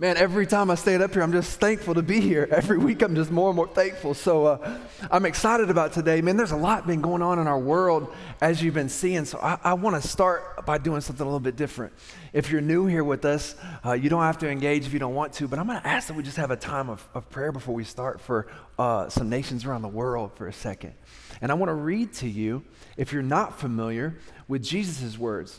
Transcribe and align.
Man, 0.00 0.16
every 0.16 0.46
time 0.46 0.70
I 0.70 0.76
stand 0.76 1.02
up 1.02 1.12
here, 1.12 1.24
I'm 1.24 1.32
just 1.32 1.58
thankful 1.58 1.94
to 1.94 2.02
be 2.02 2.20
here. 2.20 2.46
Every 2.52 2.78
week, 2.78 3.02
I'm 3.02 3.16
just 3.16 3.32
more 3.32 3.48
and 3.48 3.56
more 3.56 3.66
thankful. 3.66 4.14
So 4.14 4.46
uh, 4.46 4.78
I'm 5.10 5.26
excited 5.26 5.70
about 5.70 5.92
today. 5.92 6.20
Man, 6.20 6.36
there's 6.36 6.52
a 6.52 6.56
lot 6.56 6.86
been 6.86 7.00
going 7.00 7.20
on 7.20 7.40
in 7.40 7.48
our 7.48 7.58
world, 7.58 8.14
as 8.40 8.62
you've 8.62 8.74
been 8.74 8.88
seeing. 8.88 9.24
So 9.24 9.40
I, 9.40 9.58
I 9.64 9.74
want 9.74 10.00
to 10.00 10.08
start 10.08 10.64
by 10.64 10.78
doing 10.78 11.00
something 11.00 11.24
a 11.24 11.26
little 11.26 11.40
bit 11.40 11.56
different. 11.56 11.92
If 12.32 12.48
you're 12.48 12.60
new 12.60 12.86
here 12.86 13.02
with 13.02 13.24
us, 13.24 13.56
uh, 13.84 13.94
you 13.94 14.08
don't 14.08 14.22
have 14.22 14.38
to 14.38 14.48
engage 14.48 14.86
if 14.86 14.92
you 14.92 15.00
don't 15.00 15.16
want 15.16 15.32
to, 15.32 15.48
but 15.48 15.58
I'm 15.58 15.66
going 15.66 15.80
to 15.80 15.86
ask 15.88 16.06
that 16.06 16.14
we 16.14 16.22
just 16.22 16.36
have 16.36 16.52
a 16.52 16.56
time 16.56 16.88
of, 16.90 17.04
of 17.12 17.28
prayer 17.28 17.50
before 17.50 17.74
we 17.74 17.82
start 17.82 18.20
for 18.20 18.46
uh, 18.78 19.08
some 19.08 19.28
nations 19.28 19.64
around 19.64 19.82
the 19.82 19.88
world 19.88 20.30
for 20.36 20.46
a 20.46 20.52
second. 20.52 20.94
And 21.40 21.50
I 21.50 21.56
want 21.56 21.70
to 21.70 21.74
read 21.74 22.12
to 22.14 22.28
you, 22.28 22.62
if 22.96 23.12
you're 23.12 23.22
not 23.24 23.58
familiar 23.58 24.16
with 24.46 24.62
Jesus' 24.62 25.18
words, 25.18 25.58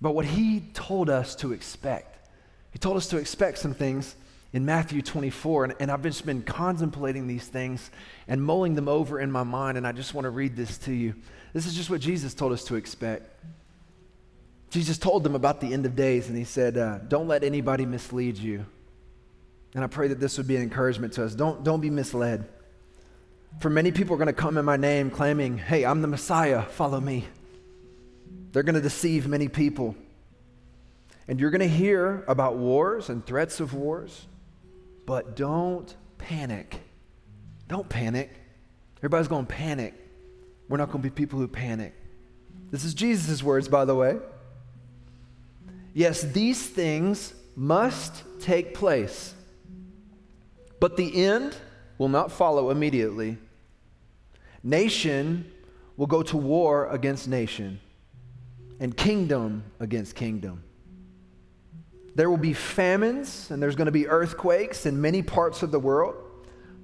but 0.00 0.10
what 0.10 0.24
he 0.24 0.64
told 0.74 1.08
us 1.08 1.36
to 1.36 1.52
expect. 1.52 2.15
He 2.76 2.78
told 2.78 2.98
us 2.98 3.06
to 3.06 3.16
expect 3.16 3.56
some 3.56 3.72
things 3.72 4.16
in 4.52 4.66
Matthew 4.66 5.00
24, 5.00 5.64
and, 5.64 5.74
and 5.80 5.90
I've 5.90 6.02
just 6.02 6.26
been 6.26 6.42
contemplating 6.42 7.26
these 7.26 7.46
things 7.46 7.90
and 8.28 8.44
mulling 8.44 8.74
them 8.74 8.86
over 8.86 9.18
in 9.18 9.32
my 9.32 9.44
mind, 9.44 9.78
and 9.78 9.86
I 9.86 9.92
just 9.92 10.12
want 10.12 10.26
to 10.26 10.30
read 10.30 10.56
this 10.56 10.76
to 10.80 10.92
you. 10.92 11.14
This 11.54 11.64
is 11.64 11.74
just 11.74 11.88
what 11.88 12.02
Jesus 12.02 12.34
told 12.34 12.52
us 12.52 12.64
to 12.64 12.74
expect. 12.74 13.34
Jesus 14.68 14.98
told 14.98 15.22
them 15.22 15.34
about 15.34 15.62
the 15.62 15.72
end 15.72 15.86
of 15.86 15.96
days, 15.96 16.28
and 16.28 16.36
he 16.36 16.44
said, 16.44 16.76
uh, 16.76 16.98
Don't 16.98 17.28
let 17.28 17.44
anybody 17.44 17.86
mislead 17.86 18.36
you. 18.36 18.66
And 19.74 19.82
I 19.82 19.86
pray 19.86 20.08
that 20.08 20.20
this 20.20 20.36
would 20.36 20.46
be 20.46 20.56
an 20.56 20.62
encouragement 20.62 21.14
to 21.14 21.24
us. 21.24 21.34
Don't, 21.34 21.64
don't 21.64 21.80
be 21.80 21.88
misled. 21.88 22.46
For 23.60 23.70
many 23.70 23.90
people 23.90 24.12
are 24.16 24.18
going 24.18 24.26
to 24.26 24.34
come 24.34 24.58
in 24.58 24.66
my 24.66 24.76
name 24.76 25.10
claiming, 25.10 25.56
Hey, 25.56 25.86
I'm 25.86 26.02
the 26.02 26.08
Messiah, 26.08 26.60
follow 26.60 27.00
me. 27.00 27.24
They're 28.52 28.64
going 28.64 28.74
to 28.74 28.82
deceive 28.82 29.26
many 29.26 29.48
people. 29.48 29.96
And 31.28 31.40
you're 31.40 31.50
going 31.50 31.60
to 31.60 31.68
hear 31.68 32.24
about 32.28 32.56
wars 32.56 33.08
and 33.08 33.24
threats 33.24 33.60
of 33.60 33.74
wars, 33.74 34.26
but 35.06 35.36
don't 35.36 35.94
panic. 36.18 36.80
Don't 37.68 37.88
panic. 37.88 38.30
Everybody's 38.98 39.28
going 39.28 39.46
to 39.46 39.52
panic. 39.52 39.94
We're 40.68 40.76
not 40.76 40.86
going 40.90 41.02
to 41.02 41.10
be 41.10 41.14
people 41.14 41.38
who 41.38 41.48
panic. 41.48 41.94
This 42.70 42.84
is 42.84 42.94
Jesus' 42.94 43.42
words, 43.42 43.68
by 43.68 43.84
the 43.84 43.94
way. 43.94 44.18
Yes, 45.94 46.22
these 46.22 46.66
things 46.66 47.34
must 47.54 48.22
take 48.40 48.74
place, 48.74 49.34
but 50.78 50.96
the 50.96 51.24
end 51.24 51.56
will 51.96 52.08
not 52.08 52.30
follow 52.30 52.70
immediately. 52.70 53.38
Nation 54.62 55.50
will 55.96 56.06
go 56.06 56.22
to 56.22 56.36
war 56.36 56.88
against 56.90 57.28
nation, 57.28 57.80
and 58.78 58.94
kingdom 58.94 59.64
against 59.80 60.14
kingdom. 60.14 60.62
There 62.16 62.30
will 62.30 62.38
be 62.38 62.54
famines 62.54 63.50
and 63.50 63.62
there's 63.62 63.76
going 63.76 63.86
to 63.86 63.92
be 63.92 64.08
earthquakes 64.08 64.86
in 64.86 65.02
many 65.02 65.20
parts 65.20 65.62
of 65.62 65.70
the 65.70 65.78
world, 65.78 66.14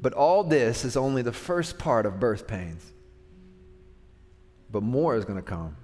but 0.03 0.13
all 0.13 0.45
this 0.45 0.85
is 0.85 0.95
only 0.95 1.23
the 1.23 1.33
first 1.33 1.79
part 1.79 2.05
of 2.05 2.21
birth 2.21 2.47
pains. 2.47 2.85
But 4.71 4.83
more 4.83 5.17
is 5.17 5.25
going 5.25 5.39
to 5.39 5.43
come. 5.43 5.75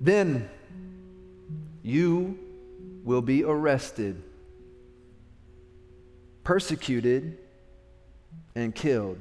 Then 0.00 0.48
you 1.82 2.38
will 3.02 3.20
be 3.20 3.42
arrested, 3.42 4.22
persecuted, 6.44 7.36
and 8.54 8.72
killed. 8.72 9.18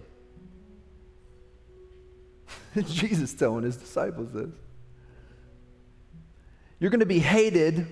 Jesus 2.85 3.33
telling 3.33 3.63
his 3.63 3.75
disciples 3.75 4.31
this. 4.33 4.51
You're 6.79 6.91
going 6.91 6.99
to 6.99 7.07
be 7.07 7.17
hated 7.17 7.87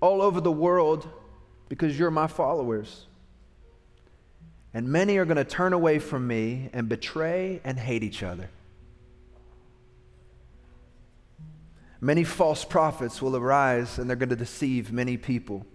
all 0.00 0.22
over 0.22 0.40
the 0.40 0.52
world 0.52 1.08
because 1.68 1.98
you're 1.98 2.10
my 2.10 2.26
followers. 2.26 3.06
And 4.74 4.88
many 4.88 5.16
are 5.16 5.24
going 5.24 5.38
to 5.38 5.44
turn 5.44 5.72
away 5.72 5.98
from 5.98 6.26
me 6.26 6.68
and 6.72 6.88
betray 6.88 7.60
and 7.64 7.78
hate 7.78 8.02
each 8.02 8.22
other. 8.22 8.50
Many 12.00 12.24
false 12.24 12.64
prophets 12.64 13.22
will 13.22 13.36
arise 13.36 13.98
and 13.98 14.08
they're 14.08 14.16
going 14.16 14.28
to 14.28 14.36
deceive 14.36 14.92
many 14.92 15.16
people. 15.16 15.66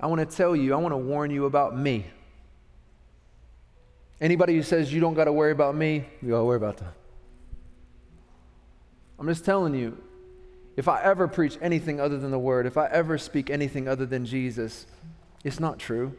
I 0.00 0.06
want 0.06 0.28
to 0.28 0.36
tell 0.36 0.56
you, 0.56 0.74
I 0.74 0.76
want 0.78 0.92
to 0.92 0.98
warn 0.98 1.30
you 1.30 1.44
about 1.46 1.78
me. 1.78 2.06
Anybody 4.20 4.54
who 4.54 4.62
says 4.62 4.92
you 4.92 5.00
don't 5.00 5.14
got 5.14 5.24
to 5.24 5.32
worry 5.32 5.52
about 5.52 5.76
me, 5.76 6.04
you 6.20 6.30
got 6.30 6.38
to 6.38 6.44
worry 6.44 6.56
about 6.56 6.78
them. 6.78 6.92
I'm 9.18 9.28
just 9.28 9.44
telling 9.44 9.74
you, 9.74 9.96
if 10.76 10.88
I 10.88 11.02
ever 11.02 11.28
preach 11.28 11.58
anything 11.60 12.00
other 12.00 12.18
than 12.18 12.30
the 12.30 12.38
word, 12.38 12.66
if 12.66 12.76
I 12.76 12.86
ever 12.86 13.18
speak 13.18 13.50
anything 13.50 13.88
other 13.88 14.06
than 14.06 14.24
Jesus, 14.24 14.86
it's 15.44 15.60
not 15.60 15.78
true. 15.78 16.14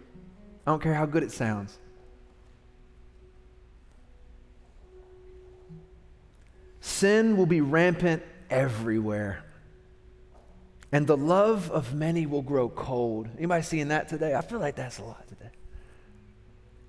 I 0.65 0.71
don't 0.71 0.81
care 0.81 0.93
how 0.93 1.05
good 1.05 1.23
it 1.23 1.31
sounds. 1.31 1.77
Sin 6.81 7.37
will 7.37 7.45
be 7.45 7.61
rampant 7.61 8.23
everywhere. 8.49 9.43
And 10.91 11.07
the 11.07 11.17
love 11.17 11.71
of 11.71 11.95
many 11.95 12.27
will 12.27 12.43
grow 12.43 12.69
cold. 12.69 13.27
Anybody 13.37 13.63
seeing 13.63 13.87
that 13.87 14.09
today? 14.09 14.35
I 14.35 14.41
feel 14.41 14.59
like 14.59 14.75
that's 14.75 14.99
a 14.99 15.03
lot 15.03 15.27
today. 15.27 15.49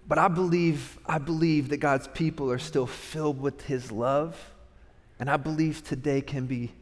But 0.07 0.19
I 0.19 0.29
believe, 0.29 0.99
I 1.07 1.17
believe 1.17 1.71
that 1.71 1.79
God's 1.79 2.07
people 2.09 2.51
are 2.51 2.59
still 2.59 2.87
filled 2.87 3.41
with 3.41 3.63
his 3.63 3.91
love. 3.91 4.39
And 5.19 5.31
I 5.31 5.39
believe 5.39 5.83
today 5.83 6.21
can 6.21 6.45
be 6.45 6.73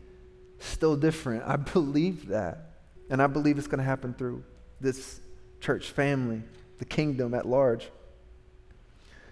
still 0.65 0.97
different. 0.97 1.45
I 1.47 1.57
believe 1.57 2.29
that. 2.29 2.71
And 3.11 3.21
I 3.21 3.27
believe 3.27 3.59
it's 3.59 3.67
going 3.67 3.79
to 3.79 3.85
happen 3.85 4.15
through 4.15 4.43
this 4.81 5.21
church 5.61 5.91
family, 5.91 6.43
the 6.79 6.85
kingdom 6.85 7.35
at 7.35 7.47
large. 7.47 7.89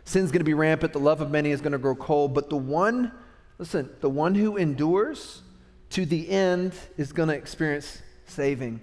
Sin's 0.05 0.31
going 0.31 0.41
to 0.41 0.45
be 0.45 0.55
rampant. 0.55 0.93
The 0.93 1.01
love 1.01 1.21
of 1.21 1.31
many 1.31 1.51
is 1.51 1.61
going 1.61 1.73
to 1.73 1.79
grow 1.79 1.95
cold. 1.95 2.35
But 2.35 2.51
the 2.51 2.57
one, 2.57 3.13
listen, 3.59 3.91
the 4.01 4.11
one 4.11 4.35
who 4.35 4.57
endures 4.57 5.43
to 5.91 6.05
the 6.07 6.29
end 6.29 6.73
is 6.97 7.13
going 7.13 7.29
to 7.29 7.35
experience 7.35 8.01
saving. 8.27 8.81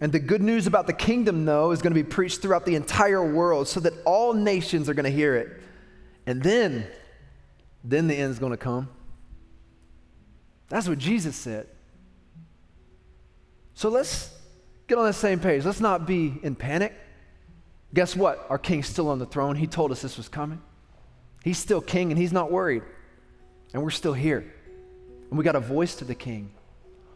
And 0.00 0.12
the 0.12 0.18
good 0.18 0.42
news 0.42 0.66
about 0.66 0.86
the 0.86 0.92
kingdom, 0.92 1.44
though, 1.44 1.70
is 1.70 1.80
going 1.80 1.94
to 1.94 2.02
be 2.02 2.08
preached 2.08 2.42
throughout 2.42 2.66
the 2.66 2.74
entire 2.74 3.24
world 3.24 3.68
so 3.68 3.80
that 3.80 3.92
all 4.04 4.34
nations 4.34 4.88
are 4.88 4.94
going 4.94 5.04
to 5.04 5.10
hear 5.10 5.36
it. 5.36 5.60
And 6.26 6.42
then, 6.42 6.86
then 7.82 8.08
the 8.08 8.14
end 8.14 8.32
is 8.32 8.38
going 8.38 8.52
to 8.52 8.56
come. 8.56 8.88
That's 10.74 10.88
what 10.88 10.98
Jesus 10.98 11.36
said. 11.36 11.68
So 13.74 13.90
let's 13.90 14.36
get 14.88 14.98
on 14.98 15.06
the 15.06 15.12
same 15.12 15.38
page. 15.38 15.64
Let's 15.64 15.78
not 15.78 16.04
be 16.04 16.34
in 16.42 16.56
panic. 16.56 16.92
Guess 17.94 18.16
what? 18.16 18.44
Our 18.48 18.58
king's 18.58 18.88
still 18.88 19.08
on 19.08 19.20
the 19.20 19.26
throne. 19.26 19.54
He 19.54 19.68
told 19.68 19.92
us 19.92 20.02
this 20.02 20.16
was 20.16 20.28
coming. 20.28 20.60
He's 21.44 21.58
still 21.58 21.80
king 21.80 22.10
and 22.10 22.18
he's 22.18 22.32
not 22.32 22.50
worried. 22.50 22.82
And 23.72 23.84
we're 23.84 23.90
still 23.90 24.14
here. 24.14 24.52
And 25.30 25.38
we 25.38 25.44
got 25.44 25.54
a 25.54 25.60
voice 25.60 25.94
to 25.94 26.04
the 26.04 26.16
king. 26.16 26.50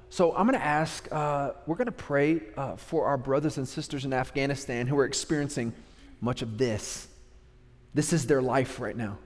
So 0.09 0.37
I'm 0.37 0.47
going 0.47 0.57
to 0.57 0.65
ask, 0.65 1.09
uh, 1.11 1.55
we're 1.67 1.75
going 1.75 1.87
to 1.87 1.91
pray 1.91 2.41
uh, 2.57 2.77
for 2.77 3.07
our 3.07 3.19
brothers 3.19 3.59
and 3.59 3.67
sisters 3.67 4.05
in 4.05 4.13
Afghanistan 4.13 4.87
who 4.87 4.97
are 5.01 5.05
experiencing 5.05 5.73
much 6.21 6.43
of 6.43 6.59
this. 6.59 7.09
This 7.93 8.13
is 8.13 8.29
their 8.29 8.41
life 8.41 8.79
right 8.79 8.97
now. 8.97 9.19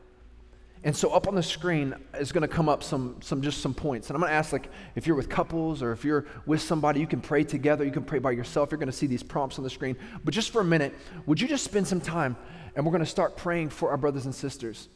And 0.84 0.96
so 0.96 1.11
up 1.11 1.29
on 1.29 1.34
the 1.37 1.43
screen 1.43 1.94
is 2.19 2.32
going 2.32 2.43
to 2.43 2.49
come 2.49 2.69
up 2.69 2.82
some, 2.82 3.17
some 3.20 3.40
just 3.40 3.61
some 3.61 3.73
points. 3.73 4.08
And 4.08 4.17
I'm 4.17 4.20
going 4.20 4.31
to 4.31 4.37
ask 4.37 4.52
like 4.52 4.69
if 4.96 5.06
you're 5.06 5.14
with 5.14 5.29
couples 5.29 5.81
or 5.81 5.93
if 5.93 6.05
you're 6.05 6.26
with 6.44 6.61
somebody, 6.61 6.99
you 6.99 7.06
can 7.06 7.20
pray 7.20 7.44
together, 7.44 7.84
you 7.84 7.93
can 7.93 8.02
pray 8.02 8.19
by 8.19 8.32
yourself. 8.32 8.73
You're 8.73 8.79
going 8.79 8.90
to 8.90 8.96
see 8.96 9.06
these 9.06 9.23
prompts 9.23 9.58
on 9.58 9.64
the 9.64 9.70
screen. 9.70 9.96
But 10.25 10.34
just 10.34 10.50
for 10.50 10.61
a 10.61 10.64
minute, 10.64 10.93
would 11.26 11.40
you 11.40 11.46
just 11.46 11.64
spend 11.64 11.87
some 11.87 12.00
time 12.00 12.37
and 12.75 12.84
we're 12.87 12.93
going 12.93 13.05
to 13.05 13.11
start 13.11 13.37
praying 13.37 13.70
for 13.70 13.90
our 13.90 13.96
brothers 13.96 14.25
and 14.25 14.34
sisters. 14.34 14.88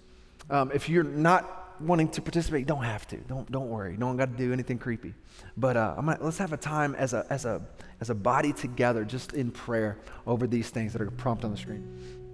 Um, 0.48 0.70
if 0.72 0.88
you're 0.88 1.04
not 1.04 1.80
wanting 1.80 2.08
to 2.08 2.22
participate, 2.22 2.66
don't 2.66 2.84
have 2.84 3.06
to. 3.08 3.16
Don't, 3.16 3.50
don't 3.50 3.68
worry. 3.68 3.96
No 3.96 4.06
one 4.06 4.16
got 4.16 4.30
to 4.30 4.36
do 4.36 4.52
anything 4.52 4.78
creepy. 4.78 5.14
But 5.56 5.76
uh, 5.76 5.94
gonna, 5.96 6.16
let's 6.20 6.38
have 6.38 6.52
a 6.52 6.56
time 6.56 6.94
as 6.94 7.12
a, 7.12 7.26
as, 7.28 7.44
a, 7.44 7.60
as 8.00 8.10
a 8.10 8.14
body 8.14 8.52
together 8.52 9.04
just 9.04 9.34
in 9.34 9.50
prayer 9.50 9.98
over 10.26 10.46
these 10.46 10.70
things 10.70 10.92
that 10.94 11.02
are 11.02 11.10
prompted 11.10 11.46
on 11.46 11.52
the 11.52 11.58
screen. 11.58 12.25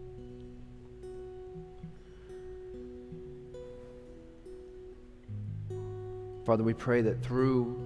Father, 6.45 6.65
we 6.65 6.75
pray 6.75 7.03
that 7.03 7.23
through 7.23 7.79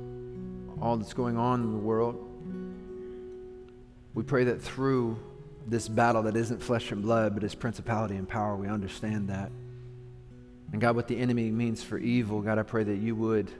all 0.81 0.97
that's 0.97 1.13
going 1.13 1.37
on 1.37 1.63
in 1.63 1.73
the 1.73 1.79
world, 1.79 2.23
we 4.15 4.23
pray 4.23 4.45
that 4.45 4.63
through 4.63 5.19
this 5.67 5.89
battle 5.89 6.23
that 6.23 6.37
isn't 6.37 6.63
flesh 6.63 6.91
and 6.91 7.03
blood, 7.03 7.35
but 7.35 7.45
is 7.45 7.55
principality 7.55 8.17
and 8.17 8.27
power. 8.27 8.57
We 8.57 8.69
understand 8.69 9.29
that. 9.29 9.51
And 10.73 10.81
God, 10.81 10.97
what 10.97 11.07
the 11.07 11.19
enemy 11.19 11.51
means 11.51 11.83
for 11.83 11.99
evil, 11.99 12.41
God, 12.41 12.59
I 12.59 12.63
pray 12.63 12.83
that 12.85 12.97
you 12.97 13.15
would 13.15 13.51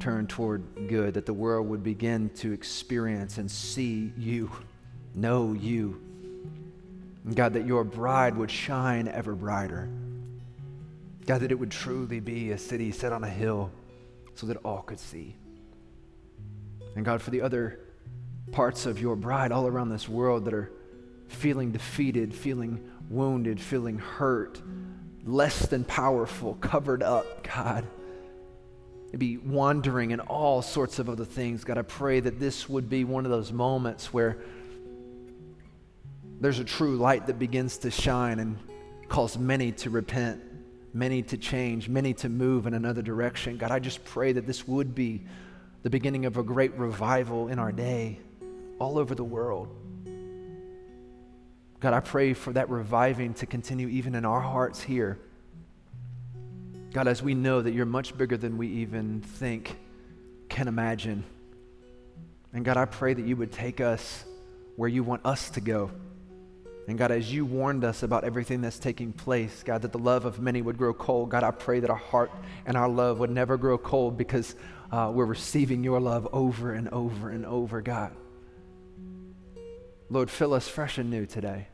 turn 0.00 0.26
toward 0.26 0.88
good, 0.88 1.14
that 1.14 1.26
the 1.26 1.32
world 1.32 1.68
would 1.68 1.84
begin 1.84 2.30
to 2.36 2.52
experience 2.52 3.38
and 3.38 3.48
see 3.48 4.12
you, 4.16 4.50
know 5.14 5.52
you. 5.52 6.00
And 7.24 7.36
God, 7.36 7.52
that 7.52 7.66
your 7.66 7.84
bride 7.84 8.36
would 8.36 8.50
shine 8.50 9.06
ever 9.06 9.34
brighter. 9.34 9.88
God, 11.26 11.42
that 11.42 11.52
it 11.52 11.58
would 11.58 11.70
truly 11.70 12.18
be 12.18 12.50
a 12.50 12.58
city 12.58 12.90
set 12.90 13.12
on 13.12 13.22
a 13.22 13.28
hill 13.28 13.70
so 14.34 14.46
that 14.46 14.56
all 14.58 14.82
could 14.82 15.00
see. 15.00 15.36
And 16.96 17.04
God, 17.04 17.22
for 17.22 17.30
the 17.30 17.42
other 17.42 17.80
parts 18.52 18.86
of 18.86 19.00
your 19.00 19.16
bride 19.16 19.52
all 19.52 19.66
around 19.66 19.90
this 19.90 20.08
world 20.08 20.44
that 20.46 20.54
are 20.54 20.70
feeling 21.28 21.70
defeated, 21.70 22.34
feeling 22.34 22.90
wounded, 23.08 23.60
feeling 23.60 23.98
hurt, 23.98 24.60
less 25.24 25.66
than 25.66 25.84
powerful, 25.84 26.54
covered 26.54 27.02
up, 27.02 27.44
God. 27.44 27.86
Maybe 29.12 29.36
wandering 29.38 30.12
in 30.12 30.20
all 30.20 30.62
sorts 30.62 30.98
of 30.98 31.08
other 31.08 31.24
things. 31.24 31.64
God, 31.64 31.78
I 31.78 31.82
pray 31.82 32.20
that 32.20 32.38
this 32.38 32.68
would 32.68 32.88
be 32.88 33.04
one 33.04 33.24
of 33.24 33.30
those 33.30 33.52
moments 33.52 34.12
where 34.12 34.38
there's 36.40 36.58
a 36.58 36.64
true 36.64 36.96
light 36.96 37.26
that 37.26 37.38
begins 37.38 37.78
to 37.78 37.90
shine 37.90 38.38
and 38.38 38.56
calls 39.08 39.36
many 39.36 39.72
to 39.72 39.90
repent, 39.90 40.40
many 40.92 41.22
to 41.22 41.36
change, 41.36 41.88
many 41.88 42.14
to 42.14 42.28
move 42.28 42.66
in 42.66 42.74
another 42.74 43.02
direction. 43.02 43.56
God, 43.56 43.70
I 43.70 43.78
just 43.78 44.04
pray 44.04 44.32
that 44.32 44.46
this 44.46 44.66
would 44.66 44.94
be 44.94 45.22
the 45.82 45.90
beginning 45.90 46.26
of 46.26 46.36
a 46.36 46.42
great 46.42 46.74
revival 46.74 47.48
in 47.48 47.58
our 47.58 47.72
day 47.72 48.18
all 48.78 48.98
over 48.98 49.14
the 49.14 49.24
world. 49.24 49.68
God, 51.80 51.94
I 51.94 52.00
pray 52.00 52.34
for 52.34 52.52
that 52.52 52.68
reviving 52.68 53.34
to 53.34 53.46
continue 53.46 53.88
even 53.88 54.14
in 54.14 54.24
our 54.24 54.40
hearts 54.40 54.82
here. 54.82 55.18
God, 56.92 57.06
as 57.08 57.22
we 57.22 57.34
know 57.34 57.62
that 57.62 57.72
you're 57.72 57.86
much 57.86 58.18
bigger 58.18 58.36
than 58.36 58.58
we 58.58 58.68
even 58.68 59.20
think, 59.20 59.78
can 60.48 60.68
imagine. 60.68 61.24
And 62.52 62.64
God, 62.64 62.76
I 62.76 62.84
pray 62.84 63.14
that 63.14 63.24
you 63.24 63.36
would 63.36 63.52
take 63.52 63.80
us 63.80 64.24
where 64.76 64.88
you 64.88 65.02
want 65.02 65.24
us 65.24 65.50
to 65.50 65.60
go. 65.60 65.90
And 66.90 66.98
God, 66.98 67.12
as 67.12 67.32
you 67.32 67.44
warned 67.44 67.84
us 67.84 68.02
about 68.02 68.24
everything 68.24 68.62
that's 68.62 68.80
taking 68.80 69.12
place, 69.12 69.62
God, 69.62 69.82
that 69.82 69.92
the 69.92 69.98
love 69.98 70.24
of 70.24 70.40
many 70.40 70.60
would 70.60 70.76
grow 70.76 70.92
cold, 70.92 71.30
God, 71.30 71.44
I 71.44 71.52
pray 71.52 71.78
that 71.78 71.88
our 71.88 71.94
heart 71.94 72.32
and 72.66 72.76
our 72.76 72.88
love 72.88 73.20
would 73.20 73.30
never 73.30 73.56
grow 73.56 73.78
cold 73.78 74.18
because 74.18 74.56
uh, 74.90 75.08
we're 75.14 75.24
receiving 75.24 75.84
your 75.84 76.00
love 76.00 76.26
over 76.32 76.72
and 76.72 76.88
over 76.88 77.30
and 77.30 77.46
over, 77.46 77.80
God. 77.80 78.10
Lord, 80.08 80.28
fill 80.28 80.52
us 80.52 80.66
fresh 80.66 80.98
and 80.98 81.10
new 81.10 81.26
today. 81.26 81.68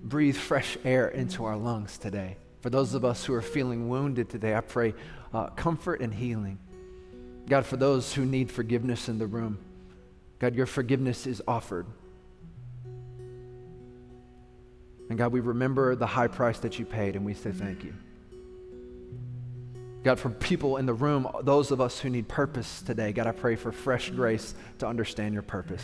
Breathe 0.00 0.36
fresh 0.36 0.78
air 0.84 1.08
into 1.08 1.44
our 1.44 1.56
lungs 1.56 1.98
today. 1.98 2.36
For 2.60 2.70
those 2.70 2.94
of 2.94 3.04
us 3.04 3.24
who 3.24 3.34
are 3.34 3.42
feeling 3.42 3.88
wounded 3.88 4.28
today, 4.28 4.54
I 4.54 4.60
pray 4.60 4.94
uh, 5.32 5.48
comfort 5.48 6.00
and 6.00 6.14
healing. 6.14 6.60
God, 7.48 7.66
for 7.66 7.76
those 7.76 8.14
who 8.14 8.24
need 8.24 8.52
forgiveness 8.52 9.08
in 9.08 9.18
the 9.18 9.26
room, 9.26 9.58
God, 10.38 10.54
your 10.54 10.66
forgiveness 10.66 11.26
is 11.26 11.42
offered. 11.48 11.86
And 15.08 15.18
God, 15.18 15.32
we 15.32 15.40
remember 15.40 15.94
the 15.94 16.06
high 16.06 16.28
price 16.28 16.58
that 16.60 16.78
you 16.78 16.84
paid 16.84 17.16
and 17.16 17.24
we 17.24 17.34
say 17.34 17.52
thank 17.52 17.84
you. 17.84 17.94
God, 20.02 20.20
for 20.20 20.28
people 20.28 20.76
in 20.76 20.84
the 20.84 20.92
room, 20.92 21.26
those 21.42 21.70
of 21.70 21.80
us 21.80 21.98
who 21.98 22.10
need 22.10 22.28
purpose 22.28 22.82
today, 22.82 23.12
God, 23.12 23.26
I 23.26 23.32
pray 23.32 23.56
for 23.56 23.72
fresh 23.72 24.10
grace 24.10 24.54
to 24.78 24.86
understand 24.86 25.32
your 25.32 25.42
purpose. 25.42 25.82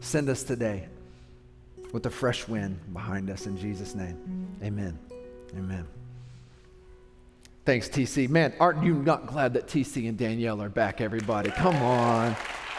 Send 0.00 0.30
us 0.30 0.42
today 0.42 0.88
with 1.92 2.06
a 2.06 2.10
fresh 2.10 2.48
wind 2.48 2.78
behind 2.92 3.28
us 3.28 3.46
in 3.46 3.58
Jesus' 3.58 3.94
name. 3.94 4.48
Amen. 4.62 4.98
Amen. 5.56 5.86
Thanks, 7.66 7.88
TC. 7.88 8.30
Man, 8.30 8.54
aren't 8.58 8.82
you 8.82 8.94
not 8.94 9.26
glad 9.26 9.52
that 9.54 9.66
TC 9.66 10.08
and 10.08 10.16
Danielle 10.16 10.62
are 10.62 10.70
back, 10.70 11.02
everybody? 11.02 11.50
Come 11.50 11.76
on. 11.76 12.32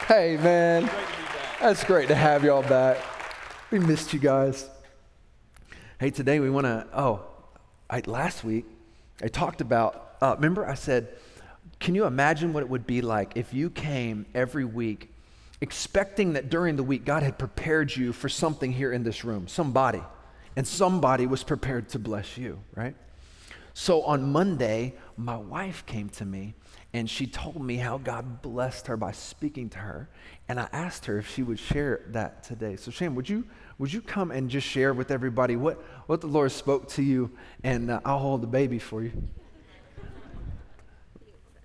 Hey, 0.08 0.38
man. 0.38 0.90
That's 1.60 1.84
great 1.84 2.08
to 2.08 2.16
have 2.16 2.44
y'all 2.44 2.64
back. 2.64 2.98
We 3.70 3.78
missed 3.78 4.14
you 4.14 4.20
guys. 4.20 4.68
Hey, 6.02 6.10
today 6.10 6.40
we 6.40 6.50
want 6.50 6.66
to, 6.66 6.88
oh, 6.96 7.22
I, 7.88 8.02
last 8.08 8.44
week 8.44 8.66
I 9.22 9.28
talked 9.28 9.62
about, 9.62 10.16
uh, 10.20 10.34
remember 10.36 10.68
I 10.68 10.74
said, 10.74 11.10
can 11.80 11.94
you 11.94 12.06
imagine 12.06 12.54
what 12.54 12.64
it 12.64 12.70
would 12.70 12.88
be 12.88 13.04
like 13.04 13.34
if 13.36 13.54
you 13.54 13.70
came 13.70 14.26
every 14.34 14.66
week 14.66 15.14
expecting 15.62 16.34
that 16.34 16.50
during 16.50 16.76
the 16.76 16.82
week 16.82 17.06
God 17.06 17.22
had 17.22 17.38
prepared 17.38 17.96
you 17.96 18.14
for 18.14 18.30
something 18.30 18.72
here 18.72 18.92
in 18.92 19.04
this 19.04 19.24
room, 19.24 19.48
somebody, 19.48 20.02
and 20.56 20.68
somebody 20.68 21.28
was 21.28 21.44
prepared 21.44 21.90
to 21.90 22.00
bless 22.00 22.36
you, 22.36 22.60
right? 22.74 22.96
So 23.76 24.02
on 24.02 24.32
Monday, 24.32 24.96
my 25.18 25.38
wife 25.38 25.86
came 25.86 26.10
to 26.10 26.26
me 26.26 26.56
and 26.94 27.10
she 27.10 27.26
told 27.26 27.62
me 27.62 27.78
how 27.78 27.98
God 27.98 28.42
blessed 28.42 28.88
her 28.88 28.98
by 28.98 29.12
speaking 29.12 29.70
to 29.70 29.78
her. 29.78 30.10
And 30.50 30.60
I 30.60 30.68
asked 30.74 31.06
her 31.06 31.18
if 31.18 31.30
she 31.30 31.42
would 31.42 31.60
share 31.60 32.02
that 32.08 32.44
today. 32.44 32.76
So, 32.76 32.92
Shane, 32.92 33.16
would 33.16 33.30
you, 33.30 33.46
would 33.78 33.92
you 33.92 34.02
come 34.02 34.32
and 34.32 34.50
just 34.50 34.68
share 34.68 34.94
with 34.94 35.12
everybody 35.12 35.56
what, 35.56 35.82
what 36.08 36.22
the 36.22 36.28
Lord 36.28 36.52
spoke 36.52 36.88
to 36.90 37.02
you? 37.02 37.32
And 37.64 37.92
uh, 37.92 38.00
I'll 38.06 38.20
hold 38.20 38.42
the 38.42 38.48
baby 38.48 38.80
for 38.80 39.04
you. 39.04 39.12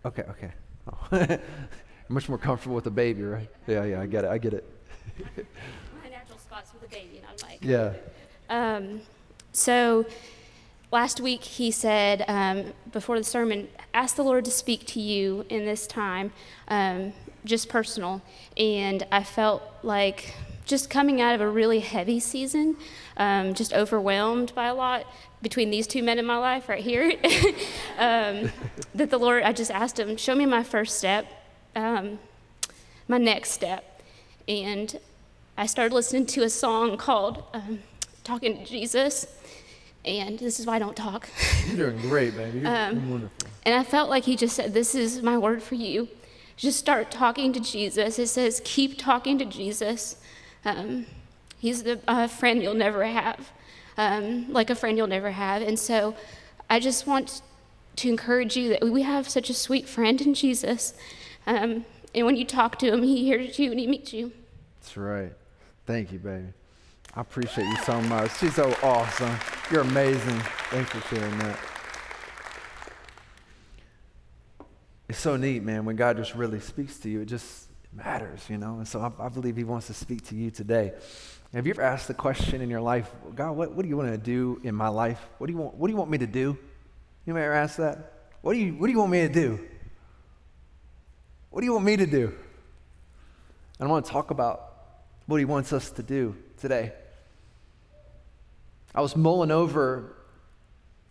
Okay, 0.04 0.22
okay. 0.22 0.52
Oh. 0.92 1.38
much 2.08 2.28
more 2.28 2.38
comfortable 2.38 2.76
with 2.76 2.86
a 2.86 2.90
baby, 2.90 3.22
right? 3.22 3.48
Yeah, 3.66 3.84
yeah, 3.84 4.00
I 4.00 4.06
get 4.06 4.24
it. 4.24 4.30
I 4.30 4.38
get 4.38 4.54
it. 4.54 4.64
My 6.02 6.08
natural 6.08 6.38
spot's 6.38 6.72
with 6.72 6.84
a 6.84 6.88
baby, 6.88 7.20
not 7.22 7.42
like. 7.42 7.58
Yeah. 7.60 7.94
Um, 8.48 9.00
so 9.52 10.06
last 10.92 11.20
week 11.20 11.42
he 11.42 11.70
said 11.70 12.24
um, 12.28 12.72
before 12.92 13.18
the 13.18 13.24
sermon, 13.24 13.68
ask 13.94 14.16
the 14.16 14.22
Lord 14.22 14.44
to 14.44 14.50
speak 14.50 14.86
to 14.88 15.00
you 15.00 15.44
in 15.48 15.64
this 15.64 15.86
time, 15.86 16.32
um, 16.68 17.12
just 17.44 17.68
personal. 17.68 18.22
And 18.56 19.06
I 19.10 19.24
felt 19.24 19.62
like 19.82 20.34
just 20.66 20.90
coming 20.90 21.20
out 21.20 21.34
of 21.34 21.40
a 21.40 21.48
really 21.48 21.80
heavy 21.80 22.20
season, 22.20 22.76
um, 23.16 23.54
just 23.54 23.72
overwhelmed 23.72 24.54
by 24.54 24.66
a 24.66 24.74
lot 24.74 25.06
between 25.40 25.70
these 25.70 25.86
two 25.86 26.02
men 26.02 26.18
in 26.18 26.26
my 26.26 26.36
life 26.36 26.68
right 26.68 26.82
here, 26.82 27.12
um, 27.98 28.50
that 28.94 29.10
the 29.10 29.18
Lord, 29.18 29.42
I 29.42 29.52
just 29.52 29.70
asked 29.70 29.98
him, 29.98 30.16
show 30.16 30.34
me 30.34 30.44
my 30.44 30.62
first 30.62 30.98
step 30.98 31.26
um, 31.76 32.18
my 33.06 33.18
next 33.18 33.50
step. 33.52 34.02
And 34.48 34.98
I 35.56 35.66
started 35.66 35.94
listening 35.94 36.26
to 36.26 36.42
a 36.42 36.50
song 36.50 36.96
called 36.96 37.44
um, 37.52 37.80
Talking 38.24 38.58
to 38.58 38.64
Jesus. 38.64 39.26
And 40.04 40.38
this 40.38 40.58
is 40.58 40.66
why 40.66 40.76
I 40.76 40.78
don't 40.78 40.96
talk. 40.96 41.28
You're 41.68 41.90
doing 41.90 42.00
great, 42.08 42.36
baby. 42.36 42.60
You're 42.60 42.68
um, 42.68 43.10
wonderful. 43.10 43.48
And 43.64 43.74
I 43.74 43.84
felt 43.84 44.08
like 44.08 44.24
he 44.24 44.36
just 44.36 44.56
said, 44.56 44.74
This 44.74 44.94
is 44.94 45.22
my 45.22 45.36
word 45.38 45.62
for 45.62 45.74
you. 45.74 46.08
Just 46.56 46.78
start 46.78 47.10
talking 47.10 47.52
to 47.52 47.60
Jesus. 47.60 48.18
It 48.18 48.28
says, 48.28 48.60
Keep 48.64 48.98
talking 48.98 49.38
to 49.38 49.44
Jesus. 49.44 50.16
Um, 50.66 51.06
he's 51.58 51.84
the 51.84 52.00
uh, 52.08 52.26
friend 52.26 52.60
you'll 52.60 52.74
never 52.74 53.04
have, 53.04 53.52
um, 53.96 54.52
like 54.52 54.68
a 54.68 54.74
friend 54.74 54.98
you'll 54.98 55.06
never 55.06 55.30
have. 55.30 55.62
And 55.62 55.78
so 55.78 56.16
I 56.68 56.80
just 56.80 57.06
want 57.06 57.40
to 57.94 58.08
encourage 58.08 58.56
you 58.56 58.70
that 58.70 58.82
we 58.82 59.02
have 59.02 59.28
such 59.28 59.48
a 59.48 59.54
sweet 59.54 59.88
friend 59.88 60.20
in 60.20 60.34
Jesus. 60.34 60.94
Um, 61.46 61.84
and 62.14 62.26
when 62.26 62.34
you 62.34 62.44
talk 62.44 62.80
to 62.80 62.92
him, 62.92 63.04
he 63.04 63.24
hears 63.24 63.60
you 63.60 63.70
and 63.70 63.78
he 63.78 63.86
meets 63.86 64.12
you. 64.12 64.32
That's 64.80 64.96
right. 64.96 65.32
Thank 65.86 66.10
you, 66.10 66.18
baby. 66.18 66.48
I 67.14 67.20
appreciate 67.20 67.68
you 67.68 67.76
so 67.84 68.00
much. 68.02 68.36
She's 68.38 68.56
so 68.56 68.74
awesome. 68.82 69.36
You're 69.70 69.82
amazing. 69.82 70.40
Thanks 70.70 70.90
for 70.90 71.14
sharing 71.14 71.38
that. 71.38 71.58
It's 75.08 75.20
so 75.20 75.36
neat, 75.36 75.62
man, 75.62 75.84
when 75.84 75.94
God 75.94 76.16
just 76.16 76.34
really 76.34 76.58
speaks 76.58 76.98
to 76.98 77.08
you. 77.08 77.20
It 77.20 77.26
just 77.26 77.65
matters, 77.96 78.44
you 78.48 78.58
know? 78.58 78.76
And 78.76 78.86
so 78.86 79.00
I, 79.00 79.26
I 79.26 79.28
believe 79.28 79.56
He 79.56 79.64
wants 79.64 79.86
to 79.88 79.94
speak 79.94 80.26
to 80.28 80.34
you 80.34 80.50
today. 80.50 80.92
Have 81.52 81.66
you 81.66 81.72
ever 81.72 81.82
asked 81.82 82.08
the 82.08 82.14
question 82.14 82.60
in 82.60 82.68
your 82.68 82.80
life, 82.80 83.10
God, 83.34 83.52
what, 83.52 83.72
what 83.72 83.82
do 83.82 83.88
you 83.88 83.96
want 83.96 84.10
to 84.12 84.18
do 84.18 84.60
in 84.62 84.74
my 84.74 84.88
life? 84.88 85.20
What 85.38 85.46
do 85.46 85.52
you 85.52 85.58
want, 85.58 85.74
what 85.74 85.86
do 85.86 85.92
you 85.92 85.96
want 85.96 86.10
me 86.10 86.18
to 86.18 86.26
do? 86.26 86.58
You 87.24 87.34
may 87.34 87.42
ever 87.42 87.54
ask 87.54 87.76
that? 87.76 88.12
What 88.42 88.52
do 88.52 88.58
you, 88.58 88.72
what 88.74 88.86
do 88.86 88.92
you 88.92 88.98
want 88.98 89.12
me 89.12 89.26
to 89.26 89.32
do? 89.32 89.60
What 91.50 91.60
do 91.60 91.66
you 91.66 91.72
want 91.72 91.84
me 91.84 91.96
to 91.96 92.06
do? 92.06 92.34
I 93.80 93.86
want 93.86 94.04
to 94.06 94.10
talk 94.10 94.30
about 94.30 94.74
what 95.26 95.38
he 95.38 95.44
wants 95.44 95.72
us 95.72 95.90
to 95.92 96.02
do 96.02 96.36
today. 96.58 96.92
I 98.94 99.00
was 99.00 99.16
mulling 99.16 99.50
over 99.50 100.16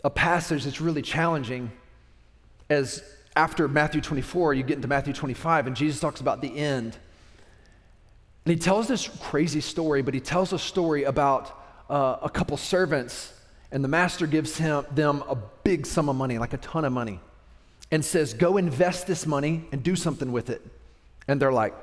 a 0.03 0.09
passage 0.09 0.63
that's 0.63 0.81
really 0.81 1.01
challenging 1.01 1.71
as 2.69 3.03
after 3.35 3.67
Matthew 3.67 4.01
24, 4.01 4.53
you 4.53 4.63
get 4.63 4.75
into 4.75 4.87
Matthew 4.87 5.13
25, 5.13 5.67
and 5.67 5.75
Jesus 5.75 5.99
talks 5.99 6.21
about 6.21 6.41
the 6.41 6.57
end. 6.57 6.97
And 8.45 8.53
he 8.53 8.57
tells 8.57 8.87
this 8.87 9.07
crazy 9.07 9.61
story, 9.61 10.01
but 10.01 10.13
he 10.13 10.19
tells 10.19 10.53
a 10.53 10.59
story 10.59 11.03
about 11.03 11.61
uh, 11.89 12.17
a 12.21 12.29
couple 12.29 12.55
servants, 12.57 13.33
and 13.71 13.83
the 13.83 13.87
master 13.87 14.27
gives 14.27 14.57
him, 14.57 14.85
them 14.91 15.23
a 15.27 15.35
big 15.63 15.85
sum 15.85 16.09
of 16.09 16.15
money, 16.15 16.37
like 16.37 16.53
a 16.53 16.57
ton 16.57 16.85
of 16.85 16.93
money 16.93 17.19
and 17.91 18.03
says, 18.03 18.33
Go 18.33 18.57
invest 18.57 19.07
this 19.07 19.25
money 19.25 19.65
and 19.71 19.83
do 19.83 19.95
something 19.95 20.31
with 20.31 20.49
it. 20.49 20.61
And 21.27 21.41
they're 21.41 21.51
like, 21.51 21.73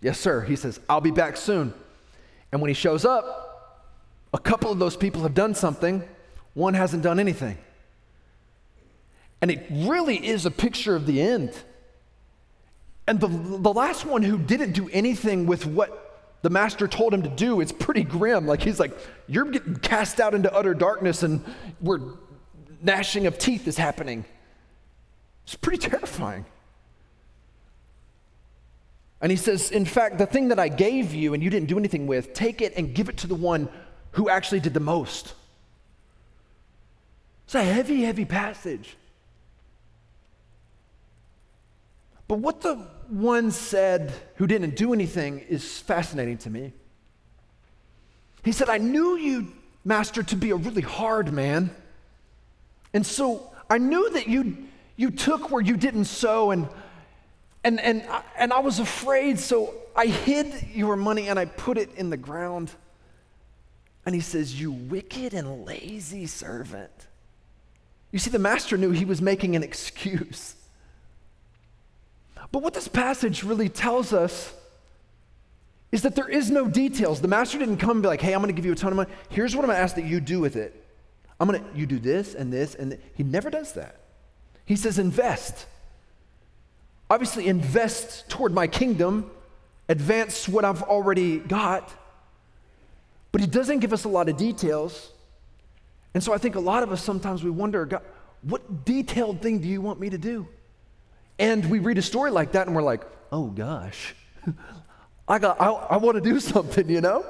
Yes, 0.00 0.18
sir. 0.18 0.42
He 0.42 0.56
says, 0.56 0.78
I'll 0.88 1.00
be 1.00 1.10
back 1.10 1.36
soon. 1.36 1.72
And 2.52 2.60
when 2.60 2.68
he 2.68 2.74
shows 2.74 3.04
up, 3.04 3.82
a 4.32 4.38
couple 4.38 4.70
of 4.70 4.78
those 4.78 4.96
people 4.96 5.22
have 5.22 5.34
done 5.34 5.54
something, 5.54 6.02
one 6.54 6.74
hasn't 6.74 7.02
done 7.02 7.18
anything. 7.18 7.58
And 9.40 9.50
it 9.50 9.66
really 9.70 10.24
is 10.26 10.46
a 10.46 10.50
picture 10.50 10.96
of 10.96 11.06
the 11.06 11.20
end. 11.20 11.52
And 13.06 13.20
the, 13.20 13.28
the 13.28 13.72
last 13.72 14.04
one 14.04 14.22
who 14.22 14.38
didn't 14.38 14.72
do 14.72 14.88
anything 14.90 15.46
with 15.46 15.66
what 15.66 16.02
the 16.42 16.50
master 16.50 16.88
told 16.88 17.14
him 17.14 17.22
to 17.22 17.28
do, 17.28 17.60
it's 17.60 17.72
pretty 17.72 18.02
grim. 18.02 18.46
Like 18.46 18.62
he's 18.62 18.80
like, 18.80 18.96
You're 19.26 19.44
getting 19.46 19.76
cast 19.76 20.20
out 20.20 20.34
into 20.34 20.52
utter 20.52 20.74
darkness, 20.74 21.22
and 21.22 21.44
we're 21.80 22.00
gnashing 22.82 23.26
of 23.26 23.38
teeth 23.38 23.68
is 23.68 23.76
happening. 23.76 24.24
It's 25.44 25.56
pretty 25.56 25.78
terrifying. 25.78 26.44
And 29.20 29.30
he 29.30 29.36
says, 29.36 29.70
In 29.70 29.84
fact, 29.84 30.18
the 30.18 30.26
thing 30.26 30.48
that 30.48 30.58
I 30.58 30.68
gave 30.68 31.14
you 31.14 31.34
and 31.34 31.42
you 31.42 31.50
didn't 31.50 31.68
do 31.68 31.78
anything 31.78 32.06
with, 32.06 32.32
take 32.34 32.60
it 32.60 32.74
and 32.76 32.94
give 32.94 33.08
it 33.08 33.18
to 33.18 33.26
the 33.26 33.34
one 33.34 33.68
who 34.12 34.28
actually 34.28 34.60
did 34.60 34.74
the 34.74 34.80
most. 34.80 35.34
It's 37.44 37.54
a 37.54 37.62
heavy, 37.62 38.02
heavy 38.02 38.24
passage. 38.24 38.96
But 42.28 42.38
what 42.38 42.60
the 42.60 42.74
one 43.08 43.50
said 43.50 44.12
who 44.36 44.46
didn't 44.46 44.76
do 44.76 44.92
anything 44.92 45.40
is 45.40 45.80
fascinating 45.80 46.38
to 46.38 46.50
me. 46.50 46.72
He 48.44 48.52
said, 48.52 48.68
I 48.68 48.78
knew 48.78 49.16
you, 49.16 49.52
Master, 49.84 50.22
to 50.24 50.36
be 50.36 50.50
a 50.50 50.56
really 50.56 50.82
hard 50.82 51.32
man. 51.32 51.70
And 52.92 53.04
so 53.04 53.50
I 53.68 53.78
knew 53.78 54.10
that 54.10 54.28
you, 54.28 54.56
you 54.96 55.10
took 55.10 55.50
where 55.50 55.62
you 55.62 55.76
didn't 55.76 56.06
sow, 56.06 56.50
and, 56.50 56.68
and, 57.64 57.80
and, 57.80 58.04
and 58.36 58.52
I 58.52 58.60
was 58.60 58.78
afraid, 58.78 59.38
so 59.38 59.74
I 59.94 60.06
hid 60.06 60.68
your 60.72 60.96
money 60.96 61.28
and 61.28 61.38
I 61.38 61.46
put 61.46 61.78
it 61.78 61.94
in 61.96 62.10
the 62.10 62.16
ground. 62.16 62.70
And 64.04 64.14
he 64.14 64.20
says, 64.20 64.58
You 64.60 64.70
wicked 64.70 65.34
and 65.34 65.64
lazy 65.64 66.26
servant. 66.26 66.92
You 68.12 68.20
see, 68.20 68.30
the 68.30 68.38
master 68.38 68.76
knew 68.76 68.92
he 68.92 69.04
was 69.04 69.20
making 69.20 69.56
an 69.56 69.62
excuse. 69.62 70.54
But 72.52 72.62
what 72.62 72.74
this 72.74 72.88
passage 72.88 73.42
really 73.42 73.68
tells 73.68 74.12
us 74.12 74.52
is 75.92 76.02
that 76.02 76.14
there 76.14 76.28
is 76.28 76.50
no 76.50 76.68
details. 76.68 77.20
The 77.20 77.28
master 77.28 77.58
didn't 77.58 77.78
come 77.78 77.92
and 77.92 78.02
be 78.02 78.08
like, 78.08 78.20
hey, 78.20 78.34
I'm 78.34 78.40
going 78.40 78.54
to 78.54 78.56
give 78.56 78.66
you 78.66 78.72
a 78.72 78.76
ton 78.76 78.92
of 78.92 78.96
money. 78.96 79.10
Here's 79.28 79.54
what 79.54 79.62
I'm 79.62 79.68
going 79.68 79.76
to 79.76 79.82
ask 79.82 79.94
that 79.96 80.04
you 80.04 80.20
do 80.20 80.40
with 80.40 80.56
it. 80.56 80.84
I'm 81.38 81.48
going 81.48 81.62
to, 81.62 81.78
you 81.78 81.86
do 81.86 81.98
this 81.98 82.34
and 82.34 82.52
this, 82.52 82.74
and 82.74 82.92
th-. 82.92 83.02
he 83.14 83.22
never 83.22 83.50
does 83.50 83.72
that. 83.74 84.00
He 84.64 84.74
says, 84.74 84.98
invest. 84.98 85.66
Obviously, 87.08 87.46
invest 87.46 88.28
toward 88.28 88.52
my 88.52 88.66
kingdom, 88.66 89.30
advance 89.88 90.48
what 90.48 90.64
I've 90.64 90.82
already 90.82 91.38
got. 91.38 91.92
But 93.32 93.40
he 93.42 93.46
doesn't 93.46 93.78
give 93.78 93.92
us 93.92 94.04
a 94.04 94.08
lot 94.08 94.28
of 94.28 94.36
details. 94.36 95.12
And 96.14 96.22
so 96.22 96.32
I 96.32 96.38
think 96.38 96.56
a 96.56 96.60
lot 96.60 96.82
of 96.82 96.90
us 96.90 97.02
sometimes 97.02 97.44
we 97.44 97.50
wonder, 97.50 97.84
God, 97.84 98.02
what 98.42 98.84
detailed 98.84 99.42
thing 99.42 99.58
do 99.60 99.68
you 99.68 99.80
want 99.80 100.00
me 100.00 100.10
to 100.10 100.18
do? 100.18 100.48
And 101.38 101.68
we 101.70 101.78
read 101.78 101.98
a 101.98 102.02
story 102.02 102.30
like 102.30 102.52
that 102.52 102.66
and 102.66 102.74
we're 102.74 102.82
like, 102.82 103.04
oh 103.30 103.46
gosh, 103.46 104.14
I, 105.28 105.38
got, 105.38 105.60
I, 105.60 105.70
I 105.70 105.96
want 105.98 106.16
to 106.16 106.20
do 106.20 106.40
something, 106.40 106.88
you 106.88 107.00
know? 107.00 107.24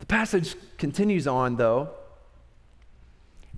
The 0.00 0.06
passage 0.06 0.54
continues 0.76 1.26
on, 1.26 1.56
though, 1.56 1.90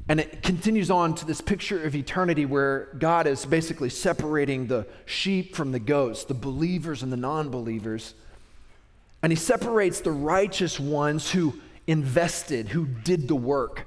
and 0.08 0.20
it 0.20 0.42
continues 0.42 0.90
on 0.90 1.14
to 1.16 1.26
this 1.26 1.40
picture 1.40 1.84
of 1.84 1.94
eternity 1.94 2.44
where 2.44 2.88
God 2.98 3.26
is 3.26 3.46
basically 3.46 3.90
separating 3.90 4.66
the 4.66 4.86
sheep 5.06 5.54
from 5.54 5.72
the 5.72 5.78
goats, 5.78 6.24
the 6.24 6.34
believers 6.34 7.02
and 7.02 7.12
the 7.12 7.16
non 7.16 7.50
believers. 7.50 8.14
And 9.22 9.30
he 9.30 9.36
separates 9.36 10.00
the 10.00 10.12
righteous 10.12 10.80
ones 10.80 11.30
who 11.30 11.54
invested, 11.86 12.68
who 12.68 12.86
did 12.86 13.28
the 13.28 13.36
work. 13.36 13.86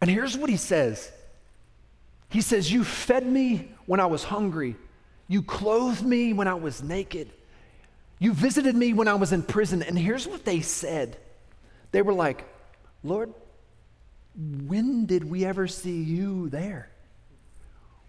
And 0.00 0.10
here's 0.10 0.36
what 0.36 0.50
he 0.50 0.56
says 0.56 1.10
he 2.28 2.40
says, 2.40 2.70
You 2.70 2.84
fed 2.84 3.26
me 3.26 3.70
when 3.86 4.00
I 4.00 4.06
was 4.06 4.24
hungry. 4.24 4.76
You 5.28 5.42
clothed 5.42 6.04
me 6.04 6.32
when 6.32 6.48
I 6.48 6.54
was 6.54 6.82
naked. 6.82 7.30
You 8.18 8.32
visited 8.32 8.74
me 8.74 8.92
when 8.92 9.08
I 9.08 9.14
was 9.14 9.32
in 9.32 9.42
prison. 9.42 9.82
And 9.82 9.98
here's 9.98 10.26
what 10.26 10.44
they 10.44 10.60
said 10.60 11.16
they 11.90 12.02
were 12.02 12.12
like, 12.12 12.44
Lord, 13.02 13.32
when 14.36 15.06
did 15.06 15.28
we 15.28 15.44
ever 15.44 15.66
see 15.66 16.02
you 16.02 16.48
there? 16.48 16.90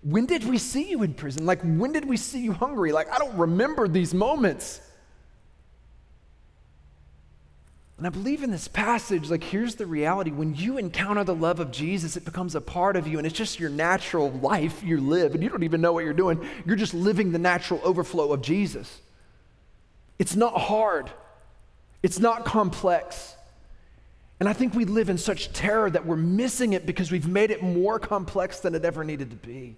When 0.01 0.25
did 0.25 0.45
we 0.45 0.57
see 0.57 0.89
you 0.89 1.03
in 1.03 1.13
prison? 1.13 1.45
Like, 1.45 1.61
when 1.61 1.91
did 1.91 2.05
we 2.05 2.17
see 2.17 2.39
you 2.39 2.53
hungry? 2.53 2.91
Like, 2.91 3.11
I 3.11 3.17
don't 3.17 3.35
remember 3.38 3.88
these 3.88 4.13
moments. 4.13 4.81
And 7.99 8.07
I 8.07 8.11
believe 8.11 8.43
in 8.43 8.49
this 8.51 8.69
passage, 8.69 9.29
like, 9.29 9.43
here's 9.43 9.75
the 9.75 9.85
reality. 9.85 10.31
When 10.31 10.55
you 10.55 10.77
encounter 10.77 11.25
the 11.25 11.35
love 11.35 11.59
of 11.59 11.69
Jesus, 11.69 12.15
it 12.15 12.23
becomes 12.23 12.55
a 12.55 12.61
part 12.61 12.95
of 12.95 13.09
you, 13.09 13.17
and 13.17 13.27
it's 13.27 13.35
just 13.35 13.59
your 13.59 13.69
natural 13.69 14.31
life 14.31 14.81
you 14.81 15.01
live, 15.01 15.33
and 15.33 15.43
you 15.43 15.49
don't 15.49 15.63
even 15.63 15.81
know 15.81 15.91
what 15.91 16.05
you're 16.05 16.13
doing. 16.13 16.47
You're 16.65 16.77
just 16.77 16.93
living 16.93 17.33
the 17.33 17.39
natural 17.39 17.81
overflow 17.83 18.31
of 18.31 18.41
Jesus. 18.41 19.01
It's 20.17 20.33
not 20.33 20.57
hard, 20.57 21.11
it's 22.01 22.19
not 22.19 22.45
complex. 22.45 23.35
And 24.39 24.47
I 24.47 24.53
think 24.53 24.73
we 24.73 24.85
live 24.85 25.09
in 25.09 25.17
such 25.17 25.51
terror 25.51 25.89
that 25.89 26.05
we're 26.05 26.15
missing 26.15 26.71
it 26.71 26.85
because 26.85 27.11
we've 27.11 27.27
made 27.27 27.51
it 27.51 27.61
more 27.61 27.99
complex 27.99 28.61
than 28.61 28.75
it 28.75 28.85
ever 28.85 29.03
needed 29.03 29.29
to 29.31 29.35
be. 29.35 29.75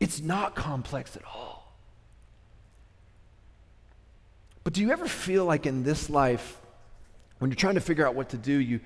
It's 0.00 0.20
not 0.20 0.56
complex 0.56 1.14
at 1.14 1.22
all. 1.24 1.72
But 4.64 4.72
do 4.72 4.80
you 4.80 4.90
ever 4.90 5.06
feel 5.06 5.44
like 5.44 5.66
in 5.66 5.84
this 5.84 6.10
life, 6.10 6.58
when 7.42 7.50
you're 7.50 7.56
trying 7.56 7.74
to 7.74 7.80
figure 7.80 8.06
out 8.06 8.14
what 8.14 8.28
to 8.28 8.36
do, 8.36 8.52
you, 8.52 8.78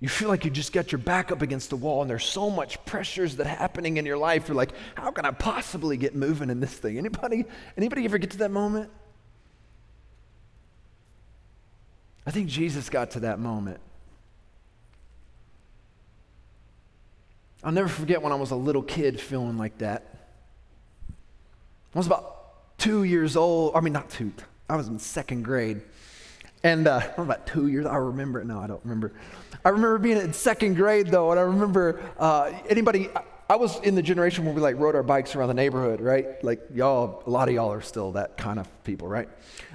you 0.00 0.08
feel 0.08 0.30
like 0.30 0.46
you 0.46 0.50
just 0.50 0.72
got 0.72 0.90
your 0.90 0.98
back 0.98 1.30
up 1.30 1.42
against 1.42 1.68
the 1.68 1.76
wall 1.76 2.00
and 2.00 2.08
there's 2.08 2.24
so 2.24 2.48
much 2.48 2.82
pressures 2.86 3.36
that 3.36 3.46
happening 3.46 3.98
in 3.98 4.06
your 4.06 4.16
life. 4.16 4.48
You're 4.48 4.56
like, 4.56 4.72
how 4.94 5.10
can 5.10 5.26
I 5.26 5.30
possibly 5.30 5.98
get 5.98 6.14
moving 6.14 6.48
in 6.48 6.58
this 6.58 6.72
thing? 6.72 6.96
Anybody, 6.96 7.44
anybody 7.76 8.06
ever 8.06 8.16
get 8.16 8.30
to 8.30 8.38
that 8.38 8.50
moment? 8.50 8.88
I 12.26 12.30
think 12.30 12.48
Jesus 12.48 12.88
got 12.88 13.10
to 13.10 13.20
that 13.20 13.40
moment. 13.40 13.78
I'll 17.62 17.72
never 17.72 17.88
forget 17.88 18.22
when 18.22 18.32
I 18.32 18.36
was 18.36 18.52
a 18.52 18.56
little 18.56 18.82
kid 18.82 19.20
feeling 19.20 19.58
like 19.58 19.76
that. 19.78 20.14
I 21.94 21.98
was 21.98 22.06
about 22.06 22.78
two 22.78 23.04
years 23.04 23.36
old. 23.36 23.76
I 23.76 23.80
mean, 23.80 23.92
not 23.92 24.08
two. 24.08 24.32
I 24.66 24.76
was 24.76 24.88
in 24.88 24.98
second 24.98 25.42
grade. 25.42 25.82
And 26.62 26.88
uh, 26.88 27.00
about 27.16 27.46
two 27.46 27.68
years, 27.68 27.86
I 27.86 27.96
remember 27.96 28.40
it. 28.40 28.46
No, 28.46 28.58
I 28.58 28.66
don't 28.66 28.82
remember. 28.84 29.12
I 29.64 29.70
remember 29.70 29.98
being 29.98 30.18
in 30.18 30.32
second 30.32 30.74
grade 30.74 31.08
though, 31.08 31.30
and 31.30 31.38
I 31.38 31.42
remember 31.44 32.00
uh, 32.18 32.52
anybody. 32.68 33.08
I 33.50 33.56
was 33.56 33.80
in 33.80 33.94
the 33.94 34.02
generation 34.02 34.44
where 34.44 34.52
we 34.52 34.60
like 34.60 34.76
rode 34.78 34.94
our 34.94 35.02
bikes 35.02 35.34
around 35.34 35.48
the 35.48 35.54
neighborhood, 35.54 36.00
right? 36.00 36.42
Like 36.44 36.60
y'all, 36.74 37.22
a 37.26 37.30
lot 37.30 37.48
of 37.48 37.54
y'all 37.54 37.72
are 37.72 37.80
still 37.80 38.12
that 38.12 38.36
kind 38.36 38.58
of 38.58 38.84
people, 38.84 39.08
right? 39.08 39.28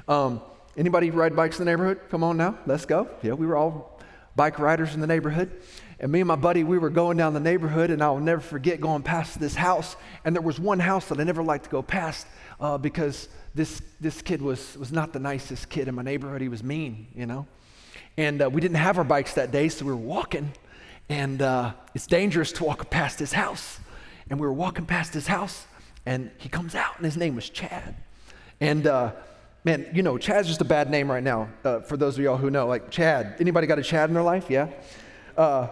Um, 0.07 0.41
anybody 0.77 1.09
ride 1.09 1.35
bikes 1.35 1.57
in 1.57 1.65
the 1.65 1.71
neighborhood? 1.71 1.99
Come 2.11 2.23
on 2.23 2.37
now, 2.37 2.59
let's 2.67 2.85
go. 2.85 3.07
Yeah, 3.23 3.33
we 3.33 3.47
were 3.47 3.57
all 3.57 3.99
bike 4.35 4.59
riders 4.59 4.93
in 4.93 5.01
the 5.01 5.07
neighborhood. 5.07 5.51
And 5.99 6.11
me 6.11 6.19
and 6.19 6.27
my 6.27 6.35
buddy, 6.35 6.63
we 6.63 6.77
were 6.77 6.89
going 6.89 7.17
down 7.17 7.33
the 7.33 7.39
neighborhood, 7.39 7.89
and 7.89 8.03
I'll 8.03 8.19
never 8.19 8.41
forget 8.41 8.81
going 8.81 9.03
past 9.03 9.39
this 9.39 9.55
house. 9.55 9.95
And 10.25 10.35
there 10.35 10.41
was 10.41 10.59
one 10.59 10.79
house 10.79 11.07
that 11.07 11.19
I 11.19 11.23
never 11.23 11.41
liked 11.41 11.63
to 11.65 11.69
go 11.69 11.81
past 11.81 12.27
uh, 12.59 12.77
because 12.77 13.29
this, 13.55 13.81
this 14.01 14.21
kid 14.21 14.41
was, 14.41 14.77
was 14.77 14.91
not 14.91 15.13
the 15.13 15.19
nicest 15.19 15.69
kid 15.69 15.87
in 15.87 15.95
my 15.95 16.01
neighborhood. 16.01 16.41
He 16.41 16.49
was 16.49 16.63
mean, 16.63 17.07
you 17.15 17.25
know. 17.25 17.45
And 18.17 18.41
uh, 18.41 18.49
we 18.49 18.61
didn't 18.61 18.77
have 18.77 18.97
our 18.97 19.03
bikes 19.03 19.33
that 19.33 19.51
day, 19.51 19.69
so 19.69 19.85
we 19.85 19.91
were 19.91 19.97
walking. 19.97 20.53
And 21.09 21.41
uh, 21.41 21.73
it's 21.93 22.07
dangerous 22.07 22.51
to 22.53 22.63
walk 22.63 22.89
past 22.89 23.19
his 23.19 23.33
house. 23.33 23.79
And 24.29 24.39
we 24.39 24.47
were 24.47 24.53
walking 24.53 24.85
past 24.85 25.13
his 25.13 25.27
house, 25.27 25.65
and 26.05 26.31
he 26.37 26.49
comes 26.49 26.75
out, 26.75 26.95
and 26.95 27.05
his 27.05 27.17
name 27.17 27.35
was 27.35 27.49
Chad. 27.49 27.95
And 28.59 28.87
uh, 28.87 29.11
man, 29.63 29.87
you 29.93 30.01
know, 30.01 30.17
Chad's 30.17 30.47
just 30.47 30.61
a 30.61 30.65
bad 30.65 30.89
name 30.89 31.11
right 31.11 31.23
now. 31.23 31.49
Uh, 31.63 31.81
for 31.81 31.97
those 31.97 32.17
of 32.17 32.23
y'all 32.23 32.37
who 32.37 32.49
know, 32.49 32.67
like 32.67 32.89
Chad. 32.89 33.35
Anybody 33.39 33.67
got 33.67 33.79
a 33.79 33.83
Chad 33.83 34.09
in 34.09 34.13
their 34.13 34.23
life? 34.23 34.49
Yeah. 34.49 34.69
Uh, 35.37 35.67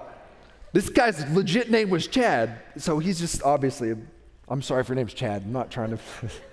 this 0.73 0.89
guy's 0.89 1.29
legit 1.31 1.69
name 1.69 1.89
was 1.89 2.07
Chad, 2.07 2.59
so 2.77 2.99
he's 2.99 3.19
just 3.19 3.43
obviously. 3.43 3.95
I'm 4.47 4.61
sorry 4.61 4.81
if 4.81 4.89
your 4.89 4.95
name's 4.95 5.13
Chad. 5.13 5.43
I'm 5.43 5.53
not 5.53 5.71
trying 5.71 5.91
to. 5.91 5.99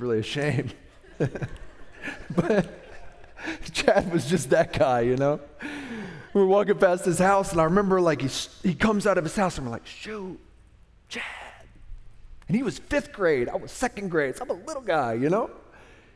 really 0.00 0.18
a 0.18 0.22
shame. 0.22 0.70
but 2.34 2.68
Chad 3.72 4.12
was 4.12 4.26
just 4.26 4.50
that 4.50 4.72
guy, 4.72 5.00
you 5.02 5.16
know? 5.16 5.40
We 6.32 6.40
were 6.40 6.46
walking 6.46 6.78
past 6.78 7.04
his 7.04 7.18
house, 7.18 7.52
and 7.52 7.60
I 7.60 7.64
remember 7.64 8.00
like 8.00 8.22
he, 8.22 8.30
he 8.62 8.74
comes 8.74 9.06
out 9.06 9.18
of 9.18 9.24
his 9.24 9.36
house, 9.36 9.58
and 9.58 9.66
we're 9.66 9.72
like, 9.72 9.86
shoot, 9.86 10.38
Chad. 11.08 11.24
And 12.48 12.56
he 12.56 12.62
was 12.62 12.78
fifth 12.78 13.12
grade. 13.12 13.48
I 13.48 13.56
was 13.56 13.70
second 13.70 14.10
grade. 14.10 14.36
So 14.36 14.44
I'm 14.44 14.50
a 14.50 14.54
little 14.54 14.82
guy, 14.82 15.14
you 15.14 15.28
know? 15.28 15.50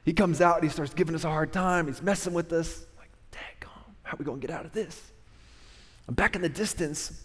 He 0.05 0.13
comes 0.13 0.41
out 0.41 0.57
and 0.57 0.65
he 0.65 0.71
starts 0.71 0.93
giving 0.93 1.15
us 1.15 1.25
a 1.25 1.31
hard 1.31 1.53
time. 1.53 1.87
He's 1.87 2.03
messing 2.03 2.35
with 2.35 2.53
us. 2.53 2.85
I'm 2.95 2.99
like, 2.99 3.11
dang, 3.31 3.71
how 4.03 4.15
are 4.15 4.17
we 4.19 4.25
to 4.25 4.37
get 4.37 4.51
out 4.51 4.67
of 4.67 4.73
this? 4.73 5.13
And 6.07 6.15
back 6.15 6.37
in 6.37 6.43
the 6.43 6.49
distance, 6.49 7.23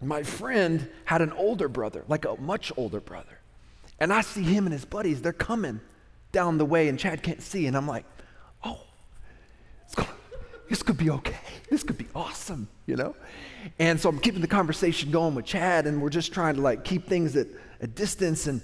my 0.00 0.22
friend 0.22 0.88
had 1.04 1.20
an 1.20 1.32
older 1.32 1.68
brother, 1.68 2.04
like 2.08 2.24
a 2.24 2.40
much 2.40 2.72
older 2.76 3.00
brother. 3.00 3.38
And 3.98 4.12
I 4.12 4.20
see 4.20 4.42
him 4.42 4.66
and 4.66 4.72
his 4.72 4.84
buddies, 4.84 5.22
they're 5.22 5.32
coming 5.32 5.80
down 6.32 6.58
the 6.58 6.64
way 6.64 6.88
and 6.88 6.98
Chad 6.98 7.22
can't 7.22 7.42
see. 7.42 7.66
And 7.66 7.76
I'm 7.76 7.86
like, 7.86 8.04
oh, 8.64 8.80
this 10.72 10.82
could 10.82 10.96
be 10.96 11.10
okay. 11.10 11.36
This 11.68 11.82
could 11.82 11.98
be 11.98 12.06
awesome, 12.14 12.66
you 12.86 12.96
know? 12.96 13.14
And 13.78 14.00
so 14.00 14.08
I'm 14.08 14.18
keeping 14.18 14.40
the 14.40 14.46
conversation 14.46 15.10
going 15.10 15.34
with 15.34 15.44
Chad, 15.44 15.86
and 15.86 16.00
we're 16.00 16.08
just 16.08 16.32
trying 16.32 16.54
to 16.54 16.62
like 16.62 16.82
keep 16.82 17.06
things 17.06 17.36
at 17.36 17.46
a 17.82 17.86
distance. 17.86 18.46
And, 18.46 18.62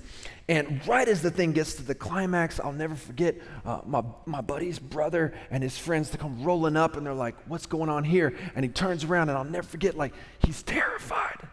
and 0.48 0.80
right 0.88 1.06
as 1.06 1.20
the 1.20 1.30
thing 1.30 1.52
gets 1.52 1.74
to 1.74 1.82
the 1.82 1.94
climax, 1.94 2.60
I'll 2.60 2.72
never 2.72 2.94
forget 2.94 3.36
uh, 3.66 3.80
my, 3.84 4.02
my 4.24 4.40
buddy's 4.40 4.78
brother 4.78 5.34
and 5.50 5.62
his 5.62 5.76
friends 5.76 6.08
to 6.10 6.16
come 6.16 6.42
rolling 6.42 6.78
up, 6.78 6.96
and 6.96 7.04
they're 7.04 7.12
like, 7.12 7.34
What's 7.46 7.66
going 7.66 7.90
on 7.90 8.04
here? 8.04 8.34
And 8.54 8.64
he 8.64 8.70
turns 8.70 9.04
around, 9.04 9.28
and 9.28 9.36
I'll 9.36 9.44
never 9.44 9.66
forget, 9.66 9.94
like, 9.94 10.14
he's 10.46 10.62
terrified. 10.62 11.46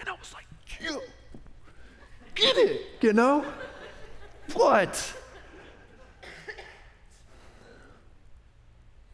And 0.00 0.08
I 0.08 0.12
was 0.12 0.34
like, 0.34 0.46
You 0.80 1.00
get 2.34 2.56
it, 2.56 2.80
you 3.00 3.12
know? 3.12 3.46
What? 4.54 5.14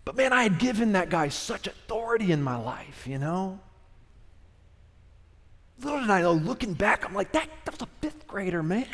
But 0.05 0.17
man, 0.17 0.33
I 0.33 0.43
had 0.43 0.59
given 0.59 0.93
that 0.93 1.11
guy 1.11 1.29
such 1.29 1.67
authority 1.67 2.33
in 2.33 2.43
my 2.43 2.57
life, 2.57 3.07
you 3.07 3.19
know? 3.19 3.61
Little 5.83 6.01
did 6.01 6.11
I 6.11 6.23
know, 6.23 6.33
looking 6.33 6.73
back, 6.73 7.05
I'm 7.05 7.15
like, 7.15 7.31
that, 7.33 7.49
that 7.65 7.73
was 7.73 7.83
a 7.83 7.89
fifth 8.01 8.27
grader, 8.27 8.63
man. 8.63 8.87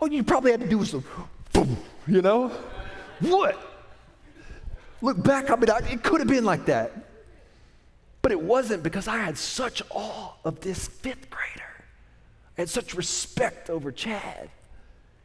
All 0.00 0.08
you 0.08 0.22
probably 0.22 0.52
had 0.52 0.60
to 0.60 0.68
do 0.68 0.78
was, 0.78 0.90
some, 0.90 1.04
boom, 1.52 1.76
you 2.06 2.22
know? 2.22 2.48
What? 3.20 3.58
Look 5.02 5.22
back, 5.22 5.50
I 5.50 5.56
mean, 5.56 5.68
I, 5.68 5.78
it 5.90 6.02
could 6.02 6.20
have 6.20 6.28
been 6.28 6.44
like 6.44 6.66
that. 6.66 6.92
But 8.22 8.32
it 8.32 8.40
wasn't 8.40 8.82
because 8.82 9.08
I 9.08 9.18
had 9.18 9.36
such 9.36 9.82
awe 9.90 10.32
of 10.44 10.60
this 10.60 10.86
fifth 10.86 11.28
grader. 11.28 11.63
I 12.56 12.62
had 12.62 12.68
such 12.68 12.94
respect 12.94 13.68
over 13.68 13.90
Chad. 13.90 14.50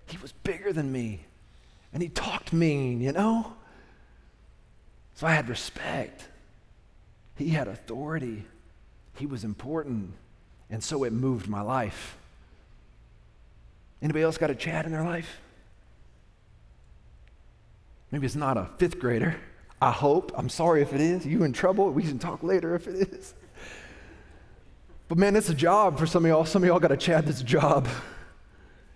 He 0.08 0.18
was 0.18 0.32
bigger 0.32 0.74
than 0.74 0.92
me, 0.92 1.26
and 1.94 2.02
he 2.02 2.10
talked 2.10 2.52
mean, 2.52 3.02
you 3.02 3.12
know? 3.12 3.54
So 5.16 5.28
I 5.28 5.34
had 5.34 5.50
respect. 5.50 6.24
He 7.36 7.50
had 7.50 7.68
authority. 7.68 8.46
He 9.16 9.26
was 9.26 9.44
important. 9.44 10.14
And 10.70 10.84
so 10.84 11.04
it 11.04 11.14
moved 11.14 11.48
my 11.48 11.62
life. 11.62 12.16
Anybody 14.02 14.24
else 14.24 14.38
got 14.38 14.50
a 14.50 14.56
Chad 14.56 14.86
in 14.86 14.92
their 14.92 15.04
life? 15.04 15.40
Maybe 18.12 18.26
it's 18.26 18.36
not 18.36 18.58
a 18.58 18.70
fifth 18.78 19.00
grader. 19.00 19.36
I 19.82 19.92
hope. 19.92 20.32
I'm 20.36 20.50
sorry 20.50 20.82
if 20.82 20.94
it 20.94 21.02
is. 21.02 21.26
You 21.26 21.44
in 21.44 21.54
trouble? 21.54 21.90
We 21.92 22.04
can 22.04 22.20
talk 22.20 22.44
later 22.44 22.76
if 22.76 22.88
it 22.88 23.10
is. 23.10 23.34
But 25.10 25.18
man, 25.18 25.36
it's 25.36 25.50
a 25.50 25.56
job 25.56 25.98
for 25.98 26.06
some 26.06 26.24
of 26.24 26.30
y'all. 26.30 26.46
Some 26.46 26.64
of 26.64 26.68
y'all 26.68 26.80
got 26.80 26.92
a 26.92 26.98
Chad 26.98 27.26
that's 27.26 27.42
a 27.42 27.44
job. 27.44 27.88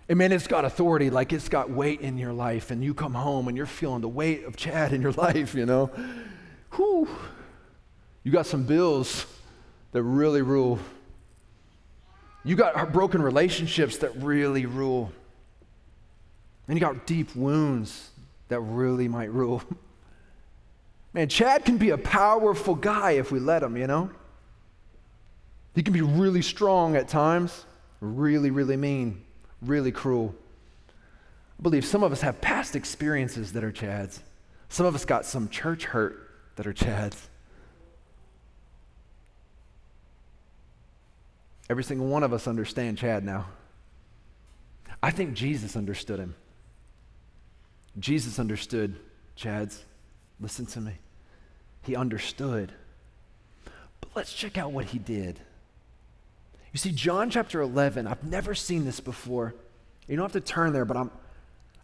And 0.08 0.16
man, 0.16 0.30
it's 0.30 0.46
got 0.46 0.64
authority, 0.64 1.10
like 1.10 1.32
it's 1.32 1.48
got 1.48 1.70
weight 1.70 2.00
in 2.00 2.16
your 2.18 2.32
life, 2.32 2.70
and 2.70 2.84
you 2.84 2.94
come 2.94 3.14
home 3.14 3.48
and 3.48 3.56
you're 3.56 3.66
feeling 3.66 4.00
the 4.00 4.08
weight 4.08 4.44
of 4.44 4.54
Chad 4.54 4.92
in 4.92 5.02
your 5.02 5.12
life, 5.26 5.54
you 5.54 5.66
know? 5.66 5.90
Whew. 6.76 7.08
You 8.22 8.30
got 8.30 8.46
some 8.46 8.62
bills 8.62 9.26
that 9.90 10.02
really 10.04 10.42
rule. 10.42 10.78
You 12.44 12.54
got 12.54 12.92
broken 12.92 13.20
relationships 13.20 13.96
that 13.98 14.14
really 14.16 14.66
rule. 14.66 15.10
And 16.68 16.78
you 16.78 16.80
got 16.80 17.06
deep 17.06 17.34
wounds 17.34 18.10
that 18.48 18.60
really 18.60 19.08
might 19.08 19.32
rule. 19.32 19.62
Man, 21.12 21.28
Chad 21.28 21.64
can 21.64 21.76
be 21.76 21.90
a 21.90 21.98
powerful 21.98 22.76
guy 22.76 23.12
if 23.12 23.32
we 23.32 23.40
let 23.40 23.64
him, 23.64 23.76
you 23.76 23.88
know? 23.88 24.10
He 25.74 25.82
can 25.82 25.92
be 25.92 26.02
really 26.02 26.42
strong 26.42 26.96
at 26.96 27.08
times, 27.08 27.64
really, 28.00 28.50
really 28.50 28.76
mean 28.76 29.24
really 29.66 29.92
cruel. 29.92 30.34
I 31.58 31.62
believe 31.62 31.84
some 31.84 32.02
of 32.02 32.12
us 32.12 32.20
have 32.20 32.40
past 32.40 32.76
experiences 32.76 33.52
that 33.52 33.64
are 33.64 33.72
Chads. 33.72 34.20
Some 34.68 34.86
of 34.86 34.94
us 34.94 35.04
got 35.04 35.24
some 35.24 35.48
church 35.48 35.84
hurt 35.84 36.30
that 36.56 36.66
are 36.66 36.72
Chads. 36.72 37.16
Every 41.70 41.84
single 41.84 42.06
one 42.06 42.22
of 42.22 42.32
us 42.32 42.46
understand 42.46 42.98
Chad 42.98 43.24
now. 43.24 43.46
I 45.02 45.10
think 45.10 45.34
Jesus 45.34 45.76
understood 45.76 46.18
him. 46.18 46.34
Jesus 47.98 48.38
understood 48.38 48.96
Chads. 49.36 49.78
Listen 50.40 50.66
to 50.66 50.80
me. 50.80 50.92
He 51.82 51.96
understood. 51.96 52.72
But 54.00 54.10
let's 54.14 54.32
check 54.32 54.58
out 54.58 54.72
what 54.72 54.86
he 54.86 54.98
did. 54.98 55.40
You 56.74 56.78
see, 56.78 56.90
John 56.90 57.30
chapter 57.30 57.60
11, 57.60 58.08
I've 58.08 58.24
never 58.24 58.52
seen 58.52 58.84
this 58.84 58.98
before. 58.98 59.54
You 60.08 60.16
don't 60.16 60.24
have 60.24 60.32
to 60.32 60.52
turn 60.52 60.72
there, 60.72 60.84
but 60.84 60.96
I'm, 60.96 61.08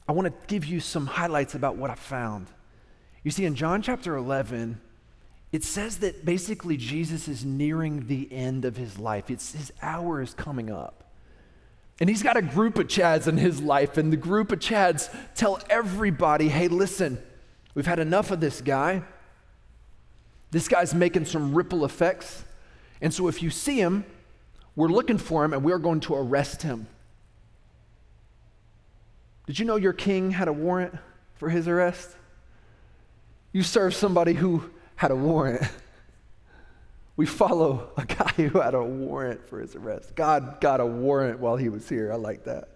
I 0.09 0.13
want 0.13 0.27
to 0.27 0.47
give 0.49 0.65
you 0.65 0.81
some 0.81 1.07
highlights 1.07 1.55
about 1.55 1.77
what 1.77 1.91
I 1.91 1.95
found. 1.95 2.49
You 3.23 3.31
see, 3.31 3.45
in 3.45 3.55
John 3.55 3.83
chapter 3.83 4.17
11, 4.17 4.81
it 5.53 5.63
says 5.63 5.99
that 5.99 6.25
basically 6.25 6.77
Jesus 6.77 7.29
is 7.29 7.45
nearing 7.45 8.09
the 8.09 8.29
end 8.33 8.65
of 8.65 8.77
his 8.77 8.99
life. 8.99 9.31
It's, 9.31 9.53
his 9.53 9.73
hour 9.81 10.21
is 10.21 10.35
coming 10.35 10.73
up. 10.73 11.05
And 12.01 12.09
he's 12.09 12.25
got 12.25 12.37
a 12.37 12.43
group 12.43 12.77
of 12.77 12.89
Chads 12.89 13.29
in 13.29 13.37
his 13.37 13.63
life, 13.63 13.97
and 13.97 14.13
the 14.13 14.17
group 14.17 14.51
of 14.51 14.59
Chads 14.59 15.09
tell 15.37 15.61
everybody 15.71 16.49
hey, 16.49 16.67
listen, 16.67 17.23
we've 17.77 17.87
had 17.87 18.01
enough 18.01 18.33
of 18.33 18.41
this 18.41 18.61
guy. 18.61 19.03
This 20.51 20.67
guy's 20.67 20.95
making 20.95 21.27
some 21.27 21.55
ripple 21.55 21.85
effects. 21.85 22.43
And 23.01 23.15
so 23.15 23.29
if 23.29 23.41
you 23.41 23.51
see 23.51 23.79
him, 23.79 24.05
we're 24.77 24.89
looking 24.89 25.19
for 25.19 25.45
him 25.45 25.53
and 25.53 25.65
we're 25.65 25.79
going 25.79 26.01
to 26.01 26.15
arrest 26.15 26.63
him. 26.63 26.87
Did 29.47 29.59
you 29.59 29.65
know 29.65 29.77
your 29.77 29.93
king 29.93 30.31
had 30.31 30.49
a 30.49 30.53
warrant 30.53 30.97
for 31.35 31.49
his 31.49 31.67
arrest? 31.67 32.17
You 33.53 33.63
serve 33.63 33.95
somebody 33.95 34.33
who 34.33 34.71
had 34.97 35.11
a 35.11 35.17
warrant. 35.17 35.63
We 37.17 37.27
follow 37.27 37.91
a 37.97 38.07
guy 38.07 38.33
who 38.37 38.61
had 38.61 38.75
a 38.75 38.83
warrant 38.83 39.47
for 39.47 39.61
his 39.61 39.75
arrest. 39.75 40.15
God 40.15 40.61
got 40.61 40.81
a 40.81 40.87
warrant 40.87 41.41
while 41.41 41.57
he 41.57 41.69
was 41.69 41.89
here. 41.89 42.13
I 42.13 42.17
like 42.17 42.45
that. 42.45 42.69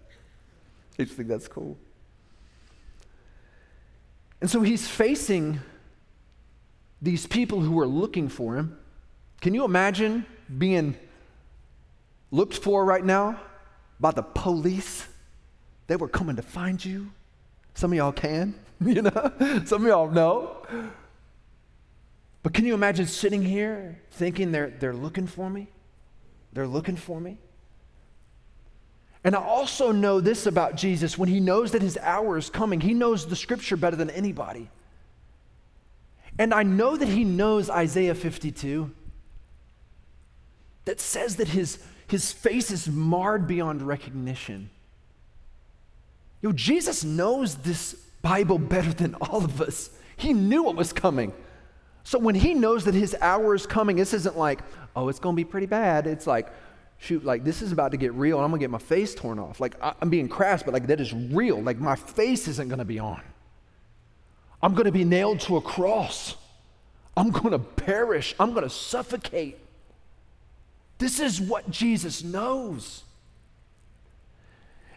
I 0.99 1.03
just 1.03 1.15
think 1.15 1.29
that's 1.29 1.47
cool. 1.47 1.77
And 4.41 4.49
so 4.49 4.61
he's 4.61 4.87
facing 4.87 5.61
these 7.01 7.25
people 7.25 7.61
who 7.61 7.79
are 7.79 7.87
looking 7.87 8.29
for 8.29 8.55
him. 8.55 8.77
Can 9.41 9.53
you 9.53 9.63
imagine 9.63 10.25
being 10.57 10.95
looked 12.35 12.57
for 12.57 12.83
right 12.83 13.03
now 13.03 13.39
by 13.99 14.11
the 14.11 14.21
police. 14.21 15.07
They 15.87 15.95
were 15.95 16.09
coming 16.09 16.35
to 16.35 16.41
find 16.41 16.83
you. 16.83 17.11
Some 17.73 17.93
of 17.93 17.97
y'all 17.97 18.11
can, 18.11 18.55
you 18.85 19.01
know, 19.01 19.31
some 19.65 19.83
of 19.83 19.87
y'all 19.87 20.09
know. 20.09 20.65
But 22.43 22.53
can 22.53 22.65
you 22.65 22.73
imagine 22.73 23.07
sitting 23.07 23.41
here 23.41 23.99
thinking 24.11 24.51
they're, 24.51 24.69
they're 24.69 24.93
looking 24.93 25.27
for 25.27 25.49
me? 25.49 25.67
They're 26.53 26.67
looking 26.67 26.97
for 26.97 27.19
me. 27.19 27.37
And 29.23 29.35
I 29.35 29.41
also 29.41 29.91
know 29.91 30.21
this 30.21 30.45
about 30.45 30.75
Jesus 30.75 31.17
when 31.17 31.29
he 31.29 31.39
knows 31.39 31.71
that 31.71 31.81
his 31.81 31.97
hour 31.97 32.37
is 32.37 32.49
coming, 32.49 32.81
he 32.81 32.93
knows 32.93 33.25
the 33.25 33.35
scripture 33.35 33.75
better 33.75 33.95
than 33.95 34.09
anybody. 34.11 34.69
And 36.37 36.53
I 36.53 36.63
know 36.63 36.97
that 36.97 37.07
he 37.07 37.23
knows 37.23 37.69
Isaiah 37.69 38.13
52 38.13 38.91
that 40.83 40.99
says 40.99 41.37
that 41.37 41.47
his 41.47 41.79
his 42.07 42.31
face 42.31 42.71
is 42.71 42.87
marred 42.87 43.47
beyond 43.47 43.81
recognition. 43.81 44.69
You 46.41 46.49
know, 46.49 46.53
Jesus 46.53 47.03
knows 47.03 47.55
this 47.55 47.93
Bible 48.21 48.59
better 48.59 48.93
than 48.93 49.15
all 49.15 49.43
of 49.43 49.61
us. 49.61 49.89
He 50.17 50.33
knew 50.33 50.63
what 50.63 50.75
was 50.75 50.93
coming. 50.93 51.33
So 52.03 52.19
when 52.19 52.35
he 52.35 52.53
knows 52.53 52.85
that 52.85 52.93
his 52.93 53.15
hour 53.19 53.55
is 53.55 53.65
coming, 53.65 53.95
this 53.95 54.13
isn't 54.13 54.37
like, 54.37 54.61
oh, 54.95 55.09
it's 55.09 55.19
going 55.19 55.35
to 55.35 55.37
be 55.37 55.45
pretty 55.45 55.65
bad. 55.65 56.05
It's 56.05 56.27
like, 56.27 56.49
shoot, 56.99 57.25
like 57.25 57.43
this 57.43 57.61
is 57.61 57.71
about 57.71 57.91
to 57.91 57.97
get 57.97 58.13
real 58.13 58.37
and 58.37 58.45
I'm 58.45 58.51
going 58.51 58.59
to 58.59 58.63
get 58.63 58.69
my 58.69 58.77
face 58.77 59.15
torn 59.15 59.39
off. 59.39 59.59
Like 59.59 59.75
I, 59.81 59.93
am 60.01 60.09
being 60.09 60.29
crass, 60.29 60.61
but 60.61 60.73
like 60.73 60.87
that 60.87 61.01
is 61.01 61.13
real. 61.13 61.61
Like 61.61 61.79
my 61.79 61.95
face 61.95 62.47
isn't 62.47 62.67
going 62.67 62.79
to 62.79 62.85
be 62.85 62.99
on. 62.99 63.21
I'm 64.61 64.73
going 64.73 64.85
to 64.85 64.91
be 64.91 65.03
nailed 65.03 65.39
to 65.41 65.57
a 65.57 65.61
cross. 65.61 66.35
I'm 67.17 67.31
going 67.31 67.51
to 67.51 67.59
perish. 67.59 68.35
I'm 68.39 68.51
going 68.51 68.63
to 68.63 68.69
suffocate. 68.69 69.57
This 70.97 71.19
is 71.19 71.41
what 71.41 71.69
Jesus 71.69 72.23
knows. 72.23 73.03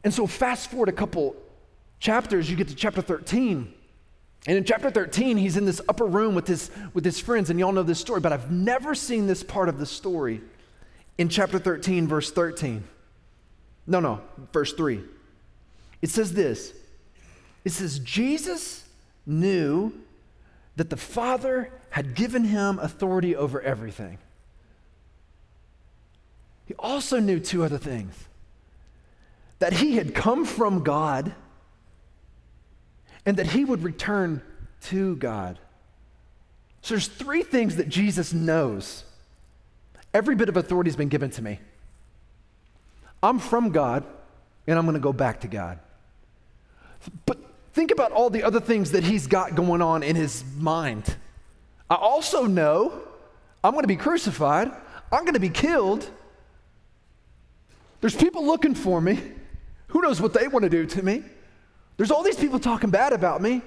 And 0.05 0.15
so, 0.15 0.27
fast 0.27 0.71
forward 0.71 0.89
a 0.89 0.93
couple 0.93 1.35
chapters, 1.99 2.51
you 2.51 2.57
get 2.57 2.69
to 2.69 2.75
chapter 2.75 3.03
13. 3.03 3.75
And 4.47 4.57
in 4.57 4.65
chapter 4.65 4.91
13, 4.91 5.37
he's 5.37 5.57
in 5.57 5.65
this 5.65 5.81
upper 5.89 6.07
room 6.07 6.35
with 6.35 6.47
his, 6.47 6.71
with 6.95 7.05
his 7.05 7.19
friends, 7.19 7.51
and 7.51 7.59
y'all 7.59 7.73
know 7.73 7.83
this 7.83 7.99
story, 7.99 8.21
but 8.21 8.33
I've 8.33 8.51
never 8.51 8.95
seen 8.95 9.27
this 9.27 9.43
part 9.43 9.69
of 9.69 9.79
the 9.79 9.87
story 9.87 10.41
in 11.19 11.29
chapter 11.29 11.59
13, 11.59 12.07
verse 12.07 12.31
13. 12.31 12.85
No, 13.87 14.01
no, 14.01 14.21
verse 14.53 14.73
3. 14.73 15.03
It 16.01 16.11
says 16.11 16.33
this 16.33 16.73
It 17.65 17.73
says, 17.73 17.99
Jesus 17.99 18.89
knew 19.27 19.93
that 20.77 20.91
the 20.91 20.97
Father 20.97 21.73
had 21.91 22.15
given 22.15 22.45
him 22.45 22.79
authority 22.79 23.35
over 23.35 23.61
everything. 23.61 24.19
Also 26.79 27.19
knew 27.19 27.41
two 27.41 27.65
other 27.65 27.79
things 27.79 28.15
that 29.59 29.73
he 29.73 29.97
had 29.97 30.15
come 30.15 30.45
from 30.45 30.85
God 30.85 31.35
and 33.27 33.37
that 33.37 33.49
he 33.49 33.65
would 33.65 33.83
return 33.83 34.41
to 34.83 35.17
God. 35.17 35.59
So 36.83 36.95
there's 36.95 37.09
three 37.09 37.43
things 37.43 37.77
that 37.77 37.89
Jesus 37.89 38.33
knows. 38.33 39.05
Every 40.15 40.37
bit 40.37 40.49
of 40.49 40.57
authority 40.57 40.89
has 40.89 40.97
been 40.97 41.09
given 41.09 41.31
to 41.31 41.43
me. 41.43 41.59
I'm 43.23 43.39
from 43.39 43.71
God, 43.71 44.05
and 44.67 44.79
I'm 44.79 44.85
going 44.85 44.95
to 44.95 45.01
go 45.01 45.13
back 45.13 45.41
to 45.41 45.49
God. 45.49 45.81
But 47.27 47.39
think 47.73 47.91
about 47.91 48.13
all 48.13 48.31
the 48.31 48.45
other 48.45 48.61
things 48.61 48.93
that 48.93 49.05
he's 49.05 49.27
got 49.27 49.55
going 49.55 49.83
on 49.83 50.03
in 50.03 50.15
his 50.17 50.45
mind. 50.57 51.17
I 51.91 51.97
also 51.97 52.47
know 52.47 53.03
I'm 53.65 53.73
going 53.73 53.83
to 53.83 53.89
be 53.89 53.97
crucified, 53.97 54.71
I'm 55.11 55.23
going 55.23 55.35
to 55.35 55.41
be 55.41 55.51
killed. 55.51 56.09
There's 58.01 58.15
people 58.15 58.47
looking 58.47 58.75
for 58.75 59.01
me. 59.01 59.21
Who 59.89 60.03
knows 60.03 60.21
what 60.21 60.33
they 60.33 60.49
want 60.49 60.65
to 60.65 60.69
do 60.69 60.87
to 60.87 61.03
me? 61.03 61.23
There's 61.97 62.11
all 62.11 62.23
these 62.23 62.37
people 62.37 62.59
talking 62.59 62.91
bad 62.91 63.13
about 63.13 63.43
me. 63.43 63.63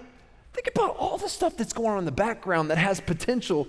Think 0.54 0.68
about 0.68 0.96
all 0.98 1.18
the 1.18 1.30
stuff 1.30 1.58
that's 1.58 1.74
going 1.74 1.92
on 1.92 2.00
in 2.00 2.06
the 2.06 2.12
background 2.12 2.70
that 2.70 2.78
has 2.78 3.00
potential 3.00 3.68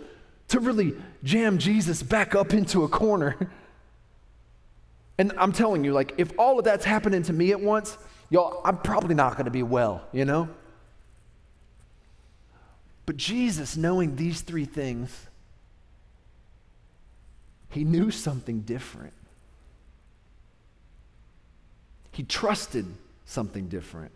to 0.49 0.61
really 0.61 0.95
jam 1.25 1.59
Jesus 1.59 2.03
back 2.03 2.35
up 2.35 2.53
into 2.53 2.85
a 2.85 2.89
corner. 2.89 3.37
And 5.19 5.33
I'm 5.37 5.53
telling 5.53 5.85
you, 5.85 5.93
like, 5.93 6.15
if 6.17 6.33
all 6.39 6.59
of 6.59 6.65
that's 6.65 6.85
happening 6.85 7.23
to 7.25 7.33
me 7.33 7.53
at 7.53 7.61
once, 7.61 7.97
y'all, 8.31 8.61
I'm 8.65 8.79
probably 8.79 9.15
not 9.15 9.35
going 9.35 9.45
to 9.45 9.51
be 9.51 9.63
well, 9.63 10.03
you 10.11 10.25
know? 10.25 10.49
But 13.05 13.19
Jesus, 13.19 13.77
knowing 13.77 14.17
these 14.17 14.41
three 14.41 14.65
things, 14.65 15.29
he 17.69 17.85
knew 17.85 18.11
something 18.11 18.63
different. 18.63 19.13
He 22.13 22.23
trusted 22.23 22.87
something 23.25 23.69
different. 23.69 24.13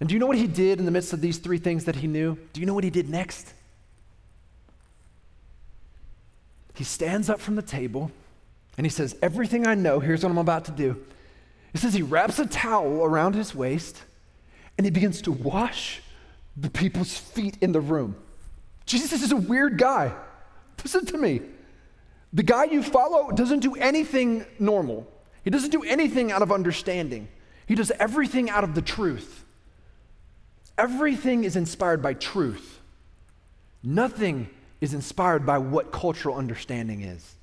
And 0.00 0.08
do 0.08 0.14
you 0.14 0.18
know 0.18 0.26
what 0.26 0.36
he 0.36 0.46
did 0.46 0.78
in 0.78 0.84
the 0.84 0.90
midst 0.90 1.12
of 1.12 1.20
these 1.20 1.38
three 1.38 1.58
things 1.58 1.84
that 1.84 1.96
he 1.96 2.06
knew? 2.06 2.36
Do 2.52 2.60
you 2.60 2.66
know 2.66 2.74
what 2.74 2.84
he 2.84 2.90
did 2.90 3.08
next? 3.08 3.52
He 6.74 6.84
stands 6.84 7.30
up 7.30 7.40
from 7.40 7.56
the 7.56 7.62
table 7.62 8.10
and 8.76 8.84
he 8.84 8.90
says, 8.90 9.16
Everything 9.22 9.66
I 9.66 9.74
know, 9.74 10.00
here's 10.00 10.22
what 10.22 10.30
I'm 10.30 10.38
about 10.38 10.66
to 10.66 10.72
do. 10.72 11.02
He 11.72 11.78
says 11.78 11.94
he 11.94 12.02
wraps 12.02 12.38
a 12.38 12.46
towel 12.46 13.04
around 13.04 13.34
his 13.34 13.54
waist 13.54 14.02
and 14.76 14.84
he 14.84 14.90
begins 14.90 15.22
to 15.22 15.32
wash 15.32 16.02
the 16.56 16.70
people's 16.70 17.16
feet 17.16 17.56
in 17.60 17.72
the 17.72 17.80
room. 17.80 18.16
Jesus 18.84 19.22
is 19.22 19.32
a 19.32 19.36
weird 19.36 19.78
guy. 19.78 20.14
Listen 20.86 21.04
to 21.06 21.18
me. 21.18 21.40
The 22.32 22.44
guy 22.44 22.66
you 22.66 22.80
follow 22.80 23.32
doesn't 23.32 23.58
do 23.58 23.74
anything 23.74 24.46
normal, 24.60 25.04
he 25.42 25.50
doesn't 25.50 25.70
do 25.70 25.82
anything 25.82 26.30
out 26.30 26.42
of 26.42 26.52
understanding, 26.52 27.26
he 27.66 27.74
does 27.74 27.90
everything 27.98 28.48
out 28.50 28.62
of 28.62 28.76
the 28.76 28.82
truth. 28.82 29.44
Everything 30.78 31.42
is 31.42 31.56
inspired 31.56 32.02
by 32.02 32.14
truth. 32.14 32.78
Nothing 33.82 34.48
is 34.80 34.94
inspired 34.94 35.44
by 35.44 35.58
what 35.58 35.90
cultural 35.90 36.36
understanding 36.36 37.00
is. 37.00 37.34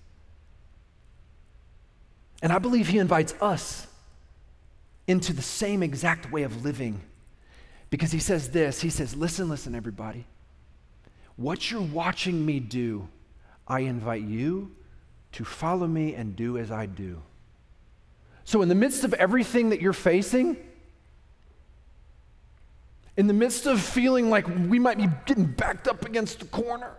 And 2.42 2.54
I 2.54 2.60
believe 2.60 2.88
he 2.88 2.98
invites 2.98 3.34
us 3.42 3.88
into 5.06 5.34
the 5.34 5.42
same 5.42 5.84
exact 5.84 6.32
way 6.32 6.44
of 6.44 6.64
living 6.64 7.02
because 7.90 8.14
he 8.14 8.20
says 8.20 8.52
this 8.52 8.80
He 8.80 8.90
says, 8.90 9.18
Listen, 9.18 9.50
listen, 9.50 9.76
everybody. 9.76 10.28
What 11.36 11.70
you're 11.70 11.82
watching 11.82 12.46
me 12.46 12.62
do, 12.62 13.10
I 13.68 13.82
invite 13.82 14.24
you 14.24 14.72
to 15.34 15.44
follow 15.44 15.88
me 15.88 16.16
and 16.16 16.36
do 16.36 16.58
as 16.58 16.72
I 16.72 16.86
do. 16.86 17.22
So, 18.46 18.62
in 18.62 18.70
the 18.70 18.76
midst 18.76 19.04
of 19.04 19.14
everything 19.14 19.70
that 19.70 19.82
you're 19.82 19.94
facing, 19.94 20.58
in 23.16 23.28
the 23.28 23.34
midst 23.34 23.66
of 23.66 23.80
feeling 23.80 24.30
like 24.30 24.48
we 24.48 24.80
might 24.80 24.98
be 24.98 25.08
getting 25.26 25.46
backed 25.46 25.88
up 25.88 26.06
against 26.06 26.40
the 26.40 26.46
corner. 26.46 26.92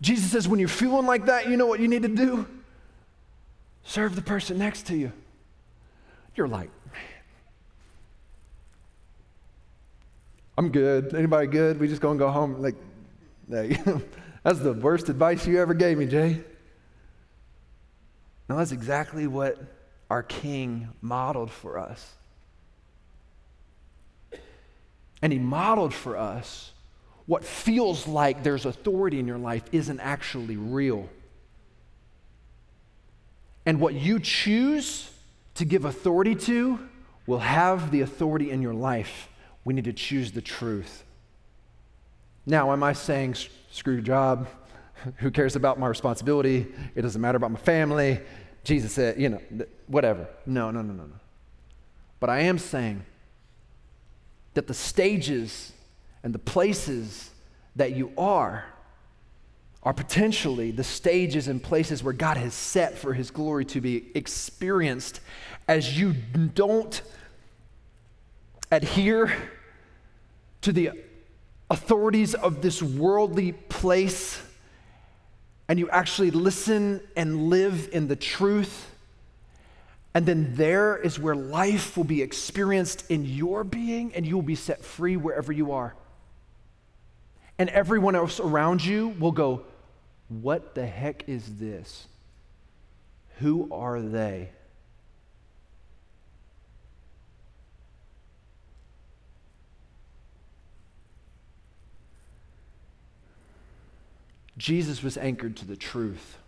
Jesus 0.00 0.30
says, 0.30 0.46
when 0.46 0.60
you're 0.60 0.68
feeling 0.68 1.06
like 1.06 1.26
that, 1.26 1.48
you 1.48 1.56
know 1.56 1.66
what 1.66 1.80
you 1.80 1.88
need 1.88 2.02
to 2.02 2.08
do? 2.08 2.46
Serve 3.84 4.14
the 4.14 4.22
person 4.22 4.58
next 4.58 4.86
to 4.86 4.96
you. 4.96 5.12
You're 6.36 6.48
like, 6.48 6.70
I'm 10.56 10.70
good. 10.70 11.14
Anybody 11.14 11.48
good? 11.48 11.80
We 11.80 11.88
just 11.88 12.00
gonna 12.00 12.18
go 12.18 12.30
home. 12.30 12.62
Like, 12.62 12.76
that's 13.48 14.60
the 14.60 14.72
worst 14.72 15.08
advice 15.08 15.46
you 15.46 15.60
ever 15.60 15.74
gave 15.74 15.98
me, 15.98 16.06
Jay. 16.06 16.42
No, 18.48 18.56
that's 18.58 18.72
exactly 18.72 19.26
what 19.26 19.58
our 20.10 20.22
King 20.22 20.88
modeled 21.00 21.50
for 21.50 21.78
us. 21.78 22.14
And 25.22 25.32
he 25.32 25.38
modeled 25.38 25.94
for 25.94 26.16
us 26.16 26.72
what 27.26 27.44
feels 27.44 28.06
like 28.06 28.42
there's 28.42 28.66
authority 28.66 29.18
in 29.18 29.26
your 29.26 29.38
life 29.38 29.64
isn't 29.72 30.00
actually 30.00 30.56
real. 30.56 31.08
And 33.64 33.80
what 33.80 33.94
you 33.94 34.20
choose 34.20 35.10
to 35.54 35.64
give 35.64 35.86
authority 35.86 36.34
to 36.34 36.78
will 37.26 37.38
have 37.38 37.90
the 37.90 38.02
authority 38.02 38.50
in 38.50 38.60
your 38.60 38.74
life. 38.74 39.28
We 39.64 39.72
need 39.72 39.84
to 39.84 39.94
choose 39.94 40.32
the 40.32 40.42
truth. 40.42 41.04
Now, 42.46 42.72
am 42.72 42.82
I 42.82 42.92
saying 42.92 43.36
screw 43.70 44.00
job? 44.00 44.48
Who 45.18 45.30
cares 45.30 45.56
about 45.56 45.78
my 45.78 45.86
responsibility? 45.86 46.66
It 46.94 47.02
doesn't 47.02 47.20
matter 47.20 47.36
about 47.36 47.52
my 47.52 47.58
family. 47.60 48.20
Jesus 48.64 48.92
said, 48.92 49.20
you 49.20 49.28
know, 49.28 49.40
whatever. 49.86 50.28
No, 50.46 50.70
no, 50.70 50.82
no, 50.82 50.92
no, 50.92 51.04
no. 51.04 51.16
But 52.20 52.30
I 52.30 52.40
am 52.40 52.58
saying 52.58 53.04
that 54.54 54.66
the 54.66 54.74
stages 54.74 55.72
and 56.22 56.34
the 56.34 56.38
places 56.38 57.30
that 57.76 57.94
you 57.94 58.12
are 58.16 58.64
are 59.82 59.92
potentially 59.92 60.70
the 60.70 60.84
stages 60.84 61.48
and 61.48 61.62
places 61.62 62.02
where 62.02 62.14
God 62.14 62.38
has 62.38 62.54
set 62.54 62.96
for 62.96 63.12
His 63.12 63.30
glory 63.30 63.66
to 63.66 63.82
be 63.82 64.10
experienced 64.14 65.20
as 65.68 65.98
you 65.98 66.14
don't 66.14 67.02
adhere 68.70 69.34
to 70.62 70.72
the 70.72 70.92
authorities 71.74 72.34
of 72.34 72.62
this 72.62 72.82
worldly 72.82 73.52
place 73.52 74.40
and 75.68 75.78
you 75.78 75.88
actually 75.90 76.30
listen 76.30 77.00
and 77.16 77.48
live 77.48 77.88
in 77.92 78.08
the 78.08 78.16
truth 78.16 78.90
and 80.14 80.24
then 80.24 80.54
there 80.54 80.96
is 80.96 81.18
where 81.18 81.34
life 81.34 81.96
will 81.96 82.04
be 82.04 82.22
experienced 82.22 83.10
in 83.10 83.24
your 83.24 83.64
being, 83.64 84.14
and 84.14 84.24
you 84.24 84.36
will 84.36 84.42
be 84.42 84.54
set 84.54 84.84
free 84.84 85.16
wherever 85.16 85.52
you 85.52 85.72
are. 85.72 85.94
And 87.58 87.68
everyone 87.70 88.14
else 88.14 88.38
around 88.38 88.84
you 88.84 89.08
will 89.18 89.32
go, 89.32 89.62
What 90.28 90.76
the 90.76 90.86
heck 90.86 91.28
is 91.28 91.56
this? 91.56 92.06
Who 93.40 93.68
are 93.72 94.00
they? 94.00 94.50
Jesus 104.56 105.02
was 105.02 105.16
anchored 105.16 105.56
to 105.56 105.66
the 105.66 105.76
truth. 105.76 106.38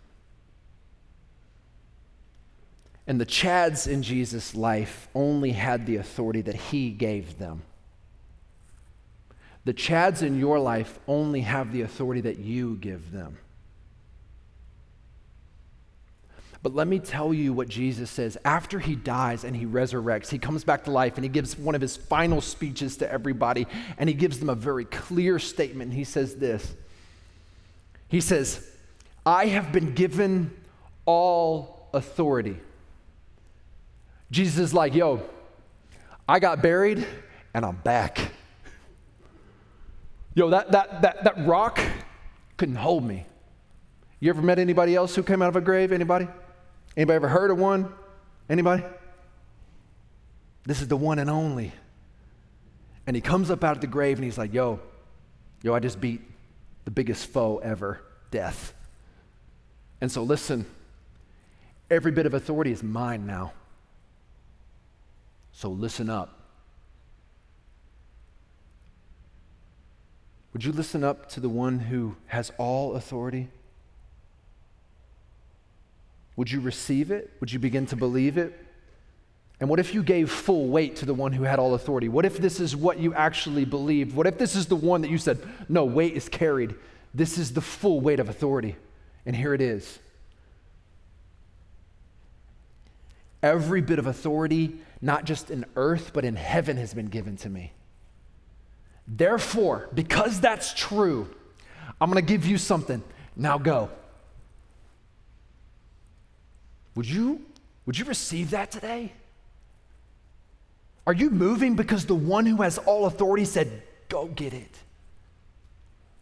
And 3.07 3.21
the 3.21 3.27
Chads 3.27 3.87
in 3.87 4.03
Jesus' 4.03 4.55
life 4.55 5.09
only 5.15 5.53
had 5.53 5.87
the 5.87 5.97
authority 5.97 6.41
that 6.43 6.57
he 6.57 6.91
gave 6.91 7.39
them. 7.39 7.63
The 9.65 9.75
Chads 9.75 10.23
in 10.23 10.39
your 10.39 10.59
life 10.59 10.99
only 11.09 11.41
have 11.41 11.73
the 11.73 11.83
authority 11.83 12.21
that 12.23 12.39
you 12.39 12.77
give 12.77 13.13
them. 13.13 13.39
But 16.63 16.75
let 16.75 16.89
me 16.89 16.99
tell 16.99 17.33
you 17.33 17.53
what 17.53 17.69
Jesus 17.69 18.11
says. 18.11 18.37
After 18.45 18.81
he 18.81 18.97
dies 18.97 19.45
and 19.45 19.55
he 19.55 19.67
resurrects, 19.67 20.31
he 20.31 20.39
comes 20.39 20.65
back 20.65 20.83
to 20.85 20.91
life 20.91 21.15
and 21.17 21.25
he 21.25 21.29
gives 21.29 21.57
one 21.57 21.77
of 21.77 21.81
his 21.81 21.97
final 21.97 22.41
speeches 22.41 22.97
to 22.97 23.11
everybody, 23.11 23.69
and 23.99 24.09
he 24.09 24.15
gives 24.15 24.41
them 24.41 24.49
a 24.49 24.55
very 24.55 24.85
clear 24.85 25.39
statement. 25.39 25.93
He 25.93 26.03
says 26.03 26.37
this 26.37 26.75
He 28.09 28.21
says, 28.21 28.67
I 29.25 29.47
have 29.47 29.73
been 29.73 29.95
given 29.95 30.53
all 31.05 31.89
authority 31.93 32.61
Jesus 34.31 34.59
is 34.59 34.75
like, 34.75 34.95
yo, 34.95 35.23
I 36.29 36.39
got 36.39 36.63
buried 36.63 37.07
and 37.55 37.65
I'm 37.65 37.77
back. 37.77 38.33
Yo, 40.35 40.51
that, 40.51 40.73
that, 40.73 41.03
that, 41.03 41.25
that 41.25 41.47
rock 41.47 41.81
couldn't 42.57 42.77
hold 42.77 43.05
me. 43.05 43.25
You 44.21 44.31
ever 44.31 44.43
met 44.43 44.59
anybody 44.59 44.95
else 44.95 45.15
who 45.15 45.23
came 45.23 45.43
out 45.43 45.49
of 45.49 45.57
a 45.57 45.61
grave? 45.61 45.93
Anybody? 45.93 46.27
Anybody 46.97 47.17
ever 47.17 47.29
heard 47.29 47.51
of 47.51 47.59
one? 47.59 47.93
Anybody? 48.49 48.83
This 50.65 50.81
is 50.81 50.89
the 50.89 50.97
one 50.97 51.19
and 51.19 51.31
only. 51.31 51.73
And 53.07 53.15
he 53.15 53.23
comes 53.23 53.51
up 53.51 53.63
out 53.63 53.77
of 53.77 53.81
the 53.81 53.87
grave 53.87 54.19
and 54.19 54.25
he's 54.25 54.37
like, 54.37 54.53
yo, 54.53 54.81
yo, 55.63 55.75
I 55.75 55.81
just 55.81 56.01
beat 56.01 56.21
the 56.87 56.91
biggest 56.91 57.27
foe 57.27 57.59
ever, 57.59 58.01
death. 58.31 58.73
And 60.01 60.11
so 60.11 60.23
listen, 60.23 60.65
every 61.91 62.13
bit 62.13 62.25
of 62.25 62.33
authority 62.33 62.73
is 62.73 62.83
mine 62.83 63.27
now. 63.27 63.53
So 65.53 65.69
listen 65.69 66.09
up. 66.09 66.33
Would 70.53 70.65
you 70.65 70.73
listen 70.73 71.05
up 71.05 71.29
to 71.31 71.41
the 71.41 71.49
one 71.49 71.81
who 71.81 72.17
has 72.29 72.51
all 72.57 72.95
authority? 72.95 73.49
Would 76.37 76.51
you 76.51 76.61
receive 76.61 77.11
it? 77.11 77.33
Would 77.41 77.53
you 77.53 77.59
begin 77.59 77.87
to 77.87 77.97
believe 77.97 78.39
it? 78.39 78.66
And 79.59 79.71
what 79.71 79.81
if 79.81 79.95
you 79.95 80.03
gave 80.03 80.31
full 80.31 80.69
weight 80.69 80.97
to 80.97 81.07
the 81.07 81.15
one 81.15 81.33
who 81.33 81.45
had 81.45 81.59
all 81.59 81.75
authority? 81.75 82.09
What 82.09 82.27
if 82.27 82.37
this 82.37 82.61
is 82.61 82.77
what 82.77 82.99
you 82.99 83.15
actually 83.15 83.65
believed? 83.65 84.15
What 84.15 84.27
if 84.27 84.37
this 84.37 84.55
is 84.55 84.67
the 84.67 84.77
one 84.77 85.01
that 85.01 85.11
you 85.11 85.19
said, 85.19 85.39
no, 85.69 85.85
weight 85.85 86.13
is 86.15 86.29
carried? 86.29 86.75
This 87.15 87.39
is 87.39 87.55
the 87.55 87.63
full 87.63 88.01
weight 88.01 88.21
of 88.21 88.29
authority. 88.29 88.77
And 89.25 89.35
here 89.35 89.55
it 89.55 89.63
is. 89.63 89.99
Every 93.43 93.81
bit 93.81 93.99
of 93.99 94.07
authority, 94.07 94.79
not 95.01 95.25
just 95.25 95.51
in 95.51 95.65
earth, 95.75 96.11
but 96.13 96.25
in 96.25 96.37
heaven, 96.37 96.77
has 96.77 96.93
been 96.93 97.07
given 97.07 97.37
to 97.39 97.49
me. 97.49 97.73
Therefore, 99.09 99.89
because 99.95 100.41
that's 100.41 100.75
true, 100.75 101.29
I'm 102.01 102.11
going 102.11 102.23
to 102.23 102.29
give 102.29 102.45
you 102.45 102.59
something. 102.59 103.03
Now 103.37 103.57
go. 103.57 103.89
Would 106.95 107.09
you, 107.09 107.43
would 107.87 107.99
you 107.99 108.05
receive 108.05 108.51
that 108.51 108.71
today? 108.71 109.13
Are 111.07 111.13
you 111.13 111.31
moving 111.31 111.77
because 111.77 112.05
the 112.05 112.15
one 112.15 112.47
who 112.47 112.63
has 112.63 112.79
all 112.79 113.07
authority 113.07 113.45
said, 113.45 113.83
go 114.09 114.27
get 114.27 114.53
it? 114.53 114.79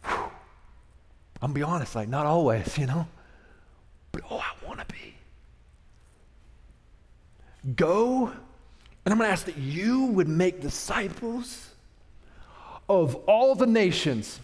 Whew. 0.03 0.15
I'm 0.15 0.31
gonna 1.41 1.53
be 1.53 1.63
honest, 1.63 1.95
like 1.95 2.07
not 2.07 2.25
always, 2.25 2.77
you 2.77 2.85
know, 2.85 3.07
but 4.11 4.21
oh, 4.29 4.37
I 4.37 4.65
want 4.65 4.79
to 4.79 4.85
be. 4.85 5.15
Go, 7.75 8.27
and 8.27 9.11
I'm 9.11 9.17
gonna 9.17 9.29
ask 9.29 9.45
that 9.45 9.57
you 9.57 10.05
would 10.05 10.27
make 10.27 10.61
disciples 10.61 11.69
of 12.87 13.15
all 13.27 13.55
the 13.55 13.65
nations. 13.65 14.39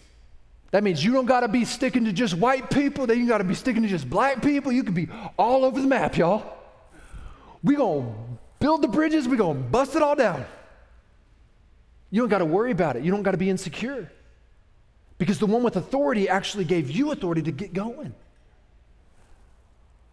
That 0.72 0.82
means 0.82 1.04
you 1.04 1.12
don't 1.12 1.26
got 1.26 1.40
to 1.40 1.48
be 1.48 1.64
sticking 1.66 2.06
to 2.06 2.12
just 2.12 2.34
white 2.34 2.70
people. 2.70 3.06
Then 3.06 3.18
you 3.18 3.28
got 3.28 3.38
to 3.38 3.44
be 3.44 3.54
sticking 3.54 3.82
to 3.82 3.88
just 3.88 4.08
black 4.08 4.42
people. 4.42 4.72
You 4.72 4.82
can 4.82 4.94
be 4.94 5.08
all 5.38 5.64
over 5.64 5.80
the 5.80 5.86
map, 5.86 6.16
y'all. 6.16 6.44
We 7.62 7.76
gonna 7.76 8.14
build 8.62 8.80
the 8.80 8.88
bridges. 8.88 9.28
We 9.28 9.36
gonna 9.36 9.58
bust 9.58 9.96
it 9.96 10.02
all 10.02 10.14
down. 10.14 10.46
You 12.12 12.20
don't 12.22 12.28
got 12.28 12.38
to 12.38 12.44
worry 12.44 12.70
about 12.70 12.96
it. 12.96 13.02
You 13.02 13.10
don't 13.10 13.22
got 13.22 13.30
to 13.32 13.38
be 13.38 13.50
insecure. 13.50 14.10
Because 15.18 15.38
the 15.38 15.46
one 15.46 15.62
with 15.62 15.76
authority 15.76 16.28
actually 16.28 16.64
gave 16.64 16.90
you 16.90 17.10
authority 17.10 17.42
to 17.42 17.52
get 17.52 17.72
going. 17.72 18.14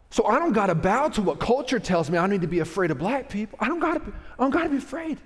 So 0.09 0.25
I 0.25 0.39
don't 0.39 0.53
got 0.53 0.67
to 0.67 0.75
bow 0.75 1.09
to 1.09 1.21
what 1.21 1.39
culture 1.39 1.79
tells 1.79 2.09
me 2.09 2.17
I 2.17 2.25
need 2.25 2.41
to 2.41 2.47
be 2.47 2.59
afraid 2.59 2.89
of 2.89 2.97
black 2.97 3.29
people. 3.29 3.59
I 3.61 3.67
don't 3.67 3.79
got 3.79 3.93
to 3.95 4.13
I 4.37 4.43
don't 4.43 4.51
got 4.51 4.63
to 4.63 4.69
be 4.69 4.77
afraid. 4.77 5.17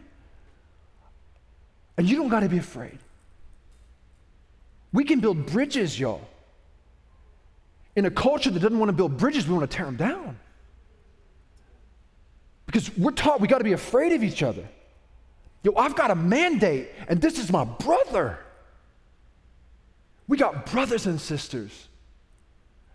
And 1.97 2.09
you 2.09 2.17
don't 2.17 2.29
got 2.29 2.41
to 2.41 2.49
be 2.49 2.57
afraid. 2.57 2.97
We 4.91 5.03
can 5.03 5.19
build 5.19 5.45
bridges, 5.45 5.99
y'all. 5.99 6.27
In 7.95 8.05
a 8.05 8.11
culture 8.11 8.49
that 8.49 8.59
doesn't 8.59 8.79
want 8.79 8.89
to 8.89 8.93
build 8.93 9.17
bridges, 9.17 9.47
we 9.47 9.53
want 9.53 9.69
to 9.69 9.77
tear 9.77 9.85
them 9.85 9.95
down. 9.95 10.39
Because 12.73 12.97
we're 12.97 13.11
taught 13.11 13.39
we 13.39 13.47
got 13.47 13.59
to 13.59 13.63
be 13.63 13.73
afraid 13.73 14.13
of 14.13 14.23
each 14.23 14.41
other. 14.41 14.67
Yo, 15.61 15.75
I've 15.77 15.95
got 15.95 16.09
a 16.09 16.15
mandate, 16.15 16.89
and 17.07 17.21
this 17.21 17.37
is 17.37 17.51
my 17.51 17.63
brother. 17.63 18.39
We 20.27 20.37
got 20.37 20.65
brothers 20.71 21.05
and 21.05 21.21
sisters, 21.21 21.87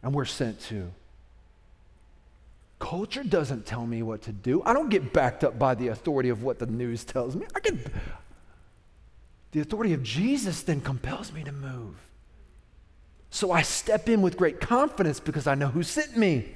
and 0.02 0.12
we're 0.12 0.24
sent 0.24 0.60
to. 0.62 0.90
Culture 2.80 3.22
doesn't 3.22 3.66
tell 3.66 3.86
me 3.86 4.02
what 4.02 4.22
to 4.22 4.32
do. 4.32 4.64
I 4.64 4.72
don't 4.72 4.88
get 4.88 5.12
backed 5.12 5.44
up 5.44 5.60
by 5.60 5.76
the 5.76 5.88
authority 5.88 6.28
of 6.28 6.42
what 6.42 6.58
the 6.58 6.66
news 6.66 7.04
tells 7.04 7.36
me. 7.36 7.46
I 7.54 7.60
get 7.60 7.76
the 9.52 9.60
authority 9.60 9.92
of 9.94 10.02
Jesus 10.02 10.62
then 10.62 10.80
compels 10.80 11.32
me 11.32 11.44
to 11.44 11.52
move. 11.52 11.94
So 13.30 13.52
I 13.52 13.62
step 13.62 14.08
in 14.08 14.22
with 14.22 14.36
great 14.36 14.60
confidence 14.60 15.20
because 15.20 15.46
I 15.46 15.54
know 15.54 15.68
who 15.68 15.84
sent 15.84 16.16
me. 16.16 16.52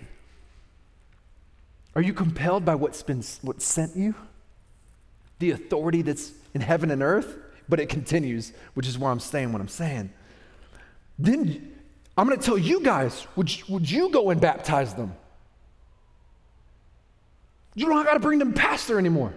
Are 1.95 2.03
you 2.03 2.13
compelled 2.13 2.65
by 2.65 2.75
what's 2.75 3.03
been 3.03 3.23
what 3.43 3.61
sent 3.61 3.97
you? 3.97 4.15
The 5.39 5.51
authority 5.51 6.03
that's 6.03 6.33
in 6.55 6.61
heaven 6.61 6.91
and 6.91 7.03
earth? 7.03 7.37
But 7.69 7.81
it 7.81 7.89
continues, 7.89 8.53
which 8.75 8.87
is 8.87 8.99
where 8.99 9.11
I'm 9.11 9.21
saying 9.21 9.53
what 9.53 9.61
I'm 9.61 9.69
saying. 9.69 10.11
Then 11.19 11.73
I'm 12.17 12.27
going 12.27 12.39
to 12.39 12.45
tell 12.45 12.59
you 12.59 12.81
guys, 12.81 13.27
would 13.37 13.57
you, 13.57 13.65
would 13.69 13.91
you 13.91 14.11
go 14.11 14.31
and 14.31 14.41
baptize 14.41 14.95
them? 14.95 15.15
You 17.75 17.87
don't 17.87 18.05
got 18.05 18.15
to 18.15 18.21
bring 18.21 18.39
them 18.39 18.53
pastor 18.53 18.99
anymore. 18.99 19.33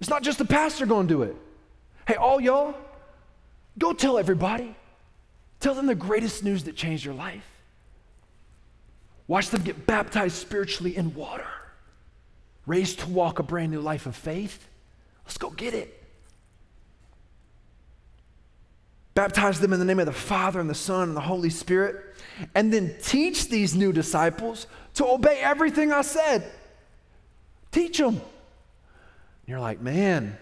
It's 0.00 0.08
not 0.08 0.22
just 0.22 0.38
the 0.38 0.44
pastor 0.44 0.86
going 0.86 1.08
to 1.08 1.14
do 1.14 1.22
it. 1.22 1.36
Hey, 2.06 2.14
all 2.14 2.40
y'all, 2.40 2.74
go 3.78 3.92
tell 3.92 4.18
everybody. 4.18 4.76
Tell 5.60 5.74
them 5.74 5.86
the 5.86 5.94
greatest 5.94 6.44
news 6.44 6.64
that 6.64 6.76
changed 6.76 7.04
your 7.04 7.14
life. 7.14 7.44
Watch 9.28 9.50
them 9.50 9.62
get 9.62 9.86
baptized 9.86 10.36
spiritually 10.36 10.96
in 10.96 11.14
water, 11.14 11.46
raised 12.64 13.00
to 13.00 13.08
walk 13.08 13.38
a 13.38 13.42
brand 13.42 13.72
new 13.72 13.80
life 13.80 14.06
of 14.06 14.14
faith. 14.14 14.68
Let's 15.24 15.38
go 15.38 15.50
get 15.50 15.74
it. 15.74 15.92
Baptize 19.14 19.60
them 19.60 19.72
in 19.72 19.78
the 19.78 19.84
name 19.84 19.98
of 19.98 20.06
the 20.06 20.12
Father 20.12 20.60
and 20.60 20.68
the 20.68 20.74
Son 20.74 21.08
and 21.08 21.16
the 21.16 21.22
Holy 21.22 21.50
Spirit, 21.50 21.96
and 22.54 22.72
then 22.72 22.94
teach 23.02 23.48
these 23.48 23.74
new 23.74 23.92
disciples 23.92 24.66
to 24.94 25.06
obey 25.06 25.40
everything 25.40 25.90
I 25.90 26.02
said. 26.02 26.52
Teach 27.72 27.98
them. 27.98 28.20
You're 29.46 29.60
like, 29.60 29.80
man, 29.80 30.36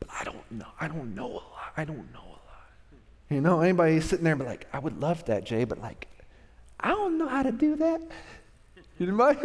but 0.00 0.08
I 0.12 0.24
don't 0.24 0.50
know. 0.50 0.66
I 0.80 0.88
don't 0.88 1.14
know 1.14 1.30
a 1.30 1.34
lot. 1.34 1.72
I 1.76 1.84
don't 1.84 2.12
know 2.12 2.20
a 2.24 2.28
lot. 2.28 2.66
You 3.30 3.40
know, 3.40 3.60
anybody 3.60 4.00
sitting 4.00 4.24
there 4.24 4.36
but 4.36 4.46
like, 4.46 4.66
I 4.72 4.78
would 4.78 5.00
love 5.00 5.24
that, 5.26 5.44
Jay, 5.44 5.64
but 5.64 5.80
like, 5.80 6.08
I 6.80 6.90
don't 6.90 7.18
know 7.18 7.28
how 7.28 7.42
to 7.42 7.52
do 7.52 7.76
that. 7.76 8.00
You 8.98 9.12
know, 9.12 9.36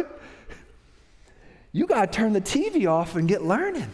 you 1.72 1.86
got 1.86 2.12
to 2.12 2.16
turn 2.16 2.32
the 2.32 2.40
TV 2.40 2.88
off 2.88 3.16
and 3.16 3.28
get 3.28 3.42
learning. 3.42 3.90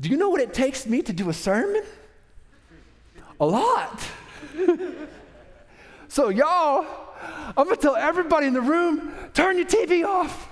Do 0.00 0.08
you 0.08 0.16
know 0.16 0.28
what 0.28 0.40
it 0.40 0.52
takes 0.52 0.86
me 0.86 1.02
to 1.02 1.12
do 1.12 1.28
a 1.28 1.32
sermon? 1.32 1.82
A 3.40 3.46
lot. 3.46 4.00
so, 6.08 6.28
y'all, 6.28 6.86
I'm 7.56 7.64
going 7.64 7.76
to 7.76 7.82
tell 7.82 7.96
everybody 7.96 8.46
in 8.46 8.54
the 8.54 8.60
room 8.60 9.12
turn 9.32 9.56
your 9.56 9.66
TV 9.66 10.04
off 10.04 10.48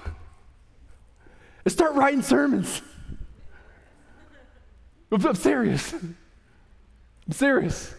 and 1.64 1.72
start 1.72 1.94
writing 1.94 2.22
sermons. 2.22 2.82
I'm 5.10 5.34
serious. 5.34 5.92
I'm 5.92 6.16
serious. 7.30 7.94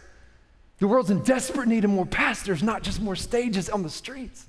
The 0.79 0.87
world's 0.87 1.11
in 1.11 1.21
desperate 1.23 1.67
need 1.67 1.85
of 1.85 1.91
more 1.91 2.05
pastors, 2.05 2.61
not 2.63 2.83
just 2.83 3.01
more 3.01 3.15
stages 3.15 3.69
on 3.69 3.83
the 3.83 3.89
streets. 3.89 4.45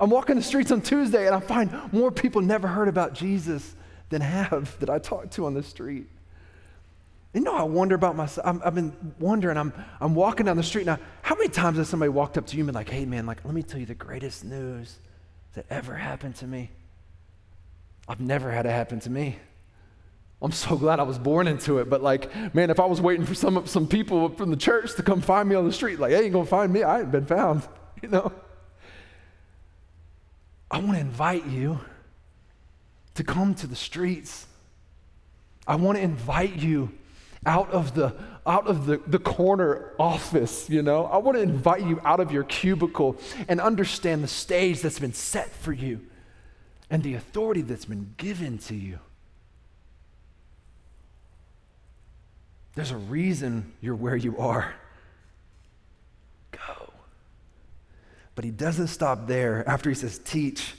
I'm 0.00 0.10
walking 0.10 0.36
the 0.36 0.42
streets 0.42 0.70
on 0.70 0.80
Tuesday 0.80 1.26
and 1.26 1.34
I 1.34 1.40
find 1.40 1.92
more 1.92 2.10
people 2.10 2.40
never 2.40 2.68
heard 2.68 2.88
about 2.88 3.14
Jesus 3.14 3.74
than 4.10 4.20
have 4.20 4.78
that 4.80 4.90
I 4.90 4.98
talk 4.98 5.30
to 5.32 5.46
on 5.46 5.54
the 5.54 5.62
street. 5.62 6.06
You 7.34 7.42
know, 7.42 7.54
I 7.54 7.62
wonder 7.62 7.94
about 7.94 8.16
myself. 8.16 8.60
i 8.62 8.64
have 8.64 8.74
been 8.74 9.14
wondering. 9.18 9.58
I'm, 9.58 9.72
I'm 10.00 10.14
walking 10.14 10.46
down 10.46 10.56
the 10.56 10.62
street 10.62 10.86
now. 10.86 10.98
How 11.22 11.34
many 11.34 11.50
times 11.50 11.76
has 11.76 11.88
somebody 11.88 12.08
walked 12.08 12.38
up 12.38 12.46
to 12.46 12.56
you 12.56 12.62
and 12.62 12.68
been 12.68 12.74
like, 12.74 12.88
hey, 12.88 13.04
man, 13.04 13.26
like, 13.26 13.44
let 13.44 13.54
me 13.54 13.62
tell 13.62 13.78
you 13.78 13.86
the 13.86 13.94
greatest 13.94 14.44
news 14.44 14.98
that 15.52 15.66
ever 15.68 15.94
happened 15.94 16.36
to 16.36 16.46
me? 16.46 16.70
I've 18.08 18.20
never 18.20 18.50
had 18.50 18.64
it 18.64 18.70
happen 18.70 19.00
to 19.00 19.10
me. 19.10 19.38
I'm 20.40 20.52
so 20.52 20.76
glad 20.76 21.00
I 21.00 21.02
was 21.02 21.18
born 21.18 21.48
into 21.48 21.78
it. 21.78 21.90
But 21.90 22.02
like, 22.02 22.54
man, 22.54 22.70
if 22.70 22.78
I 22.78 22.86
was 22.86 23.00
waiting 23.00 23.26
for 23.26 23.34
some 23.34 23.66
some 23.66 23.88
people 23.88 24.28
from 24.30 24.50
the 24.50 24.56
church 24.56 24.94
to 24.94 25.02
come 25.02 25.20
find 25.20 25.48
me 25.48 25.56
on 25.56 25.66
the 25.66 25.72
street, 25.72 25.98
like, 25.98 26.12
they 26.12 26.24
ain't 26.24 26.32
gonna 26.32 26.46
find 26.46 26.72
me. 26.72 26.82
I 26.82 27.00
ain't 27.00 27.10
been 27.10 27.26
found, 27.26 27.62
you 28.02 28.08
know. 28.08 28.32
I 30.70 30.78
want 30.78 30.94
to 30.94 31.00
invite 31.00 31.46
you 31.46 31.80
to 33.14 33.24
come 33.24 33.54
to 33.56 33.66
the 33.66 33.76
streets. 33.76 34.46
I 35.66 35.76
want 35.76 35.98
to 35.98 36.02
invite 36.02 36.56
you 36.56 36.92
out 37.44 37.70
of 37.70 37.94
the 37.94 38.14
out 38.46 38.66
of 38.66 38.86
the, 38.86 38.98
the 39.06 39.18
corner 39.18 39.92
office, 39.98 40.70
you 40.70 40.82
know. 40.82 41.04
I 41.06 41.18
want 41.18 41.36
to 41.36 41.42
invite 41.42 41.82
you 41.82 42.00
out 42.04 42.20
of 42.20 42.32
your 42.32 42.44
cubicle 42.44 43.16
and 43.48 43.60
understand 43.60 44.22
the 44.22 44.28
stage 44.28 44.80
that's 44.80 44.98
been 44.98 45.12
set 45.12 45.50
for 45.50 45.72
you 45.72 46.00
and 46.90 47.02
the 47.02 47.14
authority 47.14 47.60
that's 47.60 47.84
been 47.84 48.14
given 48.16 48.58
to 48.58 48.74
you. 48.74 49.00
There's 52.78 52.92
a 52.92 52.96
reason 52.96 53.72
you're 53.80 53.96
where 53.96 54.14
you 54.14 54.38
are. 54.38 54.72
Go. 56.52 56.92
But 58.36 58.44
he 58.44 58.52
doesn't 58.52 58.86
stop 58.86 59.26
there. 59.26 59.68
After 59.68 59.88
he 59.88 59.96
says, 59.96 60.20
teach, 60.20 60.76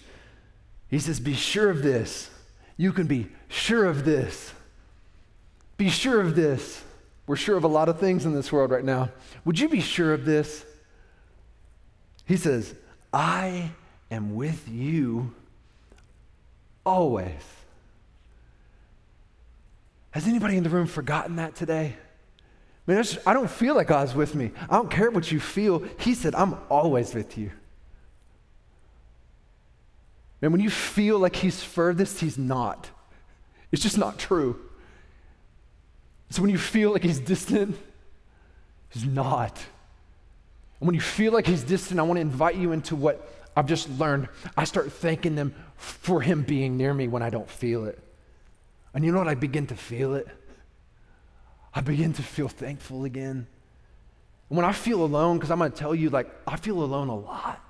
he 0.87 0.97
says, 0.97 1.19
be 1.19 1.33
sure 1.33 1.69
of 1.69 1.83
this. 1.83 2.29
You 2.77 2.93
can 2.93 3.05
be 3.05 3.27
sure 3.49 3.83
of 3.83 4.05
this. 4.05 4.53
Be 5.75 5.89
sure 5.89 6.21
of 6.21 6.37
this. 6.37 6.81
We're 7.27 7.35
sure 7.35 7.57
of 7.57 7.65
a 7.65 7.67
lot 7.67 7.89
of 7.89 7.99
things 7.99 8.25
in 8.25 8.33
this 8.33 8.49
world 8.49 8.71
right 8.71 8.85
now. 8.85 9.09
Would 9.43 9.59
you 9.59 9.67
be 9.67 9.81
sure 9.81 10.13
of 10.13 10.23
this? 10.23 10.63
He 12.25 12.37
says, 12.37 12.75
I 13.11 13.71
am 14.09 14.35
with 14.35 14.69
you 14.69 15.35
always. 16.85 17.58
Has 20.19 20.27
anybody 20.27 20.57
in 20.57 20.63
the 20.63 20.69
room 20.69 20.85
forgotten 20.85 21.37
that 21.37 21.55
today? 21.55 21.95
I 22.89 23.33
don't 23.33 23.49
feel 23.49 23.73
like 23.73 23.87
God's 23.87 24.13
with 24.13 24.35
me. 24.35 24.51
I 24.69 24.75
don't 24.75 24.91
care 24.91 25.09
what 25.11 25.31
you 25.31 25.39
feel. 25.39 25.81
He 25.97 26.13
said, 26.13 26.35
I'm 26.35 26.57
always 26.69 27.15
with 27.15 27.37
you. 27.37 27.51
And 30.41 30.51
when 30.51 30.59
you 30.59 30.69
feel 30.69 31.19
like 31.19 31.37
He's 31.37 31.63
furthest, 31.63 32.19
He's 32.19 32.37
not. 32.37 32.89
It's 33.71 33.81
just 33.81 33.97
not 33.97 34.19
true. 34.19 34.59
So 36.31 36.41
when 36.41 36.51
you 36.51 36.57
feel 36.57 36.91
like 36.91 37.03
He's 37.03 37.21
distant, 37.21 37.77
He's 38.89 39.05
not. 39.05 39.57
And 40.81 40.87
when 40.87 40.95
you 40.95 41.01
feel 41.01 41.31
like 41.31 41.47
He's 41.47 41.63
distant, 41.63 41.97
I 41.97 42.03
want 42.03 42.17
to 42.17 42.21
invite 42.21 42.57
you 42.57 42.73
into 42.73 42.97
what 42.97 43.25
I've 43.55 43.67
just 43.67 43.89
learned. 43.91 44.27
I 44.57 44.65
start 44.65 44.91
thanking 44.91 45.37
Him 45.37 45.55
for 45.77 46.19
Him 46.19 46.41
being 46.41 46.75
near 46.75 46.93
me 46.93 47.07
when 47.07 47.23
I 47.23 47.29
don't 47.29 47.49
feel 47.49 47.85
it. 47.85 48.03
And 48.99 49.05
you 49.05 49.13
know 49.13 49.19
what? 49.19 49.29
I 49.29 49.35
begin 49.35 49.65
to 49.67 49.75
feel 49.75 50.13
it. 50.13 50.27
I 51.73 51.79
begin 51.79 52.11
to 52.11 52.21
feel 52.21 52.49
thankful 52.49 53.05
again. 53.05 53.47
when 54.49 54.65
I 54.65 54.73
feel 54.73 55.05
alone, 55.05 55.37
because 55.37 55.51
I'm 55.51 55.59
going 55.59 55.71
to 55.71 55.77
tell 55.77 55.95
you, 55.95 56.09
like, 56.09 56.29
I 56.45 56.57
feel 56.57 56.83
alone 56.83 57.07
a 57.07 57.15
lot. 57.15 57.63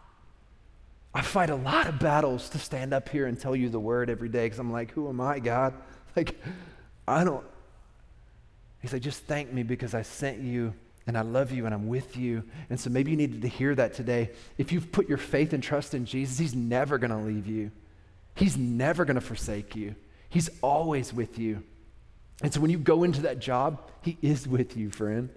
I 1.14 1.22
fight 1.22 1.52
a 1.52 1.56
lot 1.56 1.86
of 1.86 2.00
battles 2.00 2.50
to 2.50 2.58
stand 2.58 2.96
up 2.96 3.10
here 3.10 3.28
and 3.28 3.40
tell 3.40 3.56
you 3.56 3.70
the 3.70 3.80
word 3.80 4.10
every 4.10 4.28
day 4.28 4.48
because 4.48 4.58
I'm 4.58 4.72
like, 4.72 4.90
who 4.90 5.08
am 5.08 5.22
I, 5.22 5.38
God? 5.38 5.76
Like, 6.16 6.36
I 7.08 7.24
don't. 7.24 7.46
He's 8.82 8.92
like, 8.92 9.04
just 9.04 9.26
thank 9.26 9.54
me 9.54 9.62
because 9.62 9.94
I 9.94 10.02
sent 10.02 10.40
you 10.40 10.74
and 11.06 11.16
I 11.16 11.22
love 11.22 11.52
you 11.52 11.68
and 11.68 11.76
I'm 11.76 11.88
with 11.88 12.18
you. 12.18 12.44
And 12.72 12.80
so 12.80 12.90
maybe 12.90 13.12
you 13.12 13.18
needed 13.18 13.44
to 13.44 13.48
hear 13.48 13.76
that 13.76 13.94
today. 13.94 14.32
If 14.58 14.72
you've 14.72 14.92
put 14.92 15.08
your 15.08 15.20
faith 15.20 15.54
and 15.54 15.62
trust 15.62 15.94
in 15.94 16.06
Jesus, 16.06 16.40
He's 16.40 16.56
never 16.56 16.98
going 16.98 17.12
to 17.12 17.18
leave 17.18 17.46
you, 17.46 17.70
He's 18.34 18.58
never 18.58 19.06
going 19.06 19.14
to 19.14 19.22
forsake 19.22 19.76
you. 19.76 19.94
He's 20.30 20.50
always 20.62 21.14
with 21.14 21.38
you. 21.40 21.64
And 22.42 22.54
so 22.54 22.62
when 22.62 22.72
you 22.72 22.78
go 22.78 23.04
into 23.04 23.22
that 23.24 23.40
job, 23.40 23.90
He 24.02 24.18
is 24.22 24.48
with 24.48 24.78
you, 24.78 24.90
friend. 24.92 25.30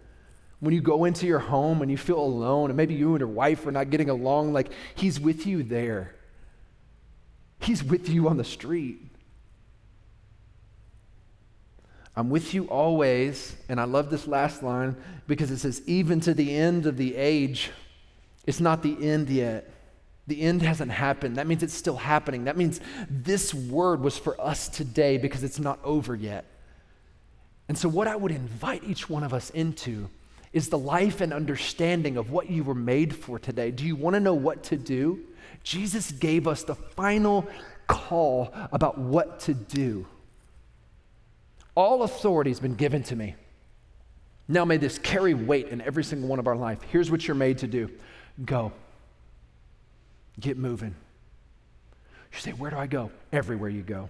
When 0.60 0.74
you 0.74 0.80
go 0.80 1.04
into 1.04 1.26
your 1.26 1.40
home 1.40 1.82
and 1.82 1.90
you 1.90 1.96
feel 1.96 2.20
alone, 2.20 2.70
and 2.70 2.76
maybe 2.76 2.94
you 2.94 3.10
and 3.10 3.18
your 3.18 3.28
wife 3.28 3.66
are 3.66 3.72
not 3.72 3.90
getting 3.90 4.10
along, 4.10 4.52
like 4.52 4.70
He's 4.94 5.18
with 5.18 5.46
you 5.46 5.62
there. 5.62 6.14
He's 7.60 7.82
with 7.82 8.08
you 8.08 8.28
on 8.28 8.36
the 8.36 8.44
street. 8.44 9.00
I'm 12.14 12.28
with 12.28 12.52
you 12.54 12.64
always. 12.64 13.56
And 13.68 13.80
I 13.80 13.84
love 13.84 14.10
this 14.10 14.26
last 14.26 14.62
line 14.62 14.96
because 15.26 15.50
it 15.50 15.58
says, 15.58 15.82
even 15.86 16.20
to 16.20 16.34
the 16.34 16.54
end 16.54 16.86
of 16.86 16.96
the 16.96 17.16
age. 17.16 17.70
It's 18.44 18.60
not 18.60 18.82
the 18.82 18.96
end 19.00 19.30
yet. 19.30 19.70
The 20.26 20.40
end 20.40 20.62
hasn't 20.62 20.92
happened. 20.92 21.36
That 21.36 21.46
means 21.46 21.62
it's 21.62 21.74
still 21.74 21.96
happening. 21.96 22.44
That 22.44 22.56
means 22.56 22.80
this 23.10 23.52
word 23.52 24.00
was 24.00 24.16
for 24.16 24.40
us 24.40 24.68
today 24.68 25.18
because 25.18 25.42
it's 25.42 25.58
not 25.58 25.80
over 25.82 26.14
yet. 26.14 26.44
And 27.68 27.76
so, 27.76 27.88
what 27.88 28.06
I 28.06 28.16
would 28.16 28.32
invite 28.32 28.84
each 28.84 29.08
one 29.08 29.24
of 29.24 29.32
us 29.32 29.50
into 29.50 30.08
is 30.52 30.68
the 30.68 30.78
life 30.78 31.20
and 31.20 31.32
understanding 31.32 32.16
of 32.16 32.30
what 32.30 32.50
you 32.50 32.62
were 32.62 32.74
made 32.74 33.14
for 33.14 33.38
today. 33.38 33.70
Do 33.70 33.84
you 33.84 33.96
want 33.96 34.14
to 34.14 34.20
know 34.20 34.34
what 34.34 34.62
to 34.64 34.76
do? 34.76 35.20
Jesus 35.64 36.12
gave 36.12 36.46
us 36.46 36.64
the 36.64 36.74
final 36.74 37.48
call 37.86 38.52
about 38.72 38.98
what 38.98 39.40
to 39.40 39.54
do. 39.54 40.06
All 41.74 42.02
authority 42.02 42.50
has 42.50 42.60
been 42.60 42.74
given 42.74 43.02
to 43.04 43.16
me. 43.16 43.34
Now 44.48 44.64
may 44.64 44.76
this 44.76 44.98
carry 44.98 45.34
weight 45.34 45.68
in 45.68 45.80
every 45.80 46.04
single 46.04 46.28
one 46.28 46.38
of 46.38 46.46
our 46.46 46.56
life. 46.56 46.82
Here's 46.90 47.10
what 47.10 47.26
you're 47.26 47.34
made 47.34 47.58
to 47.58 47.66
do 47.66 47.90
go. 48.44 48.72
Get 50.40 50.56
moving. 50.56 50.94
You 52.32 52.38
say, 52.38 52.52
Where 52.52 52.70
do 52.70 52.76
I 52.76 52.86
go? 52.86 53.10
Everywhere 53.32 53.70
you 53.70 53.82
go. 53.82 54.08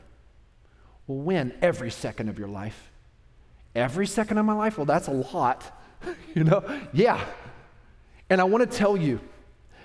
Well, 1.06 1.18
when? 1.18 1.52
Every 1.60 1.90
second 1.90 2.28
of 2.28 2.38
your 2.38 2.48
life. 2.48 2.90
Every 3.74 4.06
second 4.06 4.38
of 4.38 4.44
my 4.44 4.52
life? 4.52 4.78
Well, 4.78 4.86
that's 4.86 5.08
a 5.08 5.12
lot. 5.12 5.78
you 6.34 6.44
know? 6.44 6.64
Yeah. 6.92 7.24
And 8.30 8.40
I 8.40 8.44
want 8.44 8.70
to 8.70 8.76
tell 8.78 8.96
you, 8.96 9.20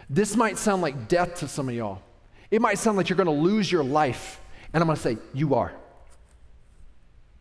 this 0.09 0.35
might 0.35 0.57
sound 0.57 0.81
like 0.81 1.07
death 1.07 1.39
to 1.39 1.47
some 1.47 1.69
of 1.69 1.75
y'all. 1.75 2.01
It 2.49 2.61
might 2.61 2.77
sound 2.77 2.97
like 2.97 3.09
you're 3.09 3.17
going 3.17 3.25
to 3.25 3.31
lose 3.31 3.71
your 3.71 3.83
life. 3.83 4.39
And 4.73 4.81
I'm 4.81 4.87
going 4.87 4.95
to 4.97 5.01
say, 5.01 5.17
You 5.33 5.55
are. 5.55 5.73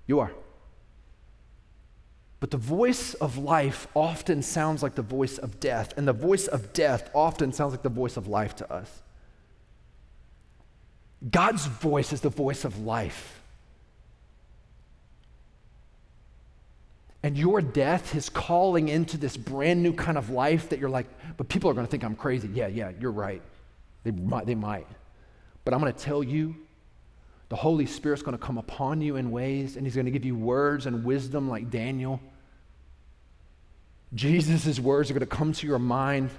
You 0.06 0.20
are. 0.20 0.32
But 2.46 2.52
the 2.52 2.58
voice 2.58 3.14
of 3.14 3.38
life 3.38 3.88
often 3.92 4.40
sounds 4.40 4.80
like 4.80 4.94
the 4.94 5.02
voice 5.02 5.36
of 5.36 5.58
death, 5.58 5.92
and 5.96 6.06
the 6.06 6.12
voice 6.12 6.46
of 6.46 6.72
death 6.72 7.10
often 7.12 7.52
sounds 7.52 7.72
like 7.72 7.82
the 7.82 7.88
voice 7.88 8.16
of 8.16 8.28
life 8.28 8.54
to 8.54 8.72
us. 8.72 9.02
God's 11.28 11.66
voice 11.66 12.12
is 12.12 12.20
the 12.20 12.28
voice 12.28 12.64
of 12.64 12.78
life. 12.78 13.42
And 17.24 17.36
your 17.36 17.60
death 17.60 18.14
is 18.14 18.28
calling 18.28 18.90
into 18.90 19.16
this 19.16 19.36
brand 19.36 19.82
new 19.82 19.92
kind 19.92 20.16
of 20.16 20.30
life 20.30 20.68
that 20.68 20.78
you're 20.78 20.88
like, 20.88 21.08
but 21.36 21.48
people 21.48 21.68
are 21.68 21.74
going 21.74 21.84
to 21.84 21.90
think 21.90 22.04
I'm 22.04 22.14
crazy. 22.14 22.48
Yeah, 22.54 22.68
yeah, 22.68 22.92
you're 23.00 23.10
right. 23.10 23.42
They 24.04 24.12
might. 24.12 24.46
They 24.46 24.54
might. 24.54 24.86
But 25.64 25.74
I'm 25.74 25.80
going 25.80 25.92
to 25.92 25.98
tell 25.98 26.22
you 26.22 26.54
the 27.48 27.56
Holy 27.56 27.86
Spirit's 27.86 28.22
going 28.22 28.38
to 28.38 28.44
come 28.44 28.56
upon 28.56 29.00
you 29.00 29.16
in 29.16 29.32
ways, 29.32 29.76
and 29.76 29.84
He's 29.84 29.96
going 29.96 30.06
to 30.06 30.12
give 30.12 30.24
you 30.24 30.36
words 30.36 30.86
and 30.86 31.04
wisdom 31.04 31.48
like 31.48 31.72
Daniel. 31.72 32.20
Jesus' 34.14 34.78
words 34.78 35.10
are 35.10 35.14
going 35.14 35.20
to 35.20 35.26
come 35.26 35.52
to 35.52 35.66
your 35.66 35.78
mind, 35.78 36.30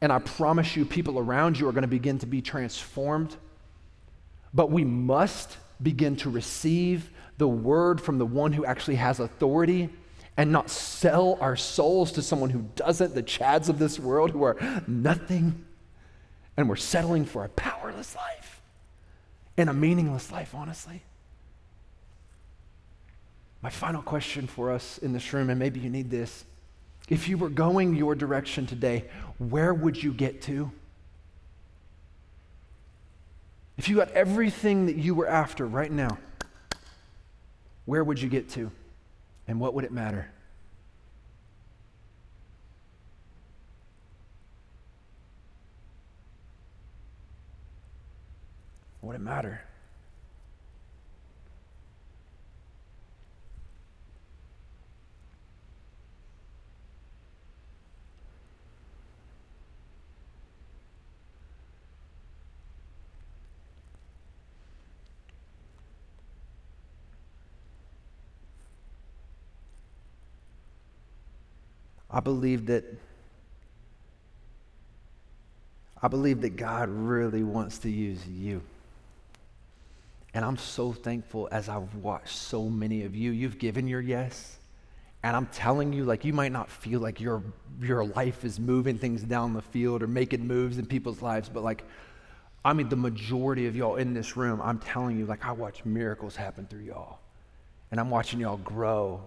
and 0.00 0.12
I 0.12 0.18
promise 0.18 0.76
you, 0.76 0.84
people 0.84 1.18
around 1.18 1.58
you 1.58 1.68
are 1.68 1.72
going 1.72 1.82
to 1.82 1.88
begin 1.88 2.18
to 2.18 2.26
be 2.26 2.42
transformed. 2.42 3.36
But 4.52 4.70
we 4.70 4.84
must 4.84 5.56
begin 5.82 6.16
to 6.16 6.30
receive 6.30 7.10
the 7.38 7.48
word 7.48 8.00
from 8.00 8.18
the 8.18 8.26
one 8.26 8.52
who 8.52 8.64
actually 8.64 8.96
has 8.96 9.20
authority 9.20 9.90
and 10.36 10.50
not 10.50 10.68
sell 10.70 11.38
our 11.40 11.56
souls 11.56 12.12
to 12.12 12.22
someone 12.22 12.50
who 12.50 12.68
doesn't, 12.74 13.14
the 13.14 13.22
chads 13.22 13.68
of 13.68 13.78
this 13.78 13.98
world 13.98 14.30
who 14.30 14.42
are 14.42 14.56
nothing, 14.86 15.64
and 16.56 16.68
we're 16.68 16.76
settling 16.76 17.24
for 17.24 17.44
a 17.44 17.48
powerless 17.50 18.16
life 18.16 18.60
and 19.56 19.70
a 19.70 19.72
meaningless 19.72 20.32
life, 20.32 20.54
honestly. 20.54 21.02
My 23.62 23.70
final 23.70 24.02
question 24.02 24.46
for 24.46 24.72
us 24.72 24.98
in 24.98 25.12
this 25.12 25.32
room, 25.32 25.50
and 25.50 25.58
maybe 25.58 25.80
you 25.80 25.88
need 25.88 26.10
this 26.10 26.44
if 27.08 27.28
you 27.28 27.36
were 27.36 27.50
going 27.50 27.94
your 27.94 28.14
direction 28.14 28.66
today, 28.66 29.04
where 29.38 29.74
would 29.74 30.02
you 30.02 30.12
get 30.12 30.42
to? 30.42 30.70
If 33.76 33.88
you 33.88 33.96
got 33.96 34.10
everything 34.12 34.86
that 34.86 34.96
you 34.96 35.14
were 35.14 35.28
after 35.28 35.66
right 35.66 35.90
now, 35.90 36.18
where 37.84 38.02
would 38.02 38.20
you 38.20 38.28
get 38.28 38.48
to? 38.50 38.70
And 39.46 39.60
what 39.60 39.74
would 39.74 39.84
it 39.84 39.92
matter? 39.92 40.30
What 49.00 49.08
would 49.08 49.16
it 49.16 49.22
matter? 49.22 49.60
I 72.14 72.20
believe 72.20 72.66
that 72.66 72.84
I 76.00 76.08
believe 76.08 76.42
that 76.42 76.56
God 76.56 76.88
really 76.90 77.42
wants 77.42 77.78
to 77.78 77.90
use 77.90 78.26
you. 78.28 78.62
And 80.34 80.44
I'm 80.44 80.58
so 80.58 80.92
thankful 80.92 81.48
as 81.50 81.68
I've 81.68 81.94
watched 81.94 82.36
so 82.36 82.68
many 82.68 83.04
of 83.04 83.16
you. 83.16 83.30
You've 83.30 83.58
given 83.58 83.88
your 83.88 84.00
yes. 84.00 84.58
And 85.22 85.34
I'm 85.34 85.46
telling 85.46 85.94
you, 85.94 86.04
like, 86.04 86.24
you 86.24 86.34
might 86.34 86.52
not 86.52 86.70
feel 86.70 87.00
like 87.00 87.20
your, 87.20 87.42
your 87.80 88.04
life 88.04 88.44
is 88.44 88.60
moving 88.60 88.98
things 88.98 89.22
down 89.22 89.54
the 89.54 89.62
field 89.62 90.02
or 90.02 90.06
making 90.06 90.46
moves 90.46 90.76
in 90.76 90.84
people's 90.84 91.22
lives, 91.22 91.48
but 91.48 91.62
like, 91.62 91.84
I 92.64 92.74
mean, 92.74 92.90
the 92.90 92.96
majority 92.96 93.66
of 93.66 93.74
y'all 93.74 93.96
in 93.96 94.12
this 94.12 94.36
room, 94.36 94.60
I'm 94.62 94.78
telling 94.78 95.18
you, 95.18 95.24
like, 95.24 95.44
I 95.44 95.52
watch 95.52 95.84
miracles 95.84 96.36
happen 96.36 96.66
through 96.66 96.84
y'all. 96.84 97.18
And 97.90 97.98
I'm 97.98 98.10
watching 98.10 98.40
y'all 98.40 98.58
grow. 98.58 99.22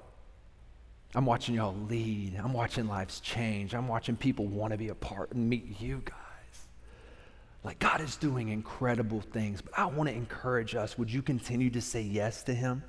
I'm 1.16 1.26
watching 1.26 1.56
y'all 1.56 1.76
lead. 1.90 2.36
I'm 2.42 2.54
watching 2.54 2.88
lives 2.88 3.20
change. 3.20 3.74
I'm 3.74 3.88
watching 3.88 4.16
people 4.16 4.46
want 4.46 4.72
to 4.72 4.78
be 4.78 4.90
a 4.90 4.96
part 4.96 5.32
and 5.32 5.50
meet 5.50 5.80
you 5.80 6.02
guys. 6.06 6.16
Like 7.64 7.80
God 7.80 8.02
is 8.02 8.16
doing 8.18 8.50
incredible 8.50 9.22
things, 9.22 9.62
but 9.62 9.78
I 9.78 9.86
want 9.86 10.10
to 10.10 10.16
encourage 10.16 10.76
us. 10.76 10.98
Would 10.98 11.12
you 11.12 11.22
continue 11.22 11.70
to 11.72 11.82
say 11.82 12.02
yes 12.02 12.44
to 12.44 12.54
Him? 12.54 12.84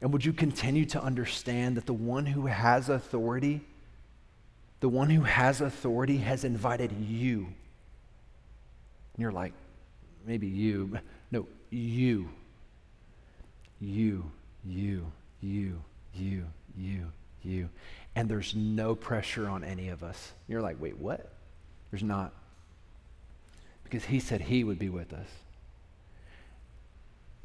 And 0.00 0.12
would 0.12 0.24
you 0.24 0.32
continue 0.32 0.84
to 0.86 1.02
understand 1.02 1.76
that 1.76 1.86
the 1.86 1.92
one 1.92 2.26
who 2.26 2.46
has 2.46 2.88
authority, 2.88 3.60
the 4.80 4.88
one 4.88 5.10
who 5.10 5.22
has 5.22 5.60
authority 5.60 6.18
has 6.18 6.44
invited 6.44 6.92
you? 6.92 7.38
And 7.38 9.22
you're 9.22 9.32
like, 9.32 9.52
maybe 10.26 10.46
you. 10.46 10.98
No, 11.30 11.46
you. 11.68 12.30
you, 13.80 14.24
you, 14.64 15.04
you, 15.42 15.82
you, 16.14 16.46
you, 16.74 17.12
you. 17.42 17.68
And 18.14 18.28
there's 18.28 18.54
no 18.54 18.94
pressure 18.94 19.48
on 19.48 19.64
any 19.64 19.88
of 19.88 20.02
us. 20.02 20.32
You're 20.48 20.62
like, 20.62 20.80
wait, 20.80 20.98
what? 20.98 21.32
There's 21.90 22.02
not. 22.02 22.32
Because 23.84 24.04
he 24.04 24.20
said 24.20 24.40
he 24.40 24.64
would 24.64 24.78
be 24.78 24.88
with 24.88 25.12
us. 25.12 25.28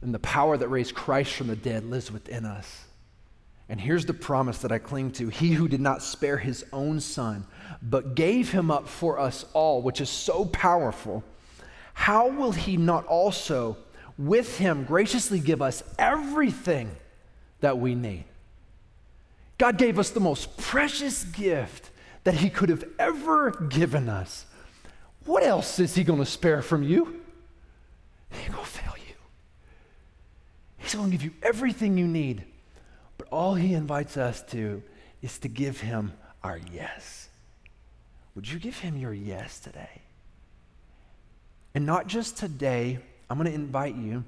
And 0.02 0.14
the 0.14 0.20
power 0.20 0.58
that 0.58 0.68
raised 0.68 0.96
Christ 0.96 1.34
from 1.34 1.48
the 1.48 1.56
dead 1.56 1.86
lives 1.86 2.12
within 2.12 2.46
us. 2.46 2.86
And 3.70 3.80
here's 3.80 4.06
the 4.06 4.14
promise 4.14 4.60
that 4.60 4.72
I 4.72 4.78
cling 4.78 5.12
to 5.14 5.30
He 5.30 5.52
who 5.52 5.68
did 5.68 5.80
not 5.80 6.04
spare 6.04 6.38
his 6.38 6.66
own 6.74 7.00
son, 7.00 7.46
but 7.82 8.14
gave 8.14 8.52
him 8.52 8.70
up 8.70 8.90
for 8.90 9.18
us 9.18 9.46
all, 9.54 9.82
which 9.82 10.02
is 10.02 10.10
so 10.10 10.46
powerful, 10.46 11.24
how 11.94 12.28
will 12.28 12.52
he 12.52 12.76
not 12.76 13.06
also 13.06 13.78
with 14.18 14.58
him 14.58 14.84
graciously 14.84 15.40
give 15.40 15.62
us 15.62 15.84
everything 15.98 16.92
that 17.62 17.78
we 17.78 17.96
need? 17.96 18.26
God 19.58 19.78
gave 19.78 20.00
us 20.00 20.10
the 20.10 20.20
most 20.20 20.58
precious 20.58 21.24
gift 21.24 21.90
that 22.24 22.36
he 22.36 22.50
could 22.50 22.70
have 22.70 22.86
ever 22.98 23.52
given 23.52 24.10
us. 24.10 24.46
What 25.26 25.44
else 25.44 25.80
is 25.80 25.96
he 25.96 26.04
going 26.04 26.20
to 26.20 26.26
spare 26.26 26.62
from 26.62 26.84
you? 26.84 27.22
He 28.32 28.44
ain't 28.44 28.52
going 28.52 28.64
to 28.64 28.70
fail 28.70 28.94
you. 29.08 29.16
He's 30.78 30.96
going 30.96 31.12
to 31.12 31.12
give 31.12 31.24
you 31.24 31.34
everything 31.42 31.98
you 31.98 32.08
need. 32.08 32.44
But 33.18 33.28
all 33.32 33.56
he 33.56 33.74
invites 33.74 34.18
us 34.18 34.42
to 34.52 34.84
is 35.22 35.38
to 35.40 35.48
give 35.48 35.80
him 35.82 36.14
our 36.44 36.60
yes. 36.74 37.30
Would 38.36 38.50
you 38.50 38.60
give 38.60 38.80
him 38.80 38.98
your 38.98 39.14
yes 39.14 39.60
today? 39.60 40.02
And 41.76 41.86
not 41.86 42.08
just 42.08 42.38
today, 42.38 43.00
I'm 43.30 43.38
going 43.38 43.50
to 43.50 43.56
invite 43.56 43.96
you. 43.96 44.24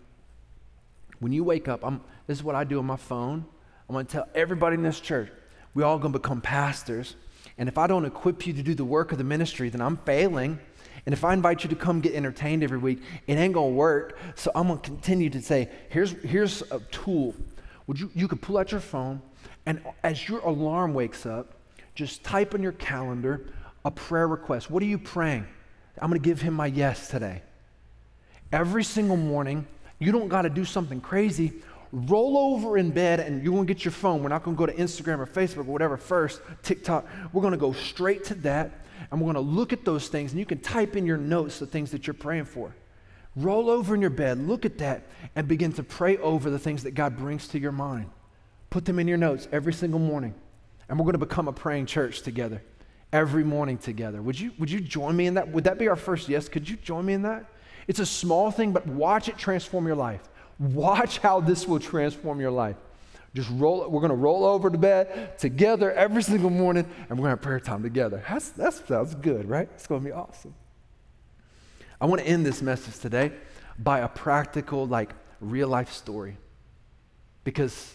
When 1.19 1.31
you 1.31 1.43
wake 1.43 1.67
up, 1.67 1.83
I'm, 1.83 2.01
this 2.27 2.37
is 2.37 2.43
what 2.43 2.55
I 2.55 2.63
do 2.63 2.79
on 2.79 2.85
my 2.85 2.95
phone. 2.95 3.45
I'm 3.87 3.93
going 3.93 4.05
to 4.05 4.11
tell 4.11 4.27
everybody 4.33 4.75
in 4.75 4.83
this 4.83 4.99
church, 4.99 5.29
we 5.73 5.83
all 5.83 5.99
going 5.99 6.13
to 6.13 6.19
become 6.19 6.41
pastors. 6.41 7.15
And 7.57 7.69
if 7.69 7.77
I 7.77 7.87
don't 7.87 8.05
equip 8.05 8.47
you 8.47 8.53
to 8.53 8.63
do 8.63 8.73
the 8.73 8.85
work 8.85 9.11
of 9.11 9.17
the 9.17 9.23
ministry, 9.23 9.69
then 9.69 9.81
I'm 9.81 9.97
failing. 9.97 10.59
And 11.05 11.13
if 11.13 11.23
I 11.23 11.33
invite 11.33 11.63
you 11.63 11.69
to 11.69 11.75
come 11.75 12.01
get 12.01 12.15
entertained 12.15 12.63
every 12.63 12.79
week, 12.79 13.01
it 13.27 13.35
ain't 13.35 13.53
going 13.53 13.73
to 13.73 13.75
work. 13.75 14.17
So 14.35 14.51
I'm 14.55 14.67
going 14.67 14.79
to 14.79 14.89
continue 14.89 15.29
to 15.29 15.41
say, 15.41 15.69
here's, 15.89 16.11
here's 16.23 16.63
a 16.71 16.79
tool. 16.91 17.35
Would 17.87 17.99
you, 17.99 18.09
you 18.15 18.27
could 18.27 18.41
pull 18.41 18.57
out 18.57 18.71
your 18.71 18.81
phone, 18.81 19.21
and 19.65 19.81
as 20.03 20.27
your 20.27 20.39
alarm 20.39 20.93
wakes 20.93 21.25
up, 21.25 21.53
just 21.93 22.23
type 22.23 22.55
in 22.55 22.63
your 22.63 22.71
calendar 22.73 23.45
a 23.85 23.91
prayer 23.91 24.27
request. 24.27 24.71
What 24.71 24.81
are 24.81 24.87
you 24.87 24.97
praying? 24.97 25.45
I'm 25.99 26.09
going 26.09 26.19
to 26.19 26.27
give 26.27 26.41
him 26.41 26.55
my 26.55 26.65
yes 26.65 27.07
today. 27.07 27.43
Every 28.51 28.83
single 28.83 29.17
morning, 29.17 29.67
you 29.99 30.11
don't 30.11 30.27
got 30.27 30.41
to 30.41 30.49
do 30.49 30.65
something 30.65 30.99
crazy. 30.99 31.53
Roll 31.95 32.37
over 32.37 32.77
in 32.77 32.91
bed 32.91 33.21
and 33.21 33.41
you 33.41 33.53
won't 33.53 33.69
get 33.69 33.85
your 33.85 33.93
phone. 33.93 34.21
We're 34.21 34.27
not 34.27 34.43
going 34.43 34.57
to 34.57 34.59
go 34.59 34.65
to 34.65 34.73
Instagram 34.73 35.19
or 35.19 35.25
Facebook 35.25 35.59
or 35.59 35.71
whatever 35.71 35.95
first, 35.95 36.41
TikTok. 36.61 37.07
We're 37.31 37.41
going 37.41 37.53
to 37.53 37.57
go 37.57 37.71
straight 37.71 38.25
to 38.25 38.35
that 38.35 38.85
and 39.09 39.21
we're 39.21 39.31
going 39.31 39.45
to 39.45 39.49
look 39.49 39.71
at 39.71 39.85
those 39.85 40.09
things 40.09 40.31
and 40.31 40.39
you 40.39 40.45
can 40.45 40.59
type 40.59 40.97
in 40.97 41.05
your 41.05 41.15
notes 41.15 41.57
the 41.57 41.65
things 41.65 41.91
that 41.91 42.05
you're 42.05 42.13
praying 42.13 42.45
for. 42.45 42.75
Roll 43.37 43.69
over 43.69 43.95
in 43.95 44.01
your 44.01 44.09
bed, 44.09 44.45
look 44.45 44.65
at 44.65 44.77
that, 44.79 45.03
and 45.37 45.47
begin 45.47 45.71
to 45.71 45.83
pray 45.83 46.17
over 46.17 46.49
the 46.49 46.59
things 46.59 46.83
that 46.83 46.95
God 46.95 47.15
brings 47.15 47.47
to 47.49 47.59
your 47.59 47.71
mind. 47.71 48.09
Put 48.71 48.83
them 48.83 48.99
in 48.99 49.07
your 49.07 49.17
notes 49.17 49.47
every 49.53 49.71
single 49.71 49.99
morning. 49.99 50.35
And 50.89 50.99
we're 50.99 51.05
going 51.05 51.13
to 51.13 51.25
become 51.25 51.47
a 51.47 51.53
praying 51.53 51.85
church 51.85 52.23
together 52.23 52.61
every 53.13 53.45
morning 53.45 53.77
together. 53.77 54.21
Would 54.21 54.37
you, 54.37 54.51
would 54.59 54.69
you 54.69 54.81
join 54.81 55.15
me 55.15 55.27
in 55.27 55.35
that? 55.35 55.47
Would 55.49 55.63
that 55.63 55.79
be 55.79 55.87
our 55.87 55.95
first 55.95 56.27
yes? 56.27 56.49
Could 56.49 56.67
you 56.67 56.75
join 56.75 57.05
me 57.05 57.13
in 57.13 57.21
that? 57.21 57.45
It's 57.87 57.99
a 57.99 58.05
small 58.05 58.51
thing, 58.51 58.73
but 58.73 58.85
watch 58.85 59.29
it 59.29 59.37
transform 59.37 59.87
your 59.87 59.95
life. 59.95 60.21
Watch 60.59 61.17
how 61.17 61.41
this 61.41 61.67
will 61.67 61.79
transform 61.79 62.39
your 62.39 62.51
life. 62.51 62.77
Just 63.33 63.49
roll, 63.51 63.89
we're 63.89 63.99
going 63.99 64.11
to 64.11 64.15
roll 64.15 64.45
over 64.45 64.69
to 64.69 64.77
bed 64.77 65.37
together 65.37 65.91
every 65.91 66.23
single 66.23 66.49
morning, 66.49 66.85
and 67.09 67.19
we're 67.19 67.23
going 67.23 67.23
to 67.23 67.29
have 67.31 67.41
prayer 67.41 67.59
time 67.59 67.83
together. 67.83 68.23
That's, 68.29 68.49
that 68.51 68.73
sounds 68.73 69.13
good, 69.15 69.49
right? 69.49 69.67
It's 69.75 69.87
going 69.87 70.01
to 70.01 70.05
be 70.05 70.13
awesome. 70.13 70.53
I 71.99 72.05
want 72.05 72.21
to 72.21 72.27
end 72.27 72.45
this 72.45 72.61
message 72.61 72.97
today 72.99 73.33
by 73.77 73.99
a 73.99 74.07
practical, 74.07 74.87
like, 74.87 75.13
real 75.41 75.67
life 75.67 75.91
story. 75.91 76.37
Because 77.43 77.93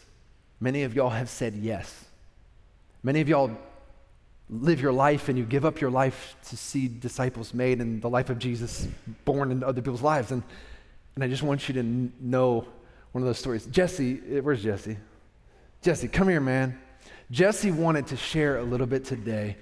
many 0.61 0.82
of 0.82 0.94
y'all 0.94 1.08
have 1.08 1.30
said 1.30 1.54
yes. 1.54 2.04
Many 3.02 3.22
of 3.22 3.28
y'all 3.30 3.50
live 4.50 4.80
your 4.80 4.92
life 4.92 5.30
and 5.30 5.38
you 5.38 5.44
give 5.44 5.64
up 5.64 5.80
your 5.80 5.90
life 5.90 6.36
to 6.48 6.56
see 6.56 6.86
disciples 6.86 7.54
made 7.54 7.80
and 7.80 8.02
the 8.02 8.11
life 8.11 8.28
of 8.28 8.38
Jesus 8.38 8.86
born 9.24 9.50
into 9.50 9.66
other 9.66 9.80
people's 9.80 10.02
lives. 10.02 10.32
And, 10.32 10.42
and 11.14 11.24
I 11.24 11.28
just 11.28 11.42
want 11.42 11.68
you 11.68 11.74
to 11.74 11.82
know 12.20 12.66
one 13.12 13.22
of 13.22 13.26
those 13.26 13.38
stories. 13.38 13.66
Jesse, 13.66 14.20
eh, 14.30 14.40
where's 14.40 14.62
Jesse? 14.62 14.96
Jesse, 15.82 16.08
come 16.08 16.28
here, 16.28 16.40
man. 16.40 16.78
Jesse 17.30 17.70
wanted 17.70 18.06
to 18.08 18.16
share 18.16 18.58
a 18.58 18.62
little 18.62 18.86
bit 18.86 19.04
today 19.04 19.56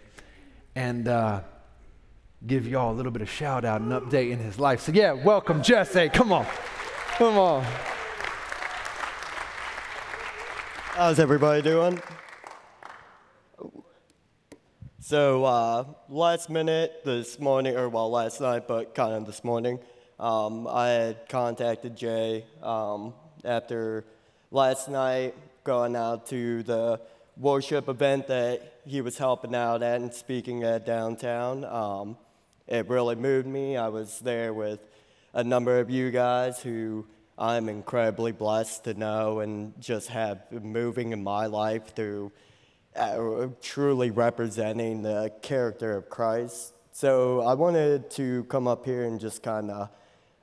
and 0.74 1.09
uh, 1.09 1.40
give 2.46 2.66
y'all 2.66 2.92
a 2.92 2.96
little 2.96 3.12
bit 3.12 3.22
of 3.22 3.30
shout 3.30 3.64
out 3.64 3.80
and 3.80 3.92
update 3.92 4.30
in 4.30 4.38
his 4.38 4.59
life. 4.59 4.80
So, 4.80 4.92
yeah, 4.92 5.12
welcome, 5.12 5.62
Jesse. 5.62 6.09
Come 6.09 6.32
on. 6.32 6.46
Come 7.16 7.38
on. 7.38 7.64
How's 10.94 11.18
everybody 11.18 11.62
doing? 11.62 12.01
So, 15.01 15.44
uh, 15.44 15.84
last 16.09 16.51
minute 16.51 17.03
this 17.05 17.38
morning, 17.38 17.76
or 17.76 17.88
well, 17.88 18.11
last 18.11 18.40
night, 18.40 18.68
but 18.68 18.94
kind 18.94 19.14
of 19.14 19.24
this 19.24 19.42
morning, 19.42 19.78
um, 20.19 20.66
I 20.66 20.89
had 20.89 21.29
contacted 21.29 21.97
Jay 21.97 22.45
um, 22.62 23.14
after 23.45 24.05
last 24.51 24.89
night 24.89 25.35
going 25.64 25.95
out 25.95 26.27
to 26.29 26.62
the 26.64 27.01
worship 27.37 27.89
event 27.89 28.27
that 28.27 28.81
he 28.85 29.01
was 29.01 29.16
helping 29.16 29.55
out 29.55 29.83
at 29.83 30.01
and 30.01 30.12
speaking 30.12 30.64
at 30.64 30.85
downtown. 30.85 31.64
Um, 31.64 32.16
it 32.66 32.89
really 32.89 33.14
moved 33.14 33.47
me. 33.47 33.77
I 33.77 33.89
was 33.89 34.19
there 34.21 34.53
with 34.53 34.81
a 35.33 35.45
number 35.45 35.79
of 35.79 35.89
you 35.89 36.11
guys 36.11 36.61
who 36.61 37.07
I'm 37.39 37.69
incredibly 37.69 38.33
blessed 38.33 38.85
to 38.85 38.95
know 38.95 39.41
and 39.41 39.81
just 39.81 40.09
have 40.09 40.41
moving 40.51 41.12
in 41.12 41.23
my 41.23 41.47
life 41.47 41.95
through 41.95 42.33
uh, 42.97 43.47
truly 43.62 44.11
representing 44.11 45.03
the 45.03 45.33
character 45.43 45.97
of 45.97 46.11
Christ. 46.11 46.75
So 46.91 47.43
I 47.43 47.55
wanted 47.55 48.11
to 48.12 48.43
come 48.45 48.66
up 48.66 48.85
here 48.85 49.05
and 49.05 49.21
just 49.21 49.45
kind 49.45 49.71
of 49.71 49.91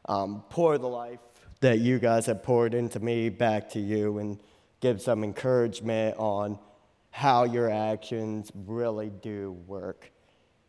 um, 0.07 0.43
pour 0.49 0.77
the 0.77 0.87
life 0.87 1.19
that 1.61 1.79
you 1.79 1.99
guys 1.99 2.25
have 2.25 2.43
poured 2.43 2.73
into 2.73 2.99
me 2.99 3.29
back 3.29 3.69
to 3.69 3.79
you 3.79 4.19
and 4.19 4.39
give 4.81 5.01
some 5.01 5.23
encouragement 5.23 6.15
on 6.17 6.59
how 7.11 7.43
your 7.43 7.69
actions 7.71 8.51
really 8.53 9.09
do 9.09 9.53
work. 9.67 10.11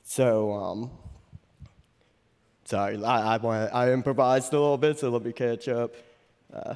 So, 0.04 0.52
um, 0.52 0.90
sorry, 2.64 3.02
I, 3.02 3.36
I, 3.36 3.66
I 3.66 3.92
improvised 3.92 4.52
a 4.52 4.60
little 4.60 4.78
bit, 4.78 4.98
so 4.98 5.10
let 5.10 5.24
me 5.24 5.32
catch 5.32 5.68
up. 5.68 5.94
Uh, 6.52 6.74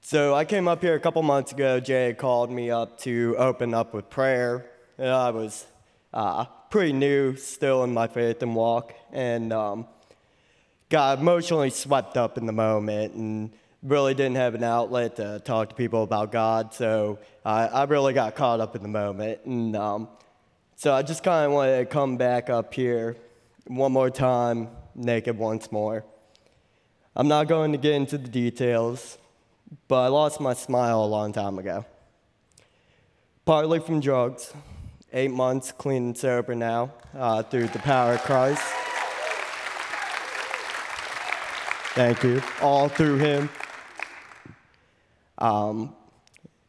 so 0.00 0.34
I 0.34 0.44
came 0.44 0.68
up 0.68 0.82
here 0.82 0.94
a 0.94 1.00
couple 1.00 1.22
months 1.22 1.52
ago. 1.52 1.80
Jay 1.80 2.12
called 2.12 2.50
me 2.50 2.70
up 2.70 2.98
to 3.00 3.36
open 3.38 3.72
up 3.72 3.94
with 3.94 4.10
prayer. 4.10 4.66
And 4.98 5.08
I 5.08 5.30
was 5.30 5.66
uh, 6.12 6.44
pretty 6.70 6.92
new 6.92 7.36
still 7.36 7.84
in 7.84 7.94
my 7.94 8.06
faith 8.06 8.42
and 8.42 8.54
walk, 8.54 8.94
and 9.12 9.52
um, 9.52 9.86
got 10.94 11.18
emotionally 11.18 11.70
swept 11.70 12.16
up 12.16 12.38
in 12.38 12.46
the 12.46 12.52
moment 12.52 13.14
and 13.14 13.52
really 13.82 14.14
didn't 14.14 14.36
have 14.36 14.54
an 14.54 14.62
outlet 14.62 15.16
to 15.16 15.40
talk 15.40 15.70
to 15.70 15.74
people 15.74 16.04
about 16.04 16.30
God. 16.30 16.72
So 16.72 17.18
I, 17.44 17.66
I 17.66 17.84
really 17.86 18.12
got 18.12 18.36
caught 18.36 18.60
up 18.60 18.76
in 18.76 18.82
the 18.82 18.88
moment. 18.88 19.40
And 19.44 19.74
um, 19.74 20.08
so 20.76 20.94
I 20.94 21.02
just 21.02 21.24
kind 21.24 21.46
of 21.46 21.52
wanted 21.52 21.78
to 21.78 21.86
come 21.86 22.16
back 22.16 22.48
up 22.48 22.72
here 22.72 23.16
one 23.66 23.90
more 23.90 24.08
time, 24.08 24.68
naked 24.94 25.36
once 25.36 25.72
more. 25.72 26.04
I'm 27.16 27.26
not 27.26 27.48
going 27.48 27.72
to 27.72 27.78
get 27.78 27.94
into 27.94 28.16
the 28.16 28.28
details 28.28 29.18
but 29.88 30.00
I 30.00 30.06
lost 30.06 30.40
my 30.40 30.54
smile 30.54 31.02
a 31.02 31.06
long 31.06 31.32
time 31.32 31.58
ago. 31.58 31.84
Partly 33.44 33.80
from 33.80 33.98
drugs, 33.98 34.52
eight 35.12 35.32
months 35.32 35.72
clean 35.72 36.04
and 36.04 36.16
sober 36.16 36.54
now 36.54 36.92
uh, 37.16 37.42
through 37.42 37.66
the 37.66 37.80
power 37.80 38.12
of 38.12 38.22
Christ. 38.22 38.73
Thank 41.94 42.22
you. 42.22 42.42
All 42.60 42.88
through 42.88 43.18
Him. 43.18 43.48
Um, 45.38 45.94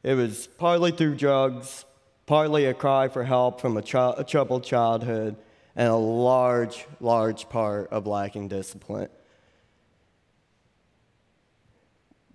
it 0.03 0.13
was 0.13 0.47
partly 0.57 0.91
through 0.91 1.15
drugs, 1.15 1.85
partly 2.25 2.65
a 2.65 2.73
cry 2.73 3.07
for 3.07 3.23
help 3.23 3.59
from 3.59 3.77
a, 3.77 4.13
a 4.17 4.23
troubled 4.23 4.63
childhood, 4.63 5.35
and 5.75 5.89
a 5.89 5.95
large, 5.95 6.85
large 6.99 7.49
part 7.49 7.89
of 7.89 8.07
lacking 8.07 8.47
discipline. 8.47 9.09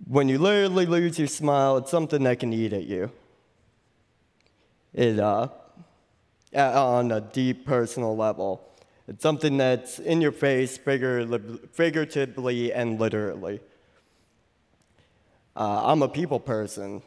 when 0.07 0.27
you 0.27 0.37
literally 0.37 0.85
lose 0.85 1.17
your 1.17 1.27
smile, 1.27 1.77
it's 1.77 1.91
something 1.91 2.23
that 2.23 2.39
can 2.39 2.53
eat 2.53 2.73
at 2.73 2.85
you. 2.85 3.11
It, 4.93 5.19
uh, 5.19 5.47
on 6.53 7.11
a 7.11 7.21
deep 7.21 7.65
personal 7.65 8.15
level. 8.15 8.61
It's 9.11 9.23
something 9.23 9.57
that's 9.57 9.99
in 9.99 10.21
your 10.21 10.31
face 10.31 10.77
figuratively 10.77 12.71
and 12.71 12.97
literally. 12.97 13.59
Uh, 15.53 15.81
I'm 15.83 16.01
a 16.01 16.07
people 16.07 16.39
person. 16.39 17.01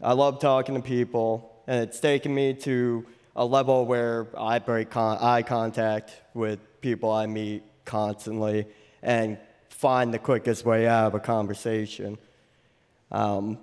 I 0.00 0.12
love 0.12 0.38
talking 0.38 0.76
to 0.76 0.80
people, 0.80 1.60
and 1.66 1.82
it's 1.82 1.98
taken 1.98 2.32
me 2.32 2.54
to 2.54 3.04
a 3.34 3.44
level 3.44 3.84
where 3.84 4.28
I 4.38 4.60
break 4.60 4.90
con- 4.90 5.18
eye 5.20 5.42
contact 5.42 6.12
with 6.34 6.60
people 6.80 7.10
I 7.10 7.26
meet 7.26 7.64
constantly 7.84 8.68
and 9.02 9.36
find 9.70 10.14
the 10.14 10.20
quickest 10.20 10.64
way 10.64 10.86
out 10.86 11.08
of 11.08 11.14
a 11.14 11.20
conversation. 11.20 12.16
Um, 13.10 13.58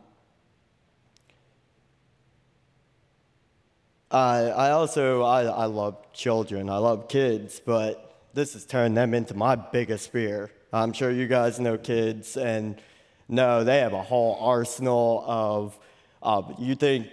I, 4.12 4.50
I 4.50 4.72
also 4.72 5.22
I, 5.24 5.44
I 5.44 5.66
love 5.66 5.96
children. 6.12 6.70
I 6.70 6.78
love 6.78 7.08
kids, 7.08 7.62
but 7.64 8.28
this 8.34 8.54
has 8.54 8.66
turned 8.66 8.98
them 8.98 9.14
into 9.14 9.34
my 9.34 9.56
biggest 9.56 10.12
fear. 10.12 10.52
I'm 10.74 10.92
sure 10.92 11.12
you 11.12 11.28
guys 11.28 11.60
know 11.60 11.78
kids, 11.78 12.36
and 12.36 12.82
no, 13.30 13.64
they 13.64 13.80
have 13.80 13.94
a 13.94 14.02
whole 14.02 14.38
arsenal 14.42 15.24
of. 15.26 15.80
Uh, 16.22 16.44
you 16.60 16.76
think 16.76 17.08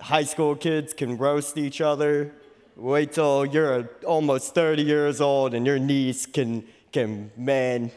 high 0.00 0.24
school 0.24 0.54
kids 0.54 0.92
can 0.92 1.16
roast 1.16 1.56
each 1.56 1.80
other? 1.80 2.32
Wait 2.76 3.12
till 3.12 3.46
you're 3.46 3.88
almost 4.04 4.54
30 4.54 4.82
years 4.82 5.22
old 5.22 5.54
and 5.54 5.66
your 5.66 5.78
niece 5.78 6.26
can 6.26 6.64
can 6.92 7.30
man, 7.36 7.90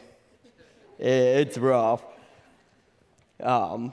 it's 0.98 1.58
rough. 1.58 2.02
Um, 3.42 3.92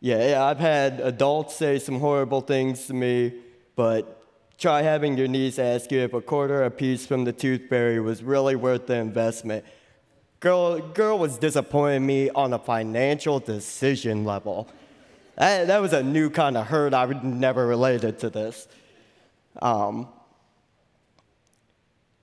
yeah, 0.00 0.44
I've 0.44 0.60
had 0.60 1.00
adults 1.00 1.56
say 1.56 1.78
some 1.78 1.98
horrible 1.98 2.40
things 2.40 2.86
to 2.86 2.94
me, 2.94 3.32
but 3.74 4.22
try 4.56 4.82
having 4.82 5.18
your 5.18 5.26
niece 5.26 5.58
ask 5.58 5.90
you 5.90 6.00
if 6.00 6.14
a 6.14 6.20
quarter 6.20 6.62
a 6.62 6.70
piece 6.70 7.04
from 7.04 7.24
the 7.24 7.32
tooth 7.32 7.68
fairy 7.68 8.00
was 8.00 8.22
really 8.22 8.54
worth 8.54 8.86
the 8.86 8.94
investment. 8.94 9.64
Girl, 10.40 10.78
girl 10.78 11.18
was 11.18 11.36
disappointing 11.38 12.06
me 12.06 12.30
on 12.30 12.52
a 12.52 12.58
financial 12.60 13.40
decision 13.40 14.24
level. 14.24 14.68
That, 15.36 15.66
that 15.66 15.80
was 15.80 15.92
a 15.92 16.02
new 16.02 16.30
kind 16.30 16.56
of 16.56 16.68
hurt 16.68 16.94
I 16.94 17.06
never 17.22 17.66
related 17.66 18.20
to 18.20 18.30
this. 18.30 18.68
Um, 19.60 20.08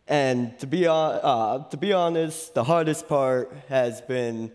and 0.07 0.57
to 0.59 0.67
be, 0.67 0.87
uh, 0.87 1.59
to 1.59 1.77
be 1.77 1.91
honest, 1.91 2.53
the 2.53 2.63
hardest 2.63 3.09
part 3.09 3.51
has 3.67 3.99
been 4.01 4.51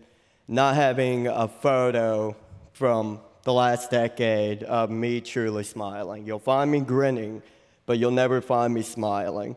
not 0.47 0.73
having 0.73 1.27
a 1.27 1.47
photo 1.47 2.35
from 2.73 3.19
the 3.43 3.53
last 3.53 3.89
decade 3.89 4.63
of 4.63 4.89
me 4.89 5.21
truly 5.21 5.63
smiling. 5.63 6.25
You'll 6.25 6.39
find 6.39 6.71
me 6.71 6.81
grinning, 6.81 7.41
but 7.85 7.97
you'll 7.97 8.11
never 8.11 8.41
find 8.41 8.73
me 8.73 8.81
smiling. 8.81 9.55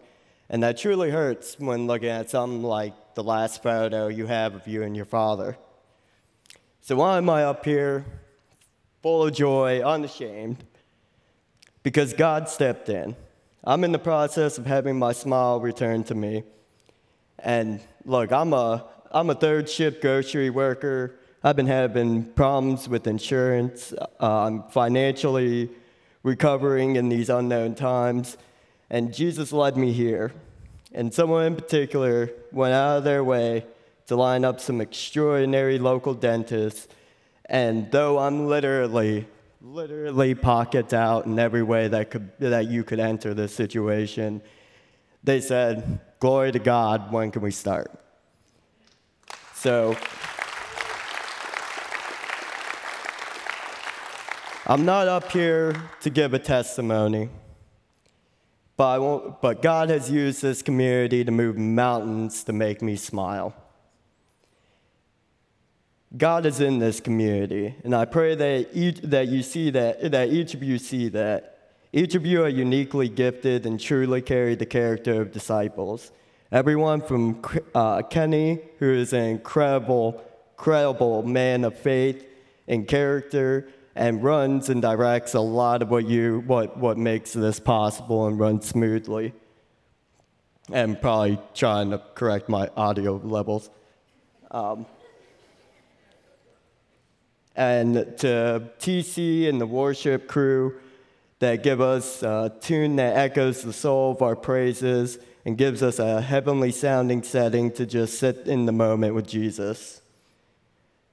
And 0.48 0.62
that 0.62 0.78
truly 0.78 1.10
hurts 1.10 1.58
when 1.58 1.86
looking 1.86 2.08
at 2.08 2.30
something 2.30 2.62
like 2.62 3.14
the 3.14 3.22
last 3.22 3.62
photo 3.62 4.08
you 4.08 4.26
have 4.26 4.54
of 4.54 4.66
you 4.66 4.82
and 4.82 4.96
your 4.96 5.04
father. 5.04 5.56
So 6.80 6.96
why 6.96 7.16
am 7.16 7.30
I 7.30 7.44
up 7.44 7.64
here, 7.64 8.04
full 9.02 9.26
of 9.26 9.34
joy, 9.34 9.80
unashamed? 9.80 10.64
Because 11.82 12.12
God 12.12 12.48
stepped 12.48 12.88
in. 12.88 13.16
I'm 13.62 13.84
in 13.84 13.92
the 13.92 13.98
process 13.98 14.58
of 14.58 14.66
having 14.66 14.98
my 14.98 15.12
smile 15.12 15.60
returned 15.60 16.06
to 16.06 16.14
me. 16.14 16.44
And 17.38 17.80
look, 18.04 18.32
I'm 18.32 18.52
a, 18.52 18.86
I'm 19.10 19.30
a 19.30 19.34
third 19.34 19.68
shift 19.68 20.02
grocery 20.02 20.50
worker 20.50 21.18
I've 21.46 21.56
been 21.56 21.66
having 21.66 22.24
problems 22.24 22.88
with 22.88 23.06
insurance. 23.06 23.92
I'm 24.18 24.62
financially 24.70 25.68
recovering 26.22 26.96
in 26.96 27.10
these 27.10 27.28
unknown 27.28 27.74
times. 27.74 28.38
And 28.88 29.12
Jesus 29.12 29.52
led 29.52 29.76
me 29.76 29.92
here. 29.92 30.32
And 30.94 31.12
someone 31.12 31.44
in 31.44 31.54
particular 31.54 32.30
went 32.50 32.72
out 32.72 32.96
of 32.96 33.04
their 33.04 33.22
way 33.22 33.66
to 34.06 34.16
line 34.16 34.42
up 34.42 34.58
some 34.58 34.80
extraordinary 34.80 35.78
local 35.78 36.14
dentists. 36.14 36.88
And 37.44 37.90
though 37.90 38.20
I'm 38.20 38.46
literally, 38.46 39.26
literally 39.60 40.34
pockets 40.34 40.94
out 40.94 41.26
in 41.26 41.38
every 41.38 41.62
way 41.62 41.88
that, 41.88 42.10
could, 42.10 42.30
that 42.38 42.68
you 42.68 42.84
could 42.84 43.00
enter 43.00 43.34
this 43.34 43.54
situation, 43.54 44.40
they 45.22 45.42
said, 45.42 46.00
Glory 46.20 46.52
to 46.52 46.58
God, 46.58 47.12
when 47.12 47.30
can 47.30 47.42
we 47.42 47.50
start? 47.50 47.90
So, 49.52 49.94
I'm 54.66 54.86
not 54.86 55.08
up 55.08 55.30
here 55.30 55.76
to 56.00 56.08
give 56.08 56.32
a 56.32 56.38
testimony, 56.38 57.28
but, 58.78 58.88
I 58.88 58.98
won't, 58.98 59.42
but 59.42 59.60
God 59.60 59.90
has 59.90 60.10
used 60.10 60.40
this 60.40 60.62
community 60.62 61.22
to 61.22 61.30
move 61.30 61.58
mountains 61.58 62.44
to 62.44 62.54
make 62.54 62.80
me 62.80 62.96
smile. 62.96 63.54
God 66.16 66.46
is 66.46 66.60
in 66.60 66.78
this 66.78 66.98
community, 66.98 67.74
and 67.84 67.94
I 67.94 68.06
pray 68.06 68.34
that, 68.36 68.70
each, 68.72 69.00
that 69.02 69.28
you 69.28 69.42
see 69.42 69.68
that, 69.68 70.10
that 70.10 70.30
each 70.30 70.54
of 70.54 70.62
you 70.62 70.78
see 70.78 71.10
that. 71.10 71.74
Each 71.92 72.14
of 72.14 72.24
you 72.24 72.42
are 72.42 72.48
uniquely 72.48 73.10
gifted 73.10 73.66
and 73.66 73.78
truly 73.78 74.22
carry 74.22 74.54
the 74.54 74.64
character 74.64 75.20
of 75.20 75.30
disciples. 75.30 76.10
Everyone 76.50 77.02
from 77.02 77.42
uh, 77.74 78.00
Kenny, 78.00 78.60
who 78.78 78.94
is 78.94 79.12
an 79.12 79.24
incredible, 79.24 80.24
incredible 80.52 81.22
man 81.22 81.64
of 81.64 81.78
faith 81.78 82.26
and 82.66 82.88
character, 82.88 83.68
and 83.94 84.22
runs 84.22 84.68
and 84.68 84.82
directs 84.82 85.34
a 85.34 85.40
lot 85.40 85.82
of 85.82 85.90
what 85.90 86.06
you 86.06 86.42
what 86.46 86.76
what 86.76 86.98
makes 86.98 87.32
this 87.32 87.60
possible 87.60 88.26
and 88.26 88.38
runs 88.38 88.66
smoothly. 88.66 89.32
And 90.72 91.00
probably 91.00 91.38
trying 91.54 91.90
to 91.90 92.02
correct 92.14 92.48
my 92.48 92.70
audio 92.74 93.16
levels. 93.22 93.68
Um, 94.50 94.86
and 97.54 97.94
to 98.18 98.70
TC 98.78 99.48
and 99.48 99.60
the 99.60 99.66
worship 99.66 100.26
crew 100.26 100.80
that 101.38 101.62
give 101.62 101.80
us 101.80 102.22
a 102.22 102.52
tune 102.60 102.96
that 102.96 103.16
echoes 103.16 103.62
the 103.62 103.72
soul 103.72 104.12
of 104.12 104.22
our 104.22 104.34
praises 104.34 105.18
and 105.44 105.58
gives 105.58 105.82
us 105.82 105.98
a 105.98 106.20
heavenly 106.22 106.70
sounding 106.70 107.22
setting 107.22 107.70
to 107.72 107.84
just 107.84 108.18
sit 108.18 108.46
in 108.46 108.66
the 108.66 108.72
moment 108.72 109.14
with 109.14 109.26
Jesus. 109.26 110.00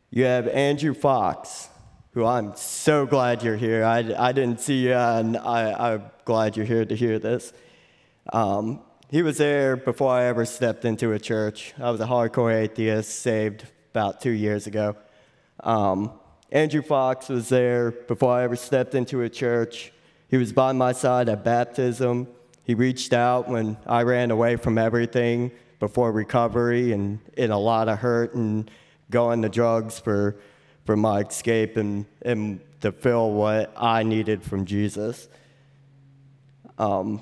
You 0.09 0.23
have 0.23 0.47
Andrew 0.47 0.93
Fox, 0.93 1.69
who 2.13 2.25
I'm 2.25 2.55
so 2.55 3.05
glad 3.05 3.41
you're 3.41 3.55
here. 3.55 3.85
I, 3.85 3.99
I 4.17 4.31
didn't 4.33 4.59
see 4.59 4.87
you, 4.87 4.93
and 4.93 5.37
I, 5.37 5.93
I'm 5.93 6.03
glad 6.25 6.57
you're 6.57 6.65
here 6.65 6.83
to 6.83 6.95
hear 6.95 7.19
this. 7.19 7.53
Um, 8.33 8.81
he 9.09 9.21
was 9.21 9.37
there 9.37 9.77
before 9.77 10.13
I 10.13 10.25
ever 10.25 10.45
stepped 10.45 10.83
into 10.83 11.13
a 11.13 11.19
church. 11.19 11.73
I 11.79 11.89
was 11.89 12.01
a 12.01 12.05
hardcore 12.05 12.53
atheist, 12.53 13.21
saved 13.21 13.65
about 13.91 14.19
two 14.19 14.31
years 14.31 14.67
ago. 14.67 14.97
Um, 15.61 16.11
Andrew 16.51 16.81
Fox 16.81 17.29
was 17.29 17.47
there 17.47 17.91
before 17.91 18.33
I 18.33 18.43
ever 18.43 18.57
stepped 18.57 18.93
into 18.93 19.21
a 19.21 19.29
church. 19.29 19.93
He 20.27 20.35
was 20.35 20.51
by 20.51 20.73
my 20.73 20.91
side 20.91 21.29
at 21.29 21.45
baptism. 21.45 22.27
He 22.63 22.73
reached 22.73 23.13
out 23.13 23.47
when 23.47 23.77
I 23.87 24.03
ran 24.03 24.31
away 24.31 24.57
from 24.57 24.77
everything 24.77 25.51
before 25.79 26.11
recovery 26.11 26.91
and 26.91 27.19
in 27.37 27.51
a 27.51 27.59
lot 27.59 27.87
of 27.87 27.99
hurt 27.99 28.33
and 28.33 28.69
going 29.09 29.41
to 29.41 29.49
drugs 29.49 29.97
for 29.99 30.37
for 30.85 30.95
my 30.95 31.19
escape 31.21 31.77
and, 31.77 32.05
and 32.21 32.59
to 32.81 32.91
fill 32.91 33.31
what 33.31 33.73
I 33.77 34.03
needed 34.03 34.43
from 34.43 34.65
Jesus. 34.65 35.29
Um, 36.77 37.21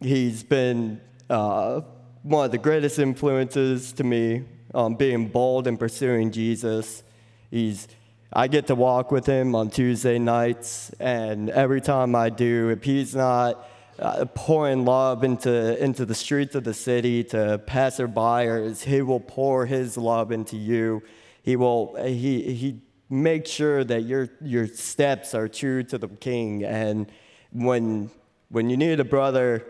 he's 0.00 0.42
been 0.42 1.00
uh, 1.28 1.82
one 2.22 2.46
of 2.46 2.50
the 2.50 2.58
greatest 2.58 2.98
influences 2.98 3.92
to 3.94 4.04
me 4.04 4.44
on 4.74 4.94
being 4.94 5.28
bold 5.28 5.66
and 5.66 5.78
pursuing 5.78 6.30
Jesus. 6.30 7.02
He's 7.50 7.88
I 8.32 8.48
get 8.48 8.66
to 8.66 8.74
walk 8.74 9.12
with 9.12 9.24
him 9.24 9.54
on 9.54 9.70
Tuesday 9.70 10.18
nights, 10.18 10.90
and 11.00 11.48
every 11.48 11.80
time 11.80 12.14
I 12.14 12.28
do, 12.28 12.70
if 12.70 12.82
he's 12.82 13.14
not 13.14 13.66
uh, 13.98 14.26
pouring 14.34 14.84
love 14.84 15.24
into, 15.24 15.82
into 15.82 16.04
the 16.04 16.14
streets 16.14 16.54
of 16.54 16.64
the 16.64 16.74
city 16.74 17.24
to 17.24 17.62
passerbyers, 17.66 18.82
he 18.82 19.00
will 19.00 19.20
pour 19.20 19.64
his 19.64 19.96
love 19.96 20.32
into 20.32 20.56
you 20.56 21.02
he 21.46 21.54
will 21.54 21.94
he 22.02 22.52
he 22.54 22.82
makes 23.08 23.48
sure 23.48 23.84
that 23.84 24.02
your 24.02 24.28
your 24.40 24.66
steps 24.66 25.32
are 25.32 25.46
true 25.46 25.84
to 25.84 25.96
the 25.96 26.08
king. 26.08 26.64
And 26.64 27.10
when 27.52 28.10
when 28.48 28.68
you 28.68 28.76
need 28.76 28.98
a 28.98 29.04
brother 29.04 29.64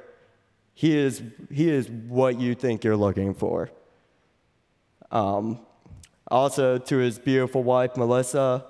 he 0.73 0.97
is 0.97 1.23
he 1.51 1.69
is 1.71 1.91
what 1.91 2.41
you 2.41 2.55
think 2.55 2.83
you're 2.83 2.97
looking 2.97 3.35
for. 3.35 3.71
Um, 5.11 5.61
also 6.29 6.79
to 6.79 6.97
his 6.97 7.19
beautiful 7.19 7.63
wife 7.63 7.97
melissa 7.97 8.65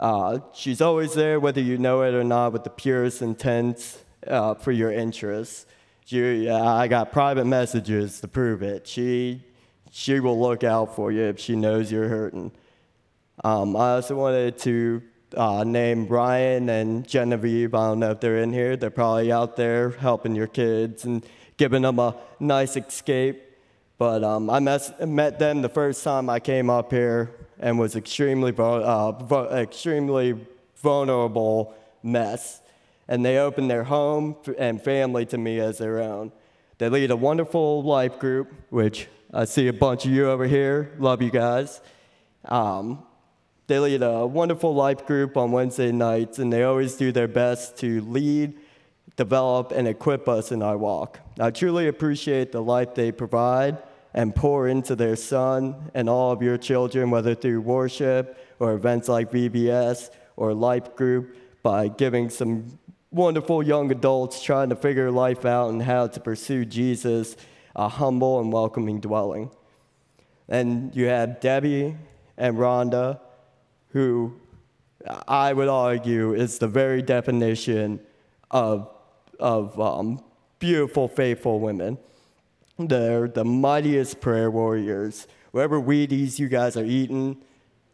uh, 0.00 0.38
she's 0.54 0.80
always 0.80 1.12
there 1.14 1.38
whether 1.38 1.60
you 1.60 1.76
know 1.76 2.02
it 2.02 2.14
or 2.14 2.24
not 2.24 2.52
with 2.52 2.64
the 2.64 2.70
purest 2.70 3.20
intent 3.20 4.04
uh, 4.26 4.54
for 4.54 4.72
your 4.72 4.92
interests. 4.92 5.66
She, 6.06 6.48
uh, 6.48 6.64
i 6.64 6.86
got 6.86 7.12
private 7.12 7.46
messages 7.46 8.20
to 8.20 8.28
prove 8.28 8.62
it. 8.62 8.86
She 8.86 9.42
she 9.96 10.18
will 10.18 10.40
look 10.40 10.64
out 10.64 10.96
for 10.96 11.12
you 11.12 11.22
if 11.22 11.38
she 11.38 11.54
knows 11.54 11.92
you're 11.92 12.08
hurting. 12.08 12.50
Um, 13.44 13.76
I 13.76 13.92
also 13.92 14.16
wanted 14.16 14.58
to 14.58 15.00
uh, 15.36 15.62
name 15.62 16.06
Brian 16.06 16.68
and 16.68 17.06
Genevieve. 17.06 17.76
I 17.76 17.90
don't 17.90 18.00
know 18.00 18.10
if 18.10 18.18
they're 18.18 18.38
in 18.38 18.52
here. 18.52 18.76
They're 18.76 18.90
probably 18.90 19.30
out 19.30 19.54
there 19.54 19.90
helping 19.90 20.34
your 20.34 20.48
kids 20.48 21.04
and 21.04 21.24
giving 21.56 21.82
them 21.82 22.00
a 22.00 22.16
nice 22.40 22.76
escape. 22.76 23.40
But 23.96 24.24
um, 24.24 24.50
I 24.50 24.58
met, 24.58 25.08
met 25.08 25.38
them 25.38 25.62
the 25.62 25.68
first 25.68 26.02
time 26.02 26.28
I 26.28 26.40
came 26.40 26.70
up 26.70 26.90
here 26.90 27.30
and 27.60 27.78
was 27.78 27.94
extremely, 27.94 28.52
uh, 28.58 29.48
extremely 29.52 30.44
vulnerable 30.74 31.72
mess. 32.02 32.62
And 33.06 33.24
they 33.24 33.38
opened 33.38 33.70
their 33.70 33.84
home 33.84 34.34
and 34.58 34.82
family 34.82 35.24
to 35.26 35.38
me 35.38 35.60
as 35.60 35.78
their 35.78 36.00
own. 36.00 36.32
They 36.78 36.88
lead 36.88 37.12
a 37.12 37.16
wonderful 37.16 37.84
life 37.84 38.18
group, 38.18 38.52
which 38.70 39.06
I 39.36 39.46
see 39.46 39.66
a 39.66 39.72
bunch 39.72 40.04
of 40.04 40.12
you 40.12 40.30
over 40.30 40.46
here. 40.46 40.92
Love 41.00 41.20
you 41.20 41.30
guys. 41.30 41.80
Um, 42.44 43.02
they 43.66 43.80
lead 43.80 44.00
a 44.04 44.24
wonderful 44.24 44.72
life 44.76 45.06
group 45.06 45.36
on 45.36 45.50
Wednesday 45.50 45.90
nights, 45.90 46.38
and 46.38 46.52
they 46.52 46.62
always 46.62 46.94
do 46.94 47.10
their 47.10 47.26
best 47.26 47.76
to 47.78 48.00
lead, 48.02 48.54
develop, 49.16 49.72
and 49.72 49.88
equip 49.88 50.28
us 50.28 50.52
in 50.52 50.62
our 50.62 50.78
walk. 50.78 51.18
I 51.40 51.50
truly 51.50 51.88
appreciate 51.88 52.52
the 52.52 52.62
life 52.62 52.94
they 52.94 53.10
provide 53.10 53.78
and 54.12 54.36
pour 54.36 54.68
into 54.68 54.94
their 54.94 55.16
son 55.16 55.90
and 55.94 56.08
all 56.08 56.30
of 56.30 56.40
your 56.40 56.56
children, 56.56 57.10
whether 57.10 57.34
through 57.34 57.62
worship 57.62 58.38
or 58.60 58.74
events 58.74 59.08
like 59.08 59.32
VBS 59.32 60.10
or 60.36 60.54
life 60.54 60.94
group, 60.94 61.36
by 61.64 61.88
giving 61.88 62.30
some 62.30 62.78
wonderful 63.10 63.64
young 63.64 63.90
adults 63.90 64.40
trying 64.40 64.68
to 64.68 64.76
figure 64.76 65.10
life 65.10 65.44
out 65.44 65.70
and 65.70 65.82
how 65.82 66.06
to 66.06 66.20
pursue 66.20 66.64
Jesus 66.64 67.34
a 67.76 67.88
humble 67.88 68.40
and 68.40 68.52
welcoming 68.52 69.00
dwelling. 69.00 69.50
And 70.48 70.94
you 70.94 71.06
have 71.06 71.40
Debbie 71.40 71.96
and 72.36 72.56
Rhonda, 72.56 73.20
who 73.88 74.34
I 75.28 75.52
would 75.52 75.68
argue 75.68 76.34
is 76.34 76.58
the 76.58 76.68
very 76.68 77.02
definition 77.02 78.00
of, 78.50 78.90
of 79.38 79.78
um, 79.80 80.22
beautiful, 80.58 81.08
faithful 81.08 81.60
women. 81.60 81.98
They're 82.78 83.28
the 83.28 83.44
mightiest 83.44 84.20
prayer 84.20 84.50
warriors. 84.50 85.26
Whatever 85.52 85.80
Wheaties 85.80 86.38
you 86.38 86.48
guys 86.48 86.76
are 86.76 86.84
eating, 86.84 87.36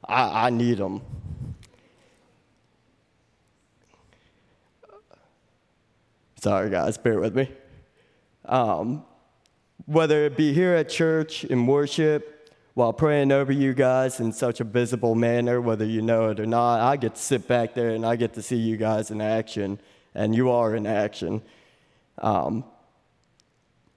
I, 0.07 0.47
I 0.47 0.51
need 0.51 0.78
them. 0.78 1.03
Sorry, 6.37 6.70
guys, 6.70 6.97
bear 6.97 7.20
with 7.20 7.37
me. 7.37 7.51
Um, 8.47 9.05
whether 9.91 10.24
it 10.24 10.36
be 10.36 10.53
here 10.53 10.72
at 10.72 10.88
church 10.88 11.43
in 11.43 11.66
worship, 11.66 12.55
while 12.74 12.93
praying 12.93 13.32
over 13.32 13.51
you 13.51 13.74
guys 13.74 14.20
in 14.20 14.30
such 14.32 14.61
a 14.61 14.64
visible 14.64 15.16
manner, 15.16 15.61
whether 15.61 15.84
you 15.84 16.01
know 16.01 16.30
it 16.30 16.38
or 16.38 16.47
not, 16.47 16.78
I 16.78 16.97
get 16.97 17.16
to 17.16 17.20
sit 17.20 17.49
back 17.49 17.74
there 17.74 17.91
and 17.91 18.07
I 18.07 18.14
get 18.14 18.34
to 18.34 18.43
see 18.43 18.55
you 18.55 18.76
guys 18.76 19.11
in 19.11 19.20
action, 19.20 19.80
and 20.14 20.32
you 20.32 20.49
are 20.49 20.76
in 20.76 20.86
action. 20.86 21.43
Um, 22.18 22.62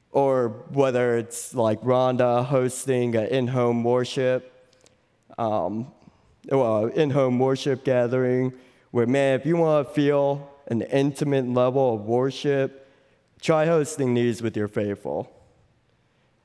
or 0.10 0.66
whether 0.70 1.16
it's 1.16 1.54
like 1.54 1.80
Rhonda 1.82 2.44
hosting 2.44 3.16
an 3.16 3.28
in 3.28 3.48
home 3.50 3.84
worship, 3.84 4.52
um, 5.38 5.92
well, 6.50 6.88
in 6.88 7.12
home 7.12 7.38
worship 7.38 7.84
gathering, 7.84 8.52
where, 8.90 9.06
man, 9.06 9.40
if 9.40 9.46
you 9.46 9.58
want 9.58 9.88
to 9.88 9.94
feel 9.94 10.50
an 10.66 10.82
intimate 10.82 11.48
level 11.48 11.94
of 11.94 12.02
worship, 12.02 12.90
try 13.42 13.68
hosting 13.68 14.16
these 14.16 14.42
with 14.42 14.58
your 14.58 14.68
faithful. 14.68 15.30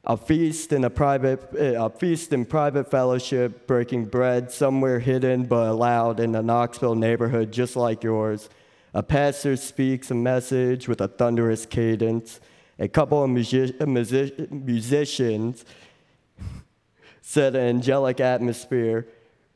A 0.09 0.17
feast 0.17 0.73
in 0.73 0.85
a 0.85 0.91
private, 0.91 1.47
eh, 1.59 1.75
a 1.77 1.91
feast 1.91 2.33
in 2.33 2.47
private 2.47 2.91
fellowship, 2.91 3.67
breaking 3.67 4.07
bread 4.07 4.51
somewhere 4.51 5.01
hidden 5.01 5.45
but 5.45 5.69
allowed 5.69 6.19
in 6.19 6.35
a 6.35 6.43
Knoxville 6.43 6.95
neighborhood 6.95 7.53
just 7.53 7.77
like 7.77 8.03
yours. 8.03 8.49
A 8.95 9.03
pastor 9.03 9.55
speaks 9.57 10.11
a 10.11 10.15
message 10.15 10.89
with 10.89 11.03
a 11.03 11.09
thunderous 11.09 11.67
cadence 11.67 12.41
a 12.79 12.89
couple 12.89 13.23
of 13.23 13.31
music- 13.31 13.87
music- 13.87 14.53
musicians 14.53 15.65
set 17.21 17.55
an 17.55 17.61
angelic 17.61 18.21
atmosphere, 18.21 19.07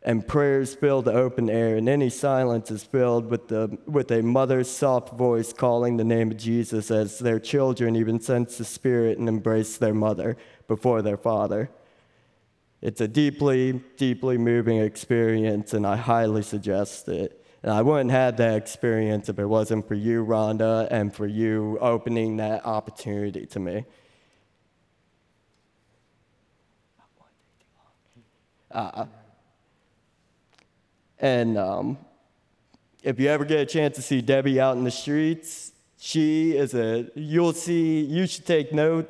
and 0.04 0.26
prayers 0.26 0.74
fill 0.74 1.02
the 1.02 1.12
open 1.12 1.48
air, 1.48 1.76
and 1.76 1.88
any 1.88 2.10
silence 2.10 2.70
is 2.70 2.82
filled 2.82 3.30
with, 3.30 3.48
the, 3.48 3.78
with 3.86 4.10
a 4.10 4.22
mother's 4.22 4.70
soft 4.70 5.14
voice 5.14 5.52
calling 5.52 5.96
the 5.96 6.04
name 6.04 6.32
of 6.32 6.36
Jesus 6.36 6.90
as 6.90 7.18
their 7.18 7.38
children 7.38 7.94
even 7.94 8.20
sense 8.20 8.58
the 8.58 8.64
Spirit 8.64 9.18
and 9.18 9.28
embrace 9.28 9.76
their 9.76 9.94
mother 9.94 10.36
before 10.66 11.02
their 11.02 11.16
father. 11.16 11.70
It's 12.80 13.00
a 13.00 13.06
deeply, 13.06 13.80
deeply 13.96 14.38
moving 14.38 14.78
experience, 14.78 15.72
and 15.72 15.86
I 15.86 15.96
highly 15.96 16.42
suggest 16.42 17.08
it. 17.08 17.44
And 17.62 17.70
I 17.70 17.80
wouldn't 17.80 18.10
have 18.10 18.38
that 18.38 18.56
experience 18.56 19.28
if 19.28 19.38
it 19.38 19.46
wasn't 19.46 19.86
for 19.86 19.94
you, 19.94 20.26
Rhonda, 20.26 20.88
and 20.90 21.14
for 21.14 21.28
you 21.28 21.78
opening 21.80 22.38
that 22.38 22.66
opportunity 22.66 23.46
to 23.46 23.60
me. 23.60 23.84
Uh, 28.72 29.06
and 31.22 31.56
um, 31.56 31.98
if 33.02 33.18
you 33.18 33.28
ever 33.28 33.44
get 33.44 33.60
a 33.60 33.66
chance 33.66 33.96
to 33.96 34.02
see 34.02 34.20
Debbie 34.20 34.60
out 34.60 34.76
in 34.76 34.84
the 34.84 34.90
streets, 34.90 35.72
she 35.98 36.56
is 36.56 36.74
a, 36.74 37.08
you'll 37.14 37.52
see, 37.52 38.00
you 38.00 38.26
should 38.26 38.44
take 38.44 38.72
note 38.72 39.08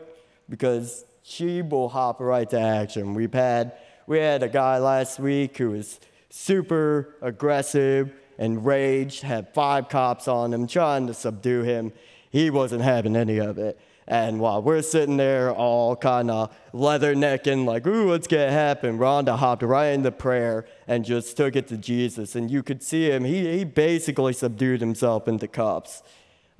because 0.48 1.06
she 1.22 1.62
will 1.62 1.88
hop 1.88 2.20
right 2.20 2.48
to 2.50 2.60
action. 2.60 3.14
We've 3.14 3.32
had, 3.32 3.72
we 4.06 4.18
had 4.18 4.42
a 4.42 4.48
guy 4.48 4.76
last 4.76 5.18
week 5.18 5.56
who 5.56 5.70
was 5.70 5.98
super 6.28 7.16
aggressive, 7.22 8.12
enraged, 8.38 9.22
had 9.22 9.52
five 9.54 9.88
cops 9.88 10.28
on 10.28 10.52
him 10.52 10.66
trying 10.66 11.06
to 11.06 11.14
subdue 11.14 11.62
him. 11.62 11.92
He 12.30 12.50
wasn't 12.50 12.82
having 12.82 13.16
any 13.16 13.38
of 13.38 13.56
it. 13.56 13.80
And 14.06 14.40
while 14.40 14.62
we're 14.62 14.82
sitting 14.82 15.16
there 15.16 15.52
all 15.52 15.94
kind 15.94 16.30
of 16.30 16.54
leather 16.72 17.14
necking, 17.14 17.64
like, 17.64 17.86
ooh, 17.86 18.08
what's 18.08 18.26
going 18.26 18.48
to 18.48 18.52
happen? 18.52 18.98
Rhonda 18.98 19.36
hopped 19.36 19.62
right 19.62 19.88
into 19.88 20.10
prayer 20.10 20.66
and 20.88 21.04
just 21.04 21.36
took 21.36 21.54
it 21.54 21.68
to 21.68 21.76
Jesus. 21.76 22.34
And 22.34 22.50
you 22.50 22.62
could 22.62 22.82
see 22.82 23.10
him, 23.10 23.24
he, 23.24 23.58
he 23.58 23.64
basically 23.64 24.32
subdued 24.32 24.80
himself 24.80 25.28
into 25.28 25.46
cups. 25.46 26.02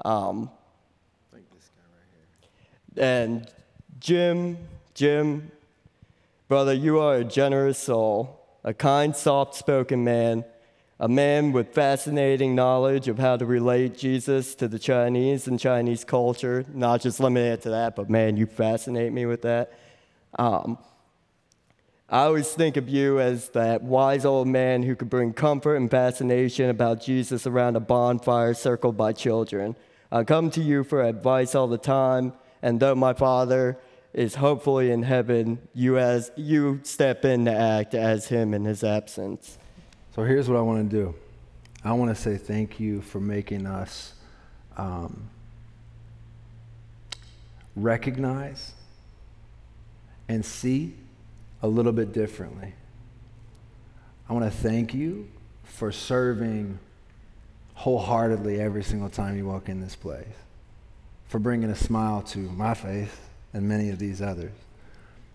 Um, 0.05 0.51
like 1.32 1.43
this 1.53 1.70
guy 1.76 1.82
right 1.95 2.95
here. 2.95 3.05
And 3.05 3.51
Jim, 3.99 4.59
Jim, 4.95 5.51
brother, 6.47 6.72
you 6.72 7.01
are 7.01 7.16
a 7.16 7.24
generous 7.24 7.78
soul, 7.78 8.40
a 8.62 8.72
kind, 8.72 9.16
soft 9.16 9.57
spoken 9.57 10.05
man 10.05 10.45
a 11.03 11.09
man 11.09 11.50
with 11.50 11.74
fascinating 11.74 12.55
knowledge 12.55 13.09
of 13.09 13.18
how 13.18 13.36
to 13.36 13.44
relate 13.44 13.98
Jesus 13.98 14.55
to 14.55 14.68
the 14.68 14.78
Chinese 14.78 15.48
and 15.48 15.59
Chinese 15.59 16.05
culture, 16.05 16.64
not 16.72 17.00
just 17.00 17.18
limited 17.18 17.61
to 17.62 17.70
that, 17.70 17.96
but 17.96 18.09
man, 18.09 18.36
you 18.36 18.46
fascinate 18.46 19.12
me 19.12 19.26
with 19.26 19.42
that. 19.42 19.72
Um, 20.38 20.78
I 22.09 22.20
always 22.20 22.53
think 22.53 22.76
of 22.76 22.88
you 22.88 23.18
as 23.18 23.48
that 23.48 23.82
wise 23.82 24.24
old 24.24 24.46
man 24.46 24.84
who 24.84 24.94
could 24.94 25.11
bring 25.11 25.32
comfort 25.32 25.74
and 25.74 25.90
fascination 25.90 26.70
about 26.70 27.03
Jesus 27.03 27.48
around 27.48 27.74
a 27.74 27.80
bonfire 27.80 28.55
circled 28.55 28.96
by 28.96 29.12
children. 29.12 29.74
I 30.12 30.22
come 30.22 30.50
to 30.53 30.62
you 30.62 30.84
for 30.84 31.03
advice 31.03 31.57
all 31.57 31.66
the 31.66 31.78
time, 31.78 32.32
and 32.62 32.78
though 32.78 32.94
my 32.94 33.12
father 33.12 33.76
is 34.12 34.36
hopefully 34.36 34.92
in 34.92 35.03
heaven, 35.03 35.66
you 35.74 35.98
as 35.98 36.30
you 36.36 36.78
step 36.84 37.24
in 37.24 37.46
to 37.46 37.53
act 37.53 37.92
as 37.92 38.28
him 38.28 38.55
in 38.55 38.66
his 38.66 38.84
absence. 38.84 39.59
So 40.14 40.24
here's 40.24 40.46
what 40.46 40.58
I 40.58 40.60
want 40.60 40.90
to 40.90 40.96
do 40.96 41.14
I 41.84 41.92
want 41.92 42.14
to 42.14 42.20
say 42.20 42.36
thank 42.36 42.78
you 42.78 43.00
for 43.00 43.18
making 43.18 43.66
us 43.66 44.12
um, 44.76 45.28
recognize 47.74 48.72
and 50.28 50.44
see 50.44 50.94
a 51.62 51.68
little 51.68 51.92
bit 51.92 52.12
differently. 52.12 52.74
I 54.28 54.34
want 54.34 54.44
to 54.44 54.50
thank 54.50 54.94
you 54.94 55.28
for 55.64 55.90
serving 55.90 56.78
wholeheartedly 57.74 58.60
every 58.60 58.84
single 58.84 59.08
time 59.08 59.36
you 59.36 59.46
walk 59.46 59.68
in 59.68 59.80
this 59.80 59.96
place, 59.96 60.26
for 61.26 61.38
bringing 61.38 61.70
a 61.70 61.76
smile 61.76 62.22
to 62.22 62.38
my 62.38 62.74
face 62.74 63.14
and 63.54 63.66
many 63.66 63.90
of 63.90 63.98
these 63.98 64.20
others. 64.20 64.52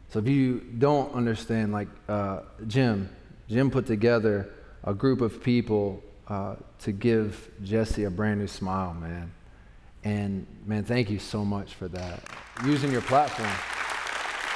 So 0.09 0.19
if 0.19 0.27
you 0.27 0.59
don't 0.77 1.13
understand, 1.13 1.73
like 1.73 1.89
uh, 2.07 2.41
Jim, 2.67 3.09
Jim 3.49 3.71
put 3.71 3.85
together 3.85 4.51
a 4.87 4.93
group 4.93 5.19
of 5.19 5.43
people 5.43 6.01
uh, 6.29 6.55
to 6.79 6.93
give 6.93 7.51
Jesse 7.61 8.05
a 8.05 8.09
brand 8.09 8.39
new 8.39 8.47
smile, 8.47 8.93
man. 8.93 9.29
And 10.05 10.47
man, 10.65 10.85
thank 10.85 11.09
you 11.09 11.19
so 11.19 11.43
much 11.43 11.73
for 11.73 11.89
that. 11.89 12.23
Using 12.65 12.93
your 12.93 13.01
platform. 13.01 13.49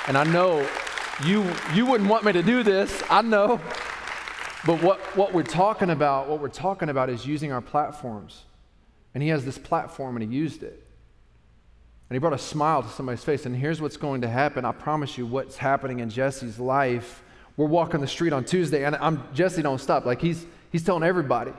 And 0.07 0.17
I 0.17 0.23
know 0.23 0.65
you 1.25 1.53
you 1.73 1.85
wouldn't 1.85 2.09
want 2.09 2.23
me 2.23 2.31
to 2.31 2.41
do 2.41 2.63
this, 2.63 3.03
I 3.09 3.21
know. 3.21 3.59
But 4.65 4.81
what, 4.81 4.99
what 5.17 5.33
we're 5.33 5.43
talking 5.43 5.89
about, 5.89 6.29
what 6.29 6.39
we're 6.39 6.47
talking 6.47 6.87
about 6.87 7.09
is 7.09 7.25
using 7.25 7.51
our 7.51 7.61
platforms. 7.61 8.43
And 9.13 9.21
he 9.21 9.29
has 9.29 9.43
this 9.43 9.57
platform 9.57 10.15
and 10.15 10.31
he 10.31 10.37
used 10.37 10.63
it. 10.63 10.87
And 12.09 12.15
he 12.15 12.19
brought 12.19 12.33
a 12.33 12.37
smile 12.37 12.83
to 12.83 12.89
somebody's 12.89 13.23
face. 13.23 13.45
And 13.45 13.55
here's 13.55 13.81
what's 13.81 13.97
going 13.97 14.21
to 14.21 14.29
happen. 14.29 14.63
I 14.63 14.71
promise 14.71 15.17
you 15.17 15.25
what's 15.25 15.57
happening 15.57 15.99
in 15.99 16.09
Jesse's 16.09 16.57
life 16.57 17.21
we're 17.61 17.67
walking 17.67 18.01
the 18.01 18.07
street 18.07 18.33
on 18.33 18.43
Tuesday, 18.43 18.85
and 18.85 18.95
I'm 18.95 19.23
Jesse, 19.35 19.61
don't 19.61 19.79
stop. 19.79 20.03
Like 20.03 20.19
he's 20.19 20.43
he's 20.71 20.83
telling 20.83 21.03
everybody. 21.03 21.53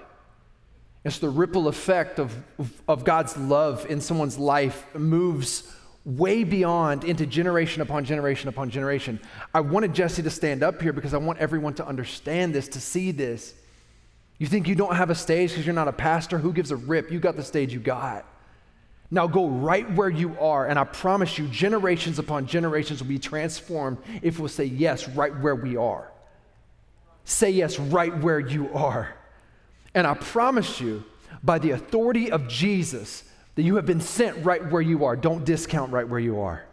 It's 1.05 1.21
the 1.21 1.29
ripple 1.29 1.69
effect 1.69 2.19
of, 2.19 2.35
of, 2.59 2.83
of 2.89 3.05
God's 3.05 3.37
love 3.37 3.87
in 3.89 4.01
someone's 4.01 4.37
life 4.37 4.85
moves 4.97 5.73
way 6.05 6.43
beyond 6.43 7.05
into 7.05 7.25
generation 7.25 7.83
upon 7.83 8.05
generation 8.05 8.49
upon 8.49 8.71
generation. 8.71 9.21
I 9.55 9.61
wanted 9.61 9.95
Jesse 9.95 10.25
to 10.25 10.31
stand 10.31 10.65
up 10.65 10.83
here 10.83 10.93
because 10.93 11.15
I 11.15 11.19
want 11.19 11.39
everyone 11.39 11.75
to 11.75 11.87
understand 11.87 12.53
this, 12.53 12.67
to 12.71 12.81
see 12.81 13.13
this. 13.13 13.55
You 14.39 14.49
think 14.49 14.67
you 14.67 14.75
don't 14.75 14.97
have 14.97 15.11
a 15.11 15.15
stage 15.15 15.51
because 15.51 15.65
you're 15.65 15.73
not 15.73 15.87
a 15.87 15.93
pastor? 15.93 16.39
Who 16.39 16.53
gives 16.53 16.73
a 16.73 16.77
rip? 16.77 17.13
You 17.13 17.21
got 17.21 17.37
the 17.37 17.45
stage 17.45 17.73
you 17.73 17.79
got. 17.79 18.25
Now 19.13 19.27
go 19.27 19.47
right 19.47 19.89
where 19.93 20.09
you 20.09 20.35
are, 20.41 20.67
and 20.67 20.79
I 20.79 20.85
promise 20.85 21.37
you, 21.37 21.47
generations 21.49 22.19
upon 22.19 22.47
generations 22.47 23.03
will 23.03 23.11
be 23.11 23.19
transformed 23.19 23.99
if 24.23 24.39
we'll 24.39 24.49
say 24.49 24.65
yes 24.65 25.07
right 25.07 25.39
where 25.41 25.55
we 25.55 25.77
are. 25.77 26.11
Say 27.27 27.51
yes 27.51 27.79
right 27.79 28.17
where 28.21 28.41
you 28.41 28.73
are. 28.73 29.15
And 29.95 30.07
I 30.07 30.15
promise 30.15 30.81
you, 30.81 31.05
by 31.43 31.59
the 31.59 31.73
authority 31.73 32.33
of 32.33 32.49
Jesus, 32.49 33.25
that 33.55 33.65
you 33.65 33.77
have 33.77 33.85
been 33.85 34.01
sent 34.01 34.47
right 34.47 34.65
where 34.71 34.81
you 34.81 35.05
are. 35.05 35.15
Don't 35.15 35.45
discount 35.45 35.93
right 35.93 36.09
where 36.09 36.19
you 36.19 36.41
are. 36.41 36.65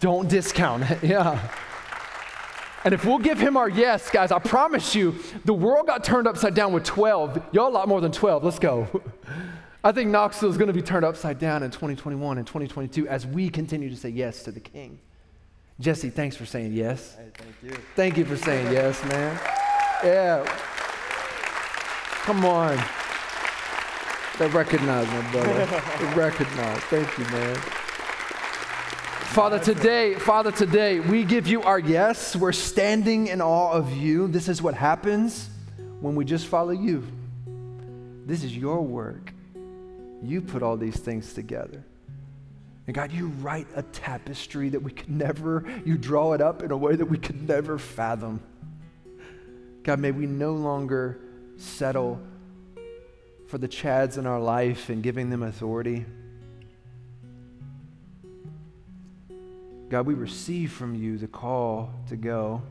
Don't 0.00 0.28
discount 0.28 0.90
it. 0.90 0.98
yeah. 1.04 1.52
And 2.82 2.92
if 2.92 3.04
we'll 3.04 3.18
give 3.18 3.38
him 3.38 3.56
our 3.56 3.68
yes, 3.68 4.10
guys, 4.10 4.32
I 4.32 4.40
promise 4.40 4.92
you, 4.96 5.14
the 5.44 5.54
world 5.54 5.86
got 5.86 6.02
turned 6.02 6.26
upside 6.26 6.54
down 6.54 6.72
with 6.72 6.82
12. 6.82 7.40
Y'all 7.52 7.68
a 7.68 7.70
lot 7.70 7.86
more 7.86 8.00
than 8.00 8.10
12. 8.10 8.42
Let's 8.42 8.58
go. 8.58 8.88
I 9.84 9.92
think 9.92 10.10
Knoxville 10.10 10.50
is 10.50 10.56
going 10.56 10.68
to 10.68 10.74
be 10.74 10.82
turned 10.82 11.04
upside 11.04 11.38
down 11.38 11.62
in 11.62 11.70
2021 11.70 12.38
and 12.38 12.46
2022 12.46 13.06
as 13.06 13.26
we 13.26 13.48
continue 13.48 13.88
to 13.88 13.96
say 13.96 14.08
yes 14.08 14.42
to 14.42 14.50
the 14.50 14.60
King. 14.60 14.98
Jesse, 15.78 16.10
thanks 16.10 16.34
for 16.34 16.44
saying 16.44 16.72
yes. 16.72 17.14
Hey, 17.14 17.28
thank 17.34 17.54
you. 17.62 17.80
Thank 17.94 18.16
you 18.16 18.24
for 18.24 18.36
saying 18.36 18.72
yes, 18.72 19.02
man. 19.04 19.38
Yeah. 20.02 20.44
Come 22.24 22.44
on. 22.44 22.76
They 24.38 24.48
recognize 24.48 25.06
my 25.06 25.30
brother. 25.30 25.66
They 26.00 26.14
recognize. 26.16 26.78
Thank 26.84 27.16
you, 27.16 27.24
man. 27.26 27.56
Father, 29.30 29.60
today, 29.60 30.14
Father, 30.14 30.50
today, 30.50 30.98
we 30.98 31.22
give 31.22 31.46
you 31.46 31.62
our 31.62 31.78
yes. 31.78 32.34
We're 32.34 32.50
standing 32.50 33.28
in 33.28 33.40
awe 33.40 33.70
of 33.70 33.96
you. 33.96 34.26
This 34.26 34.48
is 34.48 34.60
what 34.60 34.74
happens 34.74 35.48
when 36.00 36.16
we 36.16 36.24
just 36.24 36.46
follow 36.46 36.72
you. 36.72 37.06
This 38.26 38.42
is 38.42 38.56
your 38.56 38.82
work. 38.82 39.32
You 40.22 40.40
put 40.40 40.62
all 40.62 40.76
these 40.76 40.96
things 40.96 41.32
together. 41.32 41.84
And 42.86 42.94
God, 42.94 43.12
you 43.12 43.28
write 43.40 43.66
a 43.76 43.82
tapestry 43.82 44.70
that 44.70 44.82
we 44.82 44.90
could 44.90 45.10
never, 45.10 45.64
you 45.84 45.98
draw 45.98 46.32
it 46.32 46.40
up 46.40 46.62
in 46.62 46.70
a 46.70 46.76
way 46.76 46.96
that 46.96 47.04
we 47.04 47.18
could 47.18 47.46
never 47.46 47.78
fathom. 47.78 48.40
God, 49.82 50.00
may 50.00 50.10
we 50.10 50.26
no 50.26 50.52
longer 50.52 51.18
settle 51.58 52.20
for 53.46 53.58
the 53.58 53.68
Chads 53.68 54.18
in 54.18 54.26
our 54.26 54.40
life 54.40 54.88
and 54.88 55.02
giving 55.02 55.30
them 55.30 55.42
authority. 55.42 56.06
God, 59.88 60.06
we 60.06 60.14
receive 60.14 60.72
from 60.72 60.94
you 60.94 61.16
the 61.16 61.28
call 61.28 61.90
to 62.08 62.16
go, 62.16 62.62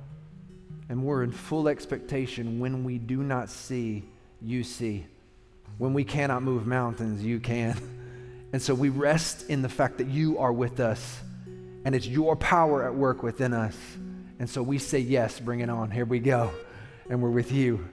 and 0.89 1.03
we're 1.03 1.23
in 1.23 1.31
full 1.31 1.67
expectation 1.67 2.59
when 2.59 2.83
we 2.83 2.97
do 2.99 3.23
not 3.23 3.49
see, 3.49 4.03
you 4.41 4.63
see. 4.63 5.05
When 5.77 5.93
we 5.93 6.03
cannot 6.03 6.43
move 6.43 6.65
mountains, 6.65 7.23
you 7.23 7.39
can. 7.39 7.79
And 8.53 8.61
so 8.61 8.73
we 8.73 8.87
rest 8.87 9.49
in 9.49 9.61
the 9.61 9.67
fact 9.67 9.97
that 9.97 10.07
you 10.07 10.39
are 10.39 10.53
with 10.53 10.79
us 10.79 11.19
and 11.83 11.93
it's 11.93 12.07
your 12.07 12.35
power 12.37 12.85
at 12.85 12.95
work 12.95 13.21
within 13.21 13.53
us. 13.53 13.77
And 14.39 14.49
so 14.49 14.63
we 14.63 14.77
say, 14.77 14.99
Yes, 14.99 15.39
bring 15.39 15.59
it 15.59 15.69
on. 15.69 15.91
Here 15.91 16.05
we 16.05 16.19
go. 16.19 16.51
And 17.09 17.21
we're 17.21 17.29
with 17.29 17.51
you. 17.51 17.87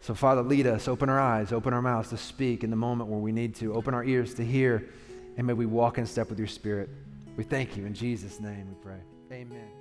So, 0.00 0.14
Father, 0.14 0.42
lead 0.42 0.66
us. 0.66 0.88
Open 0.88 1.08
our 1.08 1.20
eyes, 1.20 1.52
open 1.52 1.72
our 1.72 1.82
mouths 1.82 2.10
to 2.10 2.16
speak 2.16 2.64
in 2.64 2.70
the 2.70 2.76
moment 2.76 3.10
where 3.10 3.18
we 3.18 3.32
need 3.32 3.54
to, 3.56 3.74
open 3.74 3.94
our 3.94 4.04
ears 4.04 4.34
to 4.34 4.44
hear, 4.44 4.88
and 5.36 5.46
may 5.46 5.52
we 5.52 5.66
walk 5.66 5.98
in 5.98 6.06
step 6.06 6.30
with 6.30 6.38
your 6.38 6.48
Spirit. 6.48 6.88
We 7.36 7.44
thank 7.44 7.76
you. 7.76 7.86
In 7.86 7.94
Jesus' 7.94 8.40
name 8.40 8.68
we 8.68 8.74
pray. 8.82 9.00
Amen. 9.32 9.79